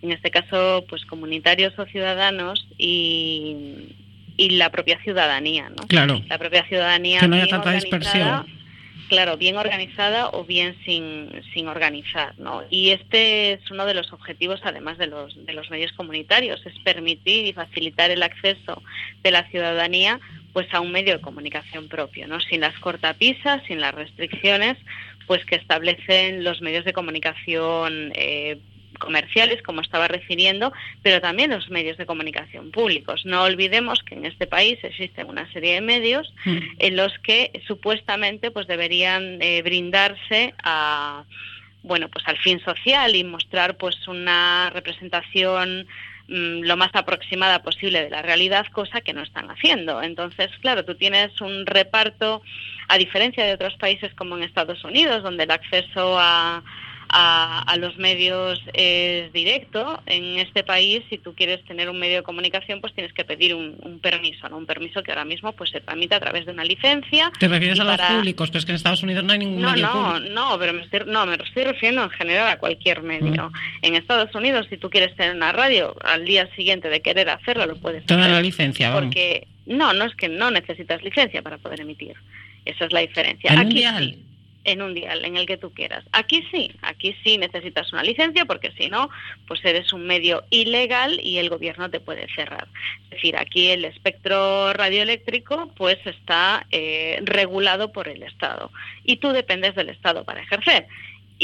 en 0.01 0.11
este 0.11 0.29
caso, 0.29 0.83
pues 0.89 1.05
comunitarios 1.05 1.79
o 1.79 1.85
ciudadanos 1.85 2.67
y 2.77 3.95
y 4.37 4.51
la 4.51 4.71
propia 4.71 4.99
ciudadanía, 5.03 5.69
¿no? 5.69 5.87
Claro. 5.87 6.21
La 6.27 6.37
propia 6.37 6.65
ciudadanía. 6.65 7.19
Que 7.19 7.27
no 7.27 7.35
haya 7.35 7.47
tanta 7.47 7.71
dispersión. 7.71 8.45
Claro, 9.09 9.37
bien 9.37 9.57
organizada 9.57 10.29
o 10.29 10.43
bien 10.43 10.75
sin, 10.85 11.29
sin 11.53 11.67
organizar, 11.67 12.33
¿no? 12.39 12.63
Y 12.69 12.91
este 12.91 13.53
es 13.53 13.69
uno 13.69 13.85
de 13.85 13.93
los 13.93 14.11
objetivos, 14.13 14.61
además 14.63 14.97
de 14.97 15.07
los, 15.07 15.45
de 15.45 15.53
los 15.53 15.69
medios 15.69 15.91
comunitarios, 15.91 16.65
es 16.65 16.73
permitir 16.79 17.45
y 17.45 17.53
facilitar 17.53 18.09
el 18.11 18.23
acceso 18.23 18.81
de 19.21 19.31
la 19.31 19.43
ciudadanía 19.49 20.19
pues 20.53 20.71
a 20.73 20.79
un 20.79 20.91
medio 20.91 21.13
de 21.13 21.21
comunicación 21.21 21.89
propio, 21.89 22.27
¿no? 22.27 22.39
Sin 22.39 22.61
las 22.61 22.77
cortapisas, 22.79 23.61
sin 23.67 23.81
las 23.81 23.93
restricciones, 23.93 24.77
pues 25.27 25.45
que 25.45 25.55
establecen 25.55 26.43
los 26.43 26.61
medios 26.61 26.85
de 26.85 26.93
comunicación 26.93 28.11
eh, 28.15 28.59
comerciales, 29.03 29.61
como 29.61 29.81
estaba 29.81 30.07
refiriendo, 30.07 30.71
pero 31.01 31.19
también 31.19 31.51
los 31.51 31.69
medios 31.69 31.97
de 31.97 32.05
comunicación 32.05 32.71
públicos. 32.71 33.25
No 33.25 33.43
olvidemos 33.43 34.01
que 34.03 34.15
en 34.15 34.25
este 34.25 34.47
país 34.47 34.79
existen 34.81 35.29
una 35.29 35.51
serie 35.51 35.75
de 35.75 35.81
medios 35.81 36.33
mm. 36.45 36.57
en 36.79 36.95
los 36.95 37.11
que 37.19 37.51
supuestamente 37.67 38.49
pues 38.49 38.65
deberían 38.67 39.41
eh, 39.41 39.61
brindarse 39.61 40.53
a 40.63 41.23
bueno 41.83 42.07
pues 42.07 42.25
al 42.27 42.37
fin 42.37 42.61
social 42.61 43.13
y 43.15 43.25
mostrar 43.25 43.75
pues 43.75 44.07
una 44.07 44.69
representación 44.69 45.85
mm, 46.29 46.61
lo 46.63 46.77
más 46.77 46.91
aproximada 46.93 47.61
posible 47.61 48.03
de 48.03 48.09
la 48.09 48.21
realidad, 48.21 48.65
cosa 48.71 49.01
que 49.01 49.13
no 49.13 49.21
están 49.21 49.51
haciendo. 49.51 50.01
Entonces, 50.01 50.49
claro, 50.61 50.85
tú 50.85 50.95
tienes 50.95 51.41
un 51.41 51.65
reparto, 51.65 52.41
a 52.87 52.97
diferencia 52.97 53.43
de 53.45 53.53
otros 53.53 53.75
países 53.75 54.13
como 54.13 54.37
en 54.37 54.43
Estados 54.43 54.81
Unidos, 54.85 55.23
donde 55.23 55.43
el 55.43 55.51
acceso 55.51 56.17
a, 56.17 56.63
a, 57.15 57.75
los 57.77 57.97
medios 57.97 58.59
es 58.73 59.31
directo. 59.31 60.01
En 60.05 60.39
este 60.39 60.63
país, 60.63 61.03
si 61.09 61.17
tú 61.17 61.35
quieres 61.35 61.63
tener 61.65 61.89
un 61.89 61.99
medio 61.99 62.17
de 62.17 62.23
comunicación, 62.23 62.81
pues 62.81 62.93
tienes 62.93 63.13
que 63.13 63.23
pedir 63.23 63.53
un, 63.53 63.99
permiso, 64.01 64.49
¿no? 64.49 64.57
Un 64.57 64.65
permiso 64.65 65.03
que 65.03 65.11
ahora 65.11 65.25
mismo 65.25 65.53
pues 65.53 65.69
se 65.69 65.79
tramita 65.79 66.15
a 66.15 66.19
través 66.19 66.45
de 66.45 66.51
una 66.51 66.63
licencia. 66.63 67.31
¿Te 67.39 67.47
refieres 67.47 67.79
a 67.79 67.83
los 67.83 68.01
públicos? 68.01 68.49
Pero 68.49 68.59
es 68.59 68.65
que 68.65 68.71
en 68.71 68.75
Estados 68.75 69.03
Unidos 69.03 69.23
no 69.23 69.33
hay 69.33 69.39
ningún 69.39 69.61
no, 69.61 69.71
medio 69.71 69.85
no, 69.85 70.19
No, 70.19 70.59
pero 70.59 70.73
me 70.73 70.81
estoy, 70.81 71.01
no, 71.05 71.25
me 71.25 71.35
estoy 71.35 71.63
refiriendo 71.63 72.03
en 72.03 72.09
general 72.09 72.47
a 72.47 72.57
cualquier 72.57 73.03
medio. 73.03 73.49
Mm. 73.49 73.53
En 73.83 73.95
Estados 73.95 74.33
Unidos, 74.33 74.67
si 74.69 74.77
tú 74.77 74.89
quieres 74.89 75.15
tener 75.15 75.35
una 75.35 75.51
radio, 75.51 75.95
al 76.03 76.25
día 76.25 76.49
siguiente 76.55 76.89
de 76.89 77.01
querer 77.01 77.29
hacerlo, 77.29 77.65
lo 77.65 77.75
puedes 77.75 78.05
Tener 78.05 78.31
la 78.31 78.41
licencia, 78.41 78.89
vamos. 78.89 79.05
Porque 79.05 79.47
no, 79.65 79.93
no 79.93 80.05
es 80.05 80.15
que 80.15 80.29
no 80.29 80.51
necesitas 80.51 81.03
licencia 81.03 81.41
para 81.41 81.57
poder 81.57 81.81
emitir. 81.81 82.15
Esa 82.65 82.85
es 82.85 82.93
la 82.93 83.01
diferencia. 83.01 83.51
Aquí 83.59 83.83
en 84.63 84.81
un 84.81 84.93
dial, 84.93 85.25
en 85.25 85.37
el 85.37 85.45
que 85.45 85.57
tú 85.57 85.73
quieras. 85.73 86.03
Aquí 86.11 86.45
sí, 86.51 86.71
aquí 86.81 87.15
sí 87.23 87.37
necesitas 87.37 87.91
una 87.93 88.03
licencia 88.03 88.45
porque 88.45 88.71
si 88.77 88.89
no, 88.89 89.09
pues 89.47 89.63
eres 89.65 89.91
un 89.93 90.05
medio 90.05 90.43
ilegal 90.49 91.19
y 91.21 91.37
el 91.37 91.49
gobierno 91.49 91.89
te 91.89 91.99
puede 91.99 92.27
cerrar. 92.33 92.67
Es 93.05 93.09
decir, 93.11 93.37
aquí 93.37 93.69
el 93.69 93.85
espectro 93.85 94.73
radioeléctrico 94.73 95.71
pues 95.75 95.97
está 96.05 96.65
eh, 96.71 97.19
regulado 97.23 97.91
por 97.91 98.07
el 98.07 98.23
Estado 98.23 98.71
y 99.03 99.17
tú 99.17 99.29
dependes 99.29 99.75
del 99.75 99.89
Estado 99.89 100.23
para 100.23 100.41
ejercer 100.41 100.87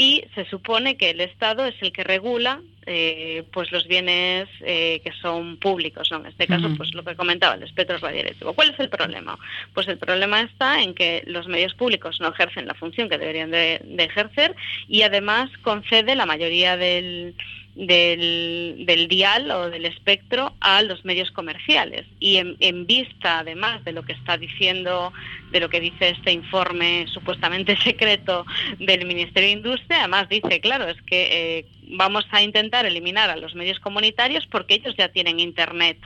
y 0.00 0.24
se 0.34 0.46
supone 0.46 0.96
que 0.96 1.10
el 1.10 1.20
Estado 1.20 1.66
es 1.66 1.74
el 1.82 1.92
que 1.92 2.04
regula 2.04 2.62
eh, 2.86 3.44
pues 3.52 3.70
los 3.70 3.86
bienes 3.86 4.48
eh, 4.62 5.02
que 5.04 5.12
son 5.20 5.58
públicos, 5.58 6.10
¿no? 6.10 6.20
En 6.20 6.26
este 6.26 6.46
caso, 6.46 6.70
pues 6.74 6.94
lo 6.94 7.04
que 7.04 7.14
comentaba, 7.14 7.54
el 7.54 7.64
espectro 7.64 7.98
radioeléctrico. 7.98 8.54
¿Cuál 8.54 8.70
es 8.70 8.80
el 8.80 8.88
problema? 8.88 9.38
Pues 9.74 9.88
el 9.88 9.98
problema 9.98 10.40
está 10.40 10.80
en 10.80 10.94
que 10.94 11.22
los 11.26 11.48
medios 11.48 11.74
públicos 11.74 12.16
no 12.18 12.28
ejercen 12.28 12.66
la 12.66 12.72
función 12.72 13.10
que 13.10 13.18
deberían 13.18 13.50
de 13.50 13.78
ejercer 13.98 14.56
y 14.88 15.02
además 15.02 15.50
concede 15.60 16.16
la 16.16 16.24
mayoría 16.24 16.78
del, 16.78 17.34
del, 17.74 18.84
del, 18.86 19.08
dial 19.08 19.50
o 19.50 19.70
del 19.70 19.86
espectro 19.86 20.52
a 20.60 20.82
los 20.82 21.04
medios 21.04 21.30
comerciales. 21.30 22.06
Y 22.18 22.36
en, 22.36 22.86
vista, 22.86 23.40
además, 23.40 23.84
de 23.84 23.92
lo 23.92 24.02
que 24.02 24.12
está 24.12 24.36
diciendo, 24.36 25.12
de 25.50 25.60
lo 25.60 25.68
que 25.68 25.80
dice 25.80 26.10
este 26.10 26.32
informe 26.32 27.06
supuestamente 27.12 27.76
secreto 27.82 28.44
del 28.78 29.06
Ministerio 29.06 29.48
de 29.48 29.54
Industria, 29.54 30.00
además 30.00 30.28
dice, 30.28 30.60
claro, 30.60 30.88
es 30.88 31.00
que 31.02 31.58
eh, 31.58 31.66
vamos 31.92 32.24
a 32.30 32.42
intentar 32.42 32.86
eliminar 32.86 33.30
a 33.30 33.36
los 33.36 33.54
medios 33.54 33.78
comunitarios 33.80 34.46
porque 34.46 34.74
ellos 34.74 34.94
ya 34.96 35.08
tienen 35.08 35.40
Internet 35.40 35.98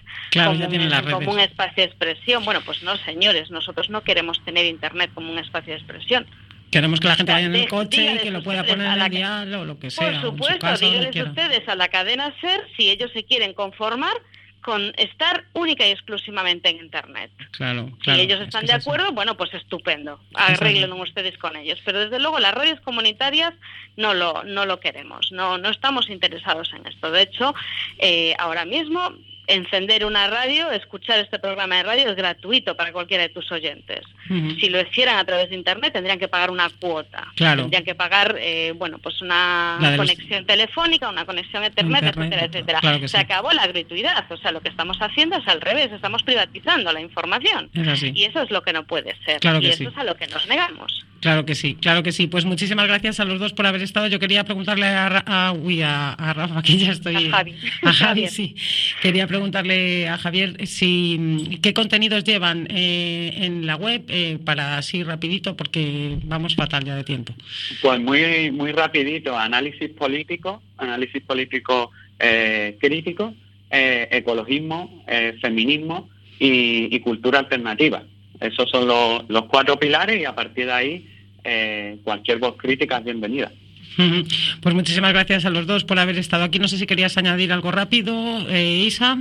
como 1.11 1.33
un 1.33 1.41
espacio 1.41 1.83
de 1.83 1.85
expresión. 1.85 2.45
Bueno, 2.45 2.61
pues 2.65 2.83
no, 2.83 2.97
señores, 2.99 3.51
nosotros 3.51 3.91
no 3.91 4.03
queremos 4.03 4.43
tener 4.45 4.67
Internet 4.67 5.11
como 5.15 5.33
un 5.33 5.39
espacio 5.39 5.73
de 5.73 5.79
expresión. 5.79 6.27
Queremos 6.75 6.99
que 6.99 7.07
la 7.07 7.15
gente 7.15 7.31
vaya 7.31 7.47
en 7.47 7.55
el 7.55 7.69
coche 7.69 8.15
y 8.17 8.19
que 8.19 8.33
lo 8.33 8.43
pueda 8.43 8.65
poner 8.65 8.89
en 8.89 9.01
el 9.01 9.09
dial 9.09 9.55
o 9.55 9.65
lo 9.65 9.79
que 9.79 9.93
sea. 9.93 10.11
Por 10.11 10.21
supuesto, 10.21 10.77
díganles 10.77 11.15
ustedes 11.15 11.69
a 11.69 11.77
la 11.77 11.87
cadena 11.87 12.35
SER 12.41 12.67
si 12.77 12.91
ellos 12.91 13.13
se 13.13 13.23
quieren 13.23 13.55
conformar 13.55 14.13
con 14.61 14.93
estar 14.97 15.45
única 15.53 15.87
y 15.87 15.93
exclusivamente 15.93 16.71
en 16.71 16.79
Internet. 16.79 17.31
Claro, 17.53 17.93
claro. 18.01 18.19
Si 18.19 18.25
ellos 18.25 18.41
están 18.41 18.67
de 18.67 18.73
acuerdo, 18.73 19.13
bueno, 19.13 19.37
pues 19.37 19.55
estupendo. 19.55 20.19
Arreglen 20.35 20.93
ustedes 20.95 21.39
con 21.39 21.55
ellos. 21.55 21.79
Pero 21.85 22.01
desde 22.01 22.19
luego 22.19 22.41
las 22.41 22.55
redes 22.55 22.81
comunitarias 22.81 23.55
no 23.97 24.13
lo, 24.13 24.43
no 24.43 24.67
lo 24.67 24.81
queremos. 24.81 25.31
No, 25.31 25.59
no 25.59 25.69
estamos 25.69 26.11
interesados 26.11 26.73
en 26.75 26.89
esto. 26.89 27.13
De 27.13 27.23
hecho, 27.23 27.55
eh, 27.99 28.35
ahora 28.37 28.65
mismo 28.65 29.13
encender 29.47 30.05
una 30.05 30.29
radio, 30.29 30.71
escuchar 30.71 31.19
este 31.19 31.39
programa 31.39 31.77
de 31.77 31.83
radio 31.83 32.11
es 32.11 32.17
gratuito 32.17 32.77
para 32.77 32.93
cualquiera 32.93 33.25
de 33.25 33.29
tus 33.29 33.51
oyentes. 33.53 34.01
Si 34.29 34.69
lo 34.69 34.81
hicieran 34.81 35.19
a 35.19 35.25
través 35.25 35.51
de 35.51 35.57
internet 35.57 35.93
tendrían 35.93 36.19
que 36.19 36.29
pagar 36.29 36.51
una 36.51 36.71
cuota. 36.81 37.27
Tendrían 37.37 37.85
que 37.85 37.95
pagar, 37.95 38.37
eh, 38.41 38.73
bueno, 38.77 38.99
pues 38.99 39.21
una 39.21 39.79
conexión 39.97 40.47
telefónica, 40.47 41.09
una 41.09 41.27
conexión 41.27 41.65
Ethernet, 41.65 42.05
etcétera, 42.05 42.45
etcétera. 42.45 43.09
Se 43.09 43.19
acabó 43.19 43.53
la 43.53 43.67
gratuidad. 43.67 44.25
O 44.31 44.37
sea, 44.37 44.53
lo 44.53 44.61
que 44.61 44.69
estamos 44.69 44.97
haciendo 45.01 45.37
es 45.37 45.47
al 45.47 45.61
revés, 45.61 45.93
estamos 45.93 46.23
privatizando 46.23 46.93
la 46.93 47.01
información. 47.01 47.71
y 47.75 48.25
eso 48.25 48.43
es 48.43 48.51
lo 48.51 48.63
que 48.63 48.73
no 48.73 48.85
puede 48.85 49.15
ser. 49.25 49.41
y 49.63 49.67
eso 49.67 49.89
es 49.89 49.97
a 49.97 50.05
lo 50.05 50.17
que 50.17 50.27
nos 50.27 50.47
negamos. 50.49 51.05
Claro 51.25 51.47
que 51.47 51.55
sí, 51.55 51.75
claro 51.81 52.03
que 52.03 52.13
sí. 52.13 52.27
Pues 52.27 52.45
muchísimas 52.45 52.87
gracias 52.87 53.19
a 53.19 53.25
los 53.25 53.41
dos 53.41 53.55
por 53.55 53.67
haber 53.67 53.81
estado. 53.81 54.09
Yo 54.09 54.19
quería 54.19 54.45
preguntarle 54.45 54.85
a, 54.85 55.07
a, 55.25 55.53
uy, 55.53 55.81
a, 55.81 56.15
Rafa, 56.19 56.61
que 56.67 56.77
ya 56.77 56.93
estoy. 56.93 57.17
A 57.17 57.31
Javi. 57.31 57.55
A 57.81 57.93
Javi, 57.95 58.29
sí. 58.29 58.55
Quería 59.01 59.27
preguntarle 59.27 60.07
a 60.07 60.19
Javier 60.19 60.67
si 60.67 61.59
qué 61.63 61.73
contenidos 61.73 62.25
llevan 62.25 62.67
eh, 62.69 63.39
en 63.39 63.65
la 63.65 63.77
web 63.77 64.05
eh, 64.09 64.39
para 64.45 64.77
así 64.77 65.03
rapidito, 65.03 65.57
porque 65.57 66.19
vamos 66.25 66.57
fatal 66.57 66.85
ya 66.85 66.95
de 66.95 67.05
tiempo. 67.05 67.35
Pues 67.81 67.99
muy, 68.01 68.51
muy 68.51 68.73
rapidito. 68.73 69.35
Análisis 69.35 69.89
político, 69.93 70.63
análisis 70.77 71.23
político 71.23 71.91
eh, 72.19 72.77
crítico, 72.79 73.33
ecologismo, 73.71 75.03
feminismo 75.41 76.11
y, 76.39 76.95
y 76.95 77.01
cultura 77.01 77.39
alternativa. 77.39 78.03
Esos 78.41 78.69
son 78.69 78.87
los, 78.87 79.23
los 79.29 79.47
cuatro 79.47 79.79
pilares 79.79 80.21
y 80.21 80.27
a 80.27 80.35
partir 80.35 80.67
de 80.67 80.73
ahí 80.73 81.14
eh, 81.45 81.99
cualquier 82.03 82.39
voz 82.39 82.57
crítica 82.57 82.99
es 82.99 83.05
bienvenida. 83.05 83.53
Pues 84.61 84.75
muchísimas 84.75 85.13
gracias 85.13 85.45
a 85.45 85.51
los 85.51 85.67
dos 85.67 85.85
por 85.85 85.99
haber 85.99 86.19
estado 86.19 86.45
aquí. 86.45 86.59
No 86.59 86.69
sé 86.69 86.79
si 86.79 86.87
querías 86.87 87.17
añadir 87.17 87.53
algo 87.53 87.71
rápido, 87.71 88.15
eh, 88.49 88.85
Isa. 88.87 89.19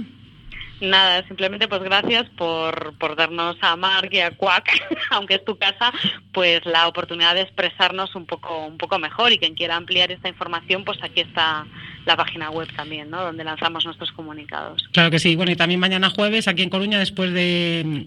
Nada, 0.81 1.25
simplemente 1.27 1.67
pues 1.67 1.81
gracias 1.81 2.29
por, 2.31 2.97
por 2.97 3.15
darnos 3.15 3.55
a 3.61 3.75
Mark 3.77 4.09
y 4.11 4.19
a 4.19 4.31
Quack, 4.31 4.97
aunque 5.11 5.35
es 5.35 5.45
tu 5.45 5.57
casa, 5.57 5.93
pues 6.33 6.65
la 6.65 6.87
oportunidad 6.87 7.35
de 7.35 7.41
expresarnos 7.41 8.15
un 8.15 8.25
poco, 8.25 8.65
un 8.65 8.77
poco 8.77 8.99
mejor 8.99 9.31
y 9.31 9.37
quien 9.37 9.53
quiera 9.53 9.77
ampliar 9.77 10.11
esta 10.11 10.27
información, 10.27 10.83
pues 10.83 10.97
aquí 11.01 11.21
está 11.21 11.65
la 12.05 12.17
página 12.17 12.49
web 12.49 12.67
también, 12.75 13.09
¿no? 13.09 13.23
Donde 13.23 13.45
lanzamos 13.45 13.85
nuestros 13.85 14.11
comunicados. 14.11 14.83
Claro 14.91 15.09
que 15.09 15.19
sí. 15.19 15.35
Bueno, 15.37 15.53
y 15.53 15.55
también 15.55 15.79
mañana 15.79 16.09
jueves 16.09 16.49
aquí 16.49 16.63
en 16.63 16.69
Coruña, 16.69 16.99
después 16.99 17.31
de 17.31 18.05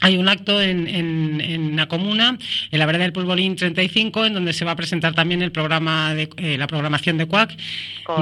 hay 0.00 0.16
un 0.16 0.28
acto 0.28 0.60
en, 0.62 0.86
en, 0.88 1.76
la 1.76 1.86
comuna, 1.86 2.38
en 2.70 2.78
la 2.78 2.86
vereda 2.86 3.04
del 3.04 3.12
Pulvolín 3.12 3.56
35, 3.56 4.26
en 4.26 4.34
donde 4.34 4.52
se 4.52 4.64
va 4.64 4.72
a 4.72 4.76
presentar 4.76 5.14
también 5.14 5.42
el 5.42 5.50
programa 5.50 6.14
de, 6.14 6.28
eh, 6.36 6.56
la 6.56 6.66
programación 6.66 7.18
de 7.18 7.26
CUAC 7.26 7.56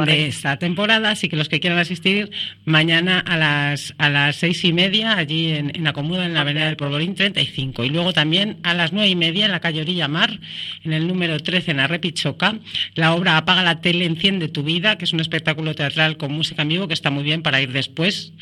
de 0.07 0.27
esta 0.27 0.59
temporada. 0.59 1.11
Así 1.11 1.29
que 1.29 1.37
los 1.37 1.49
que 1.49 1.61
quieran 1.61 1.79
asistir, 1.79 2.31
mañana 2.65 3.21
a 3.21 3.37
las, 3.37 3.95
a 3.99 4.09
las 4.09 4.37
seis 4.37 4.65
y 4.65 4.73
media, 4.73 5.17
allí 5.17 5.53
en, 5.53 5.73
la 5.85 5.93
comuna, 5.93 6.25
en 6.25 6.35
la 6.35 6.45
vereda 6.45 6.67
del 6.67 6.77
Pulvolín 6.77 7.15
35. 7.15 7.85
Y 7.85 7.91
luego 7.91 8.13
también 8.13 8.57
a 8.63 8.75
las 8.75 8.93
nueve 8.93 9.09
y 9.09 9.17
media, 9.17 9.47
en 9.47 9.53
la 9.53 9.61
calle 9.61 9.83
Orilla 9.83 10.09
Mar, 10.09 10.39
en 10.83 10.93
el 10.93 11.07
número 11.07 11.39
13, 11.41 11.73
en 11.73 11.81
Arrepichoca, 11.81 12.59
la 12.95 13.15
obra 13.15 13.37
Apaga 13.37 13.63
la 13.63 13.81
tele, 13.81 14.07
enciende 14.07 14.49
tu 14.49 14.63
vida, 14.63 14.97
que 14.97 15.05
es 15.05 15.13
un 15.13 15.21
espectáculo 15.21 15.75
teatral 15.75 16.17
con 16.17 16.33
música 16.33 16.63
en 16.63 16.69
vivo 16.69 16.89
que 16.89 16.95
está 16.95 17.11
muy 17.11 17.23
bien 17.23 17.43
para 17.43 17.61
ir 17.61 17.73
después 17.73 18.33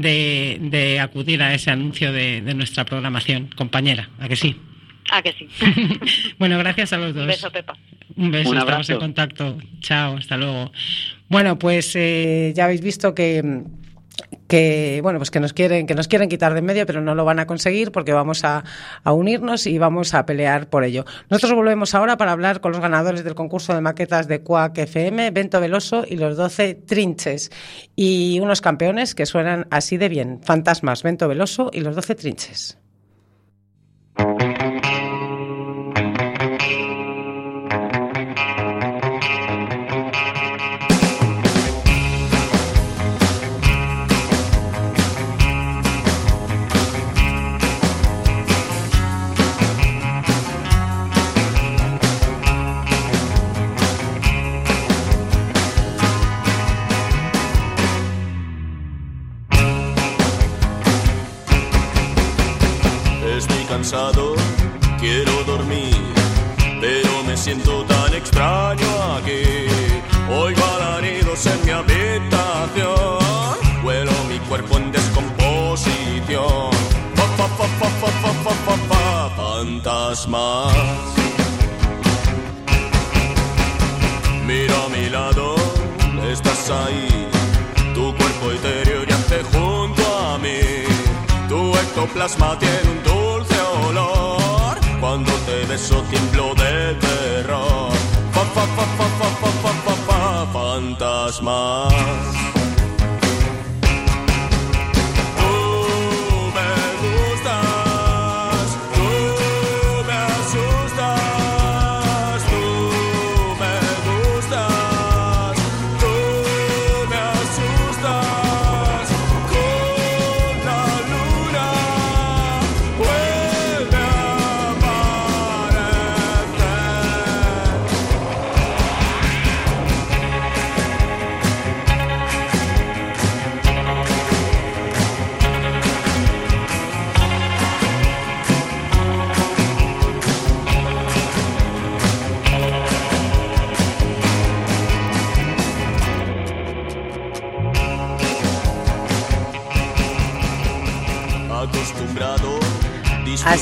de, 0.00 0.98
acudir 1.00 1.42
a 1.42 1.54
ese 1.54 1.70
anuncio 1.70 2.12
de, 2.12 2.40
nuestra 2.54 2.84
programación, 2.84 3.48
compañera, 3.56 4.08
¿a 4.18 4.28
que 4.28 4.36
sí? 4.36 4.56
A 5.10 5.22
que 5.22 5.32
sí. 5.32 5.48
bueno, 6.38 6.58
gracias 6.58 6.92
a 6.92 6.98
los 6.98 7.14
dos. 7.14 7.22
Un 7.22 7.28
beso, 7.28 7.50
Pepa. 7.50 7.74
Un 8.16 8.30
beso, 8.30 8.54
estamos 8.54 8.90
en 8.90 8.98
contacto. 8.98 9.58
Chao, 9.80 10.16
hasta 10.16 10.36
luego. 10.36 10.72
Bueno, 11.28 11.58
pues 11.58 11.94
eh, 11.94 12.52
ya 12.54 12.64
habéis 12.64 12.80
visto 12.80 13.14
que 13.14 13.62
que 14.46 15.00
bueno 15.02 15.18
pues 15.18 15.30
que 15.30 15.40
nos 15.40 15.52
quieren 15.52 15.86
que 15.86 15.94
nos 15.94 16.08
quieren 16.08 16.28
quitar 16.28 16.52
de 16.52 16.58
en 16.58 16.64
medio 16.64 16.86
pero 16.86 17.00
no 17.00 17.14
lo 17.14 17.24
van 17.24 17.38
a 17.38 17.46
conseguir 17.46 17.92
porque 17.92 18.12
vamos 18.12 18.44
a, 18.44 18.64
unirnos 19.04 19.66
y 19.66 19.78
vamos 19.78 20.14
a 20.14 20.26
pelear 20.26 20.68
por 20.68 20.84
ello. 20.84 21.04
Nosotros 21.30 21.54
volvemos 21.54 21.94
ahora 21.94 22.16
para 22.16 22.32
hablar 22.32 22.60
con 22.60 22.72
los 22.72 22.80
ganadores 22.80 23.24
del 23.24 23.34
concurso 23.34 23.74
de 23.74 23.80
maquetas 23.80 24.28
de 24.28 24.42
Cuac 24.42 24.76
FM 24.78 25.30
Bento 25.30 25.60
Veloso 25.60 26.04
y 26.06 26.16
los 26.16 26.36
12 26.36 26.74
Trinches. 26.74 27.50
Y 27.96 28.40
unos 28.40 28.60
campeones 28.60 29.14
que 29.14 29.26
suenan 29.26 29.66
así 29.70 29.96
de 29.96 30.08
bien 30.08 30.40
Fantasmas 30.42 31.02
Bento 31.02 31.28
Veloso 31.28 31.70
y 31.72 31.80
los 31.80 31.94
12 31.96 32.14
Trinches 32.14 32.78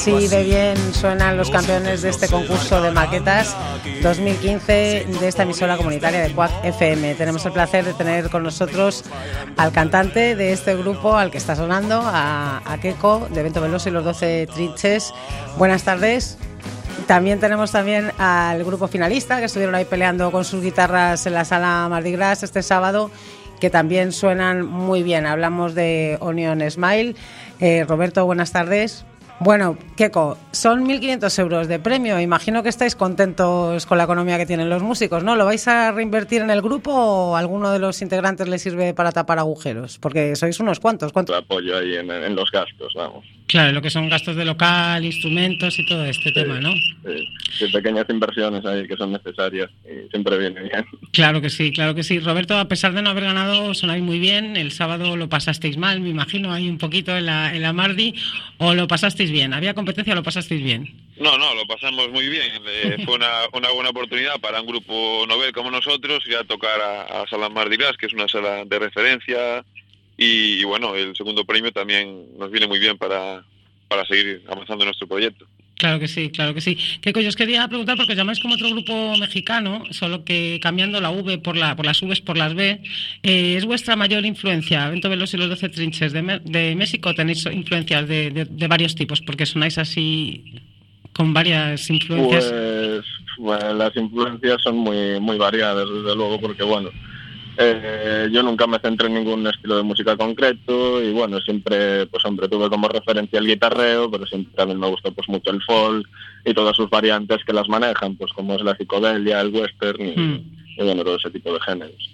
Así 0.06 0.28
de 0.28 0.44
bien 0.44 0.76
suenan 0.94 1.36
los 1.36 1.50
campeones 1.50 2.02
de 2.02 2.10
este 2.10 2.28
concurso 2.28 2.80
de 2.80 2.92
maquetas 2.92 3.56
2015 4.02 5.04
de 5.18 5.26
esta 5.26 5.42
emisora 5.42 5.76
comunitaria 5.76 6.20
de 6.20 6.30
Cuac 6.30 6.52
FM. 6.62 7.16
Tenemos 7.16 7.44
el 7.44 7.50
placer 7.50 7.84
de 7.84 7.92
tener 7.92 8.30
con 8.30 8.44
nosotros 8.44 9.02
al 9.56 9.72
cantante 9.72 10.36
de 10.36 10.52
este 10.52 10.76
grupo, 10.76 11.16
al 11.16 11.32
que 11.32 11.38
está 11.38 11.56
sonando, 11.56 12.00
a, 12.04 12.62
a 12.64 12.78
Keko, 12.78 13.26
de 13.32 13.42
Vento 13.42 13.60
Veloso 13.60 13.88
y 13.88 13.92
los 13.92 14.04
12 14.04 14.46
Trinches. 14.54 15.12
Buenas 15.58 15.82
tardes. 15.82 16.38
También 17.08 17.40
tenemos 17.40 17.72
también 17.72 18.12
al 18.16 18.62
grupo 18.62 18.86
finalista 18.86 19.40
que 19.40 19.46
estuvieron 19.46 19.74
ahí 19.74 19.86
peleando 19.86 20.30
con 20.30 20.44
sus 20.44 20.62
guitarras 20.62 21.26
en 21.26 21.34
la 21.34 21.44
sala 21.44 21.88
Mardi 21.90 22.12
Gras 22.12 22.44
este 22.44 22.62
sábado, 22.62 23.10
que 23.58 23.70
también 23.70 24.12
suenan 24.12 24.64
muy 24.64 25.02
bien. 25.02 25.26
Hablamos 25.26 25.74
de 25.74 26.16
Onion 26.20 26.62
Smile. 26.70 27.16
Eh, 27.58 27.84
Roberto, 27.88 28.24
buenas 28.24 28.52
tardes. 28.52 29.04
Bueno, 29.38 29.76
Keko, 29.96 30.38
son 30.50 30.86
1.500 30.86 31.38
euros 31.40 31.68
de 31.68 31.78
premio. 31.78 32.18
Imagino 32.18 32.62
que 32.62 32.70
estáis 32.70 32.96
contentos 32.96 33.84
con 33.84 33.98
la 33.98 34.04
economía 34.04 34.38
que 34.38 34.46
tienen 34.46 34.70
los 34.70 34.82
músicos, 34.82 35.24
¿no? 35.24 35.36
¿Lo 35.36 35.44
vais 35.44 35.68
a 35.68 35.92
reinvertir 35.92 36.40
en 36.40 36.50
el 36.50 36.62
grupo 36.62 36.92
o 36.92 37.36
alguno 37.36 37.70
de 37.70 37.78
los 37.78 38.00
integrantes 38.00 38.48
le 38.48 38.58
sirve 38.58 38.94
para 38.94 39.12
tapar 39.12 39.38
agujeros? 39.38 39.98
Porque 39.98 40.34
sois 40.36 40.58
unos 40.58 40.80
cuantos. 40.80 41.12
¿Cuánto 41.12 41.34
apoyo 41.34 41.76
ahí 41.76 41.96
en 41.96 42.34
los 42.34 42.50
gastos, 42.50 42.94
vamos. 42.94 43.26
Claro, 43.46 43.72
lo 43.72 43.80
que 43.80 43.90
son 43.90 44.08
gastos 44.08 44.34
de 44.34 44.44
local, 44.44 45.04
instrumentos 45.04 45.78
y 45.78 45.86
todo 45.86 46.04
este 46.04 46.32
tema, 46.32 46.60
¿no? 46.60 46.72
Sí, 47.52 47.66
pequeñas 47.72 48.06
inversiones 48.10 48.64
ahí 48.66 48.88
que 48.88 48.96
son 48.96 49.12
necesarias 49.12 49.70
y 49.84 50.10
siempre 50.10 50.36
viene 50.38 50.62
bien. 50.62 50.84
Claro 51.12 51.40
que 51.40 51.48
sí, 51.48 51.72
claro 51.72 51.94
que 51.94 52.02
sí. 52.02 52.18
Roberto, 52.18 52.58
a 52.58 52.68
pesar 52.68 52.92
de 52.92 53.00
no 53.00 53.08
haber 53.08 53.24
ganado, 53.24 53.72
sonáis 53.72 54.02
muy 54.02 54.18
bien. 54.18 54.56
El 54.56 54.70
sábado 54.70 55.16
lo 55.16 55.30
pasasteis 55.30 55.78
mal, 55.78 56.00
me 56.00 56.10
imagino, 56.10 56.52
ahí 56.52 56.68
un 56.68 56.76
poquito 56.76 57.16
en 57.16 57.24
la, 57.24 57.54
en 57.54 57.62
la 57.62 57.72
Mardi, 57.72 58.14
o 58.58 58.74
lo 58.74 58.86
pasasteis 58.86 59.30
bien. 59.30 59.54
¿Había 59.54 59.72
competencia 59.72 60.12
o 60.12 60.16
lo 60.16 60.22
pasasteis 60.22 60.62
bien? 60.62 60.94
No, 61.18 61.38
no, 61.38 61.54
lo 61.54 61.66
pasamos 61.66 62.10
muy 62.10 62.28
bien. 62.28 62.52
Eh, 62.66 62.98
fue 63.06 63.14
una, 63.14 63.30
una, 63.54 63.70
buena 63.70 63.90
oportunidad 63.90 64.38
para 64.40 64.60
un 64.60 64.66
grupo 64.66 65.24
novel 65.26 65.52
como 65.52 65.70
nosotros 65.70 66.22
ir 66.26 66.36
a 66.36 66.44
tocar 66.44 66.78
a, 66.80 67.22
a 67.22 67.26
Sala 67.28 67.48
Mardi 67.48 67.76
Gras, 67.76 67.96
que 67.96 68.06
es 68.06 68.12
una 68.12 68.28
sala 68.28 68.66
de 68.66 68.78
referencia 68.78 69.64
y, 70.16 70.64
bueno, 70.64 70.94
el 70.94 71.14
segundo 71.14 71.44
premio 71.44 71.72
también 71.72 72.26
nos 72.38 72.50
viene 72.50 72.66
muy 72.66 72.78
bien 72.78 72.96
para, 72.96 73.44
para 73.88 74.04
seguir 74.06 74.42
avanzando 74.48 74.84
en 74.84 74.88
nuestro 74.88 75.06
proyecto. 75.06 75.46
Claro 75.78 75.98
que 75.98 76.08
sí, 76.08 76.30
claro 76.30 76.54
que 76.54 76.62
sí. 76.62 76.78
¿Qué 77.02 77.12
yo 77.12 77.28
os 77.28 77.36
quería 77.36 77.68
preguntar, 77.68 77.96
porque 77.96 78.14
llamáis 78.14 78.40
como 78.40 78.54
otro 78.54 78.70
grupo 78.70 79.14
mexicano, 79.18 79.82
solo 79.90 80.24
que 80.24 80.58
cambiando 80.62 81.02
la 81.02 81.10
V 81.10 81.36
por, 81.38 81.54
la, 81.54 81.76
por 81.76 81.84
las 81.84 82.00
V 82.00 82.22
por 82.24 82.38
las 82.38 82.54
B, 82.54 82.80
eh, 83.22 83.56
¿es 83.56 83.66
vuestra 83.66 83.94
mayor 83.94 84.24
influencia, 84.24 84.88
Vento 84.88 85.10
Veloz 85.10 85.34
y 85.34 85.36
los 85.36 85.50
12 85.50 85.68
Trinches 85.68 86.12
de, 86.14 86.40
de 86.44 86.74
México? 86.74 87.14
¿Tenéis 87.14 87.44
influencias 87.46 88.08
de, 88.08 88.46
de, 88.48 88.68
varios 88.68 88.94
tipos? 88.94 89.20
Porque 89.20 89.44
sonáis 89.44 89.76
así 89.76 90.62
con 91.12 91.34
varias 91.34 91.90
influencias. 91.90 92.46
Pues 92.46 93.04
bueno, 93.38 93.74
las 93.74 93.94
influencias 93.96 94.62
son 94.62 94.78
muy, 94.78 95.20
muy 95.20 95.36
variadas, 95.36 95.86
desde 95.90 96.16
luego, 96.16 96.40
porque 96.40 96.62
bueno, 96.62 96.88
eh, 97.58 98.28
yo 98.30 98.42
nunca 98.42 98.66
me 98.66 98.78
centré 98.78 99.06
en 99.08 99.14
ningún 99.14 99.46
estilo 99.46 99.76
de 99.76 99.82
música 99.82 100.16
concreto 100.16 101.02
y 101.02 101.12
bueno, 101.12 101.40
siempre, 101.40 102.06
pues 102.06 102.24
hombre, 102.24 102.48
tuve 102.48 102.68
como 102.68 102.88
referencia 102.88 103.38
el 103.38 103.46
guitarreo, 103.46 104.10
pero 104.10 104.26
siempre 104.26 104.54
también 104.54 104.80
me 104.80 104.88
gustó 104.88 105.12
pues 105.12 105.28
mucho 105.28 105.50
el 105.50 105.62
folk 105.62 106.06
y 106.44 106.54
todas 106.54 106.76
sus 106.76 106.90
variantes 106.90 107.44
que 107.44 107.52
las 107.52 107.68
manejan, 107.68 108.16
pues 108.16 108.32
como 108.32 108.54
es 108.54 108.62
la 108.62 108.76
psicodelia, 108.76 109.40
el 109.40 109.48
western 109.48 110.06
y, 110.06 110.12
hmm. 110.16 110.44
bueno, 110.78 111.04
todo 111.04 111.16
ese 111.16 111.30
tipo 111.30 111.52
de 111.52 111.60
géneros. 111.60 112.10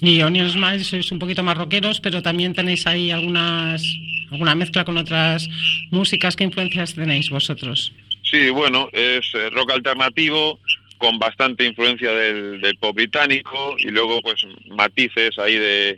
Y 0.00 0.22
Onion 0.22 0.50
Smile 0.50 0.84
sois 0.84 1.12
un 1.12 1.18
poquito 1.18 1.42
más 1.42 1.56
rockeros, 1.56 2.00
pero 2.00 2.20
también 2.20 2.52
tenéis 2.52 2.86
ahí 2.86 3.10
algunas 3.10 3.82
alguna 4.30 4.54
mezcla 4.54 4.84
con 4.84 4.96
otras 4.96 5.48
músicas. 5.90 6.36
¿Qué 6.36 6.44
influencias 6.44 6.94
tenéis 6.94 7.30
vosotros? 7.30 7.92
Sí, 8.22 8.50
bueno, 8.50 8.88
es 8.92 9.24
eh, 9.34 9.50
rock 9.50 9.72
alternativo 9.72 10.58
con 11.04 11.18
bastante 11.18 11.66
influencia 11.66 12.10
del, 12.12 12.60
pop 12.80 12.96
británico 12.96 13.76
y 13.78 13.88
luego 13.90 14.20
pues 14.22 14.42
matices 14.70 15.38
ahí 15.38 15.56
de, 15.56 15.96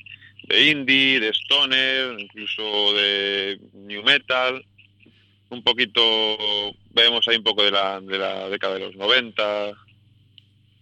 de 0.48 0.70
indie, 0.70 1.20
de 1.20 1.28
stoner, 1.28 2.18
incluso 2.18 2.92
de 2.94 3.58
new 3.74 4.02
metal. 4.02 4.64
Un 5.48 5.62
poquito, 5.62 6.02
vemos 6.92 7.26
ahí 7.28 7.36
un 7.36 7.44
poco 7.44 7.62
de 7.62 7.70
la, 7.70 8.00
de 8.00 8.18
la 8.18 8.48
década 8.48 8.74
de 8.74 8.80
los 8.80 8.96
90, 8.96 9.66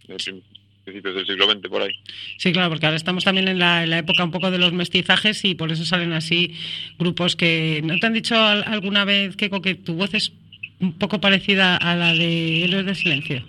de 0.07 0.15
prin- 0.15 0.43
principios 0.83 1.15
del 1.15 1.27
siglo 1.27 1.45
XX 1.51 1.69
por 1.69 1.83
ahí. 1.83 1.91
Sí, 2.39 2.51
claro, 2.51 2.69
porque 2.69 2.87
ahora 2.87 2.95
estamos 2.97 3.23
también 3.23 3.47
en 3.47 3.59
la, 3.59 3.83
en 3.83 3.91
la 3.91 3.99
época 3.99 4.23
un 4.23 4.31
poco 4.31 4.49
de 4.49 4.57
los 4.57 4.73
mestizajes 4.73 5.45
y 5.45 5.53
por 5.53 5.71
eso 5.71 5.85
salen 5.85 6.13
así 6.13 6.55
grupos 6.97 7.35
que... 7.35 7.81
¿No 7.83 7.99
te 7.99 8.07
han 8.07 8.13
dicho 8.13 8.35
al- 8.35 8.63
alguna 8.65 9.05
vez, 9.05 9.35
Keiko, 9.35 9.61
que 9.61 9.75
tu 9.75 9.93
voz 9.93 10.15
es 10.15 10.31
un 10.79 10.97
poco 10.97 11.21
parecida 11.21 11.77
a 11.77 11.95
la 11.95 12.13
de 12.13 12.63
Héroes 12.63 12.85
del 12.87 12.95
Silencio? 12.95 13.45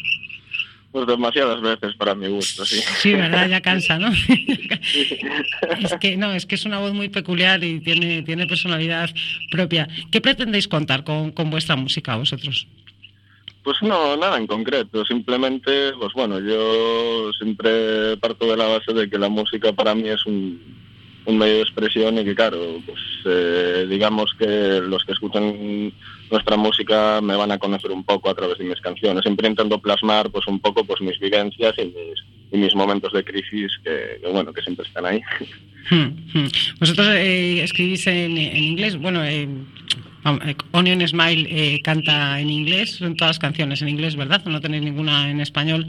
Pues 0.96 1.08
demasiadas 1.08 1.60
veces 1.60 1.94
para 1.96 2.14
mi 2.14 2.26
gusto, 2.26 2.64
sí. 2.64 2.80
Sí, 3.02 3.12
¿verdad? 3.12 3.50
Ya 3.50 3.60
cansa, 3.60 3.98
¿no? 3.98 4.08
es 5.78 5.94
que 6.00 6.16
no, 6.16 6.32
es 6.32 6.46
que 6.46 6.54
es 6.54 6.64
una 6.64 6.78
voz 6.78 6.94
muy 6.94 7.10
peculiar 7.10 7.62
y 7.62 7.80
tiene, 7.80 8.22
tiene 8.22 8.46
personalidad 8.46 9.10
propia. 9.50 9.86
¿Qué 10.10 10.22
pretendéis 10.22 10.68
contar 10.68 11.04
con, 11.04 11.32
con 11.32 11.50
vuestra 11.50 11.76
música 11.76 12.16
vosotros? 12.16 12.66
Pues 13.62 13.76
no, 13.82 14.16
nada 14.16 14.38
en 14.38 14.46
concreto. 14.46 15.04
Simplemente, 15.04 15.92
pues 16.00 16.14
bueno, 16.14 16.40
yo 16.40 17.30
siempre 17.34 18.16
parto 18.16 18.46
de 18.46 18.56
la 18.56 18.64
base 18.66 18.94
de 18.94 19.10
que 19.10 19.18
la 19.18 19.28
música 19.28 19.74
para 19.74 19.94
mí 19.94 20.08
es 20.08 20.24
un, 20.24 20.58
un 21.26 21.38
medio 21.38 21.56
de 21.56 21.62
expresión 21.62 22.18
y 22.18 22.24
que, 22.24 22.34
claro, 22.34 22.80
pues 22.86 23.00
eh, 23.24 23.86
digamos 23.88 24.32
que 24.38 24.80
los 24.80 25.04
que 25.04 25.12
escuchan 25.12 25.92
nuestra 26.30 26.56
música 26.56 27.20
me 27.20 27.36
van 27.36 27.52
a 27.52 27.58
conocer 27.58 27.90
un 27.90 28.04
poco 28.04 28.30
a 28.30 28.34
través 28.34 28.58
de 28.58 28.64
mis 28.64 28.80
canciones. 28.80 29.22
Siempre 29.22 29.48
intento 29.48 29.78
plasmar, 29.78 30.30
pues 30.30 30.46
un 30.46 30.60
poco, 30.60 30.84
pues 30.84 31.00
mis 31.00 31.18
vivencias 31.18 31.74
y 31.78 31.84
mis, 31.86 32.24
y 32.52 32.56
mis 32.56 32.74
momentos 32.74 33.12
de 33.12 33.24
crisis 33.24 33.72
que, 33.82 34.18
que, 34.22 34.28
bueno, 34.28 34.52
que 34.52 34.62
siempre 34.62 34.86
están 34.86 35.06
ahí. 35.06 35.20
Hmm, 35.90 36.38
hmm. 36.38 36.48
Vosotros 36.80 37.08
eh, 37.14 37.62
escribís 37.62 38.06
en, 38.06 38.38
en 38.38 38.64
inglés, 38.64 38.96
bueno, 38.96 39.24
eh, 39.24 39.48
eh, 40.26 40.56
Onion 40.72 41.06
Smile 41.06 41.46
eh, 41.48 41.80
canta 41.82 42.40
en 42.40 42.50
inglés, 42.50 42.96
son 42.96 43.16
todas 43.16 43.38
canciones 43.38 43.82
en 43.82 43.88
inglés, 43.88 44.16
¿verdad? 44.16 44.42
¿O 44.46 44.50
no 44.50 44.60
tenéis 44.60 44.82
ninguna 44.82 45.30
en 45.30 45.40
español? 45.40 45.86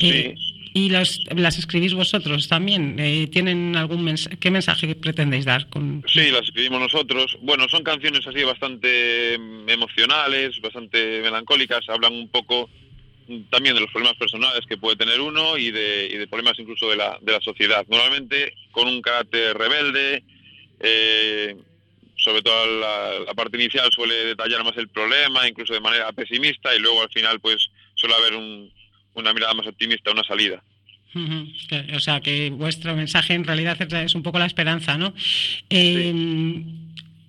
Eh, 0.00 0.34
¿Y 0.72 0.90
los, 0.90 1.20
las 1.34 1.58
escribís 1.58 1.94
vosotros 1.94 2.48
también? 2.48 2.96
Eh, 2.98 3.28
¿Tienen 3.30 3.76
algún? 3.76 4.14
¿Qué 4.38 4.50
mensaje 4.50 4.94
pretendéis 4.94 5.44
dar? 5.44 5.68
con 5.68 6.04
Sí, 6.06 6.30
las 6.30 6.44
escribimos 6.44 6.80
nosotros. 6.80 7.36
Bueno, 7.42 7.68
son 7.68 7.82
canciones 7.82 8.24
así 8.26 8.44
bastante 8.44 9.34
emocionales, 9.66 10.60
bastante 10.60 11.20
melancólicas, 11.22 11.88
hablan 11.88 12.12
un 12.12 12.28
poco 12.28 12.70
también 13.50 13.74
de 13.74 13.80
los 13.80 13.90
problemas 13.90 14.16
personales 14.16 14.64
que 14.68 14.76
puede 14.76 14.96
tener 14.96 15.20
uno 15.20 15.56
y 15.56 15.70
de, 15.70 16.08
y 16.12 16.16
de 16.16 16.26
problemas 16.26 16.58
incluso 16.58 16.88
de 16.88 16.96
la, 16.96 17.18
de 17.20 17.32
la 17.32 17.40
sociedad. 17.40 17.84
Normalmente 17.88 18.54
con 18.70 18.88
un 18.88 19.00
carácter 19.02 19.56
rebelde, 19.56 20.22
eh, 20.80 21.56
sobre 22.16 22.42
todo 22.42 22.66
la, 22.80 23.20
la 23.26 23.34
parte 23.34 23.56
inicial 23.56 23.90
suele 23.92 24.14
detallar 24.24 24.64
más 24.64 24.76
el 24.76 24.88
problema, 24.88 25.48
incluso 25.48 25.74
de 25.74 25.80
manera 25.80 26.12
pesimista, 26.12 26.74
y 26.74 26.80
luego 26.80 27.02
al 27.02 27.10
final 27.10 27.40
pues 27.40 27.70
suele 27.94 28.14
haber 28.16 28.34
un, 28.34 28.70
una 29.14 29.32
mirada 29.32 29.54
más 29.54 29.66
optimista, 29.66 30.10
una 30.10 30.24
salida. 30.24 30.62
O 31.96 32.00
sea, 32.00 32.20
que 32.20 32.50
vuestro 32.50 32.94
mensaje 32.94 33.34
en 33.34 33.44
realidad 33.44 33.76
es- 33.82 34.14
un 34.14 34.22
poco 34.22 34.38
la 34.38 34.46
esperanza, 34.46 34.96
¿no? 34.96 35.12
Eh, 35.68 36.64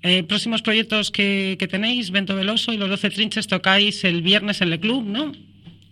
eh, 0.03 0.23
próximos 0.23 0.61
proyectos 0.61 1.09
que, 1.11 1.55
que 1.59 1.67
tenéis, 1.67 2.11
Vento 2.11 2.35
Veloso 2.35 2.71
y 2.73 2.77
los 2.77 2.89
12 2.89 3.09
Trinches 3.09 3.47
tocáis 3.47 4.03
el 4.03 4.21
viernes 4.21 4.61
en 4.61 4.71
el 4.73 4.79
club, 4.79 5.03
¿no? 5.05 5.31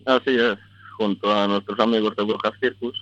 Así 0.05 0.31
es, 0.35 0.57
junto 0.97 1.31
a 1.35 1.47
nuestros 1.47 1.79
amigos 1.79 2.15
de 2.15 2.23
Brujas 2.23 2.53
Circus, 2.59 2.95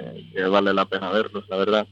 eh, 0.00 0.24
que 0.34 0.42
vale 0.42 0.72
la 0.74 0.84
pena 0.84 1.10
verlos, 1.10 1.44
la 1.48 1.56
verdad. 1.56 1.86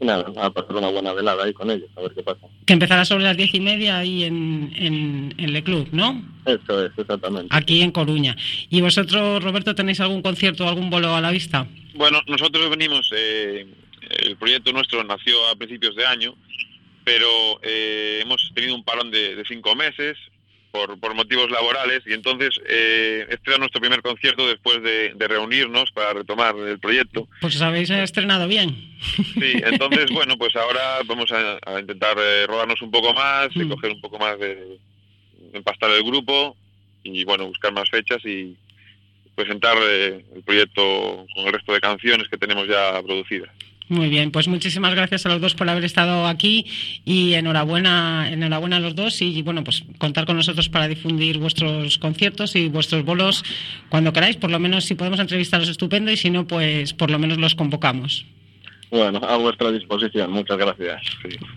Y 0.00 0.06
nada, 0.06 0.24
a 0.40 0.50
pasar 0.50 0.76
una 0.76 0.88
buena 0.88 1.12
velada 1.12 1.44
ahí 1.44 1.52
con 1.52 1.70
ellos, 1.70 1.90
a 1.94 2.00
ver 2.00 2.12
qué 2.14 2.22
pasa. 2.22 2.46
Que 2.64 2.72
empezará 2.72 3.04
sobre 3.04 3.24
las 3.24 3.36
diez 3.36 3.52
y 3.54 3.60
media 3.60 3.98
ahí 3.98 4.24
en, 4.24 4.72
en, 4.74 5.34
en 5.36 5.56
el 5.56 5.62
club, 5.62 5.88
¿no? 5.92 6.22
Eso 6.46 6.86
es, 6.86 6.92
exactamente. 6.96 7.48
Aquí 7.50 7.82
en 7.82 7.90
Coruña. 7.90 8.34
¿Y 8.70 8.80
vosotros, 8.80 9.44
Roberto, 9.44 9.74
tenéis 9.74 10.00
algún 10.00 10.22
concierto 10.22 10.64
o 10.64 10.68
algún 10.68 10.88
bolo 10.88 11.14
a 11.14 11.20
la 11.20 11.30
vista? 11.30 11.66
Bueno, 11.94 12.22
nosotros 12.26 12.70
venimos, 12.70 13.10
eh, 13.14 13.66
el 14.22 14.36
proyecto 14.36 14.72
nuestro 14.72 15.04
nació 15.04 15.36
a 15.48 15.56
principios 15.56 15.94
de 15.94 16.06
año, 16.06 16.34
pero 17.04 17.60
eh, 17.62 18.20
hemos 18.22 18.50
tenido 18.54 18.74
un 18.74 18.84
parón 18.84 19.10
de, 19.10 19.36
de 19.36 19.44
cinco 19.44 19.74
meses 19.76 20.16
por, 20.70 20.98
por 21.00 21.14
motivos 21.14 21.50
laborales 21.50 22.02
y 22.06 22.12
entonces 22.12 22.60
eh, 22.68 23.26
este 23.28 23.50
era 23.50 23.58
nuestro 23.58 23.80
primer 23.80 24.02
concierto 24.02 24.46
después 24.46 24.82
de, 24.82 25.12
de 25.14 25.28
reunirnos 25.28 25.90
para 25.92 26.12
retomar 26.12 26.56
el 26.56 26.78
proyecto. 26.78 27.28
Pues 27.40 27.56
os 27.56 27.62
habéis 27.62 27.90
estrenado 27.90 28.46
bien. 28.48 28.76
Sí, 29.14 29.52
entonces 29.64 30.10
bueno, 30.12 30.36
pues 30.36 30.54
ahora 30.56 31.00
vamos 31.06 31.30
a, 31.32 31.58
a 31.66 31.80
intentar 31.80 32.16
eh, 32.18 32.46
rodarnos 32.46 32.80
un 32.82 32.90
poco 32.90 33.12
más, 33.14 33.48
y 33.54 33.68
coger 33.68 33.92
un 33.92 34.00
poco 34.00 34.18
más 34.18 34.38
de, 34.38 34.54
de 34.54 34.78
empastar 35.52 35.90
el 35.90 36.04
grupo 36.04 36.56
y 37.02 37.24
bueno, 37.24 37.46
buscar 37.46 37.72
más 37.72 37.88
fechas 37.90 38.24
y 38.24 38.56
presentar 39.34 39.76
eh, 39.80 40.24
el 40.34 40.42
proyecto 40.42 41.26
con 41.34 41.46
el 41.46 41.52
resto 41.52 41.72
de 41.72 41.80
canciones 41.80 42.28
que 42.28 42.36
tenemos 42.36 42.68
ya 42.68 43.00
producidas. 43.02 43.50
Muy 43.90 44.08
bien, 44.08 44.30
pues 44.30 44.46
muchísimas 44.46 44.94
gracias 44.94 45.26
a 45.26 45.30
los 45.30 45.40
dos 45.40 45.56
por 45.56 45.68
haber 45.68 45.84
estado 45.84 46.28
aquí 46.28 46.64
y 47.04 47.34
enhorabuena, 47.34 48.30
enhorabuena 48.30 48.76
a 48.76 48.80
los 48.80 48.94
dos 48.94 49.20
y 49.20 49.42
bueno, 49.42 49.64
pues 49.64 49.82
contar 49.98 50.26
con 50.26 50.36
nosotros 50.36 50.68
para 50.68 50.86
difundir 50.86 51.38
vuestros 51.38 51.98
conciertos 51.98 52.54
y 52.54 52.68
vuestros 52.68 53.04
bolos 53.04 53.42
cuando 53.88 54.12
queráis, 54.12 54.36
por 54.36 54.52
lo 54.52 54.60
menos 54.60 54.84
si 54.84 54.94
podemos 54.94 55.18
entrevistaros 55.18 55.68
estupendo 55.68 56.12
y 56.12 56.16
si 56.16 56.30
no, 56.30 56.46
pues 56.46 56.94
por 56.94 57.10
lo 57.10 57.18
menos 57.18 57.38
los 57.38 57.56
convocamos. 57.56 58.24
Bueno, 58.92 59.20
a 59.24 59.36
vuestra 59.38 59.72
disposición, 59.72 60.30
muchas 60.30 60.56
gracias. 60.56 61.02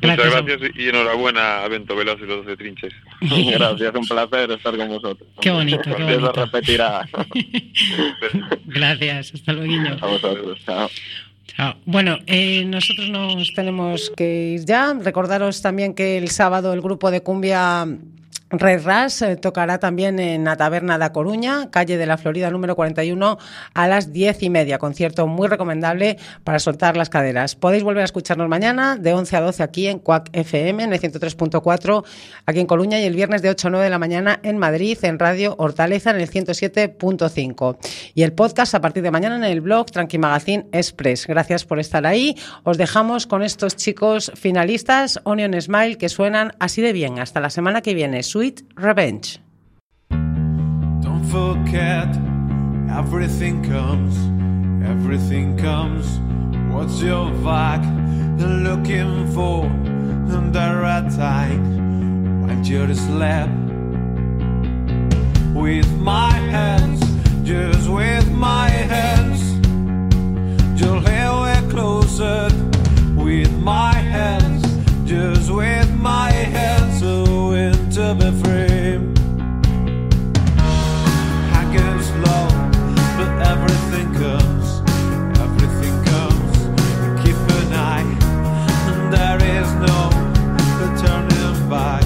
Muchas 0.02 0.44
gracias 0.44 0.72
y 0.76 0.90
enhorabuena 0.90 1.64
a 1.64 1.68
Bento 1.68 1.96
Veloz 1.96 2.20
y 2.20 2.26
los 2.26 2.48
de 2.48 2.58
Trinches. 2.58 2.94
gracias, 3.22 3.94
un 3.94 4.08
placer 4.08 4.52
estar 4.52 4.76
con 4.76 4.88
vosotros. 4.88 5.30
Qué 5.40 5.52
bonito, 5.52 5.84
qué 5.84 5.92
Eso 5.92 6.20
bonito. 6.20 6.46
repetirá. 6.46 7.08
Gracias, 8.66 9.36
hasta 9.36 9.54
luego. 9.54 9.98
A 10.02 10.08
vosotros, 10.08 10.60
chao. 10.66 10.90
Chao. 11.56 11.76
Bueno, 11.86 12.18
eh, 12.26 12.66
nosotros 12.66 13.10
nos 13.10 13.54
tenemos 13.54 14.12
que 14.16 14.54
ir 14.56 14.66
ya. 14.66 14.94
Recordaros 14.94 15.62
también 15.62 15.94
que 15.94 16.18
el 16.18 16.30
sábado 16.30 16.74
el 16.74 16.82
grupo 16.82 17.12
de 17.12 17.22
cumbia 17.22 17.88
Red 18.60 18.86
Ras 18.86 19.22
eh, 19.24 19.36
tocará 19.36 19.80
también 19.80 20.20
en 20.20 20.44
la 20.44 20.56
Taberna 20.56 21.00
da 21.00 21.12
Coruña, 21.12 21.72
calle 21.72 21.98
de 21.98 22.06
la 22.06 22.18
Florida 22.18 22.52
número 22.52 22.76
41, 22.76 23.40
a 23.74 23.88
las 23.88 24.14
diez 24.14 24.44
y 24.44 24.50
media. 24.52 24.78
Concierto 24.78 25.26
muy 25.26 25.48
recomendable 25.48 26.18
para 26.44 26.60
soltar 26.60 26.96
las 26.96 27.10
caderas. 27.10 27.56
Podéis 27.56 27.84
volver 27.84 28.04
a 28.04 28.06
escucharnos 28.06 28.48
mañana 28.48 28.96
de 28.96 29.14
11 29.14 29.38
a 29.38 29.42
12 29.42 29.64
aquí 29.64 29.88
en 29.88 29.98
Cuac 29.98 30.30
FM, 30.34 30.84
en 30.84 30.94
el 30.94 31.02
103.4 31.02 32.04
aquí 32.46 32.60
en 32.60 32.68
Coruña 32.68 33.00
y 33.00 33.06
el 33.06 33.16
viernes 33.16 33.42
de 33.42 33.50
8 33.50 33.70
a 33.70 33.72
9 33.72 33.84
de 33.86 33.90
la 33.90 34.00
mañana 34.00 34.40
en 34.44 34.60
Madrid, 34.60 35.00
en 35.02 35.18
Radio 35.18 35.56
Hortaleza, 35.58 36.12
en 36.12 36.18
el 36.18 36.30
107.5. 36.30 37.78
Y 38.14 38.22
el 38.22 38.34
podcast 38.34 38.76
a 38.76 38.82
partir 38.82 39.02
de 39.02 39.10
mañana 39.10 39.36
en 39.36 39.46
el 39.46 39.62
blog 39.62 39.90
Tranqui 39.90 40.20
Magazine 40.20 40.68
Express. 40.72 41.26
Gracias 41.26 41.66
por 41.66 41.80
estar 41.80 42.06
ahí. 42.06 42.38
Os 42.64 42.78
dejamos 42.78 43.26
con 43.26 43.42
estos 43.42 43.76
chicos 43.76 44.32
finalistas, 44.36 45.20
Onion 45.24 45.60
Smile, 45.60 45.98
que 45.98 46.10
suenan 46.10 46.54
así 46.60 46.84
de 46.84 46.94
bien. 46.94 47.18
Hasta 47.18 47.40
la 47.40 47.50
semana 47.50 47.82
que 47.82 47.96
viene. 47.96 48.22
Sweet 48.44 48.64
Revenge. 48.76 49.40
Don't 50.12 51.26
forget, 51.32 52.10
everything 52.92 53.64
comes, 53.64 54.18
everything 54.86 55.58
comes. 55.58 56.20
What's 56.74 57.02
your 57.02 57.32
vac 57.46 57.82
looking 58.38 59.32
for? 59.32 59.64
under 60.40 60.84
a 60.84 61.10
time, 61.16 62.42
while 62.42 62.66
you're 62.66 62.92
asleep. 62.92 63.50
with 65.56 65.90
my 66.02 66.34
hands, 66.56 67.00
just 67.48 67.88
with 67.90 68.30
my 68.30 68.68
hands. 68.68 69.42
Your 70.82 71.00
hair 71.00 71.32
were 71.44 71.70
closer 71.72 72.50
with 73.16 73.54
my 73.60 73.94
hands, 73.94 74.64
just 75.06 75.50
with 75.50 75.90
my 75.96 76.33
be 78.16 78.30
but 83.18 83.32
everything 83.48 84.14
comes, 84.14 84.82
everything 85.40 86.04
comes. 86.04 86.58
Keep 87.24 87.36
an 87.36 87.74
eye, 87.74 88.06
and 88.88 89.12
there 89.12 89.42
is 89.42 89.74
no 89.76 90.10
back. 91.70 92.03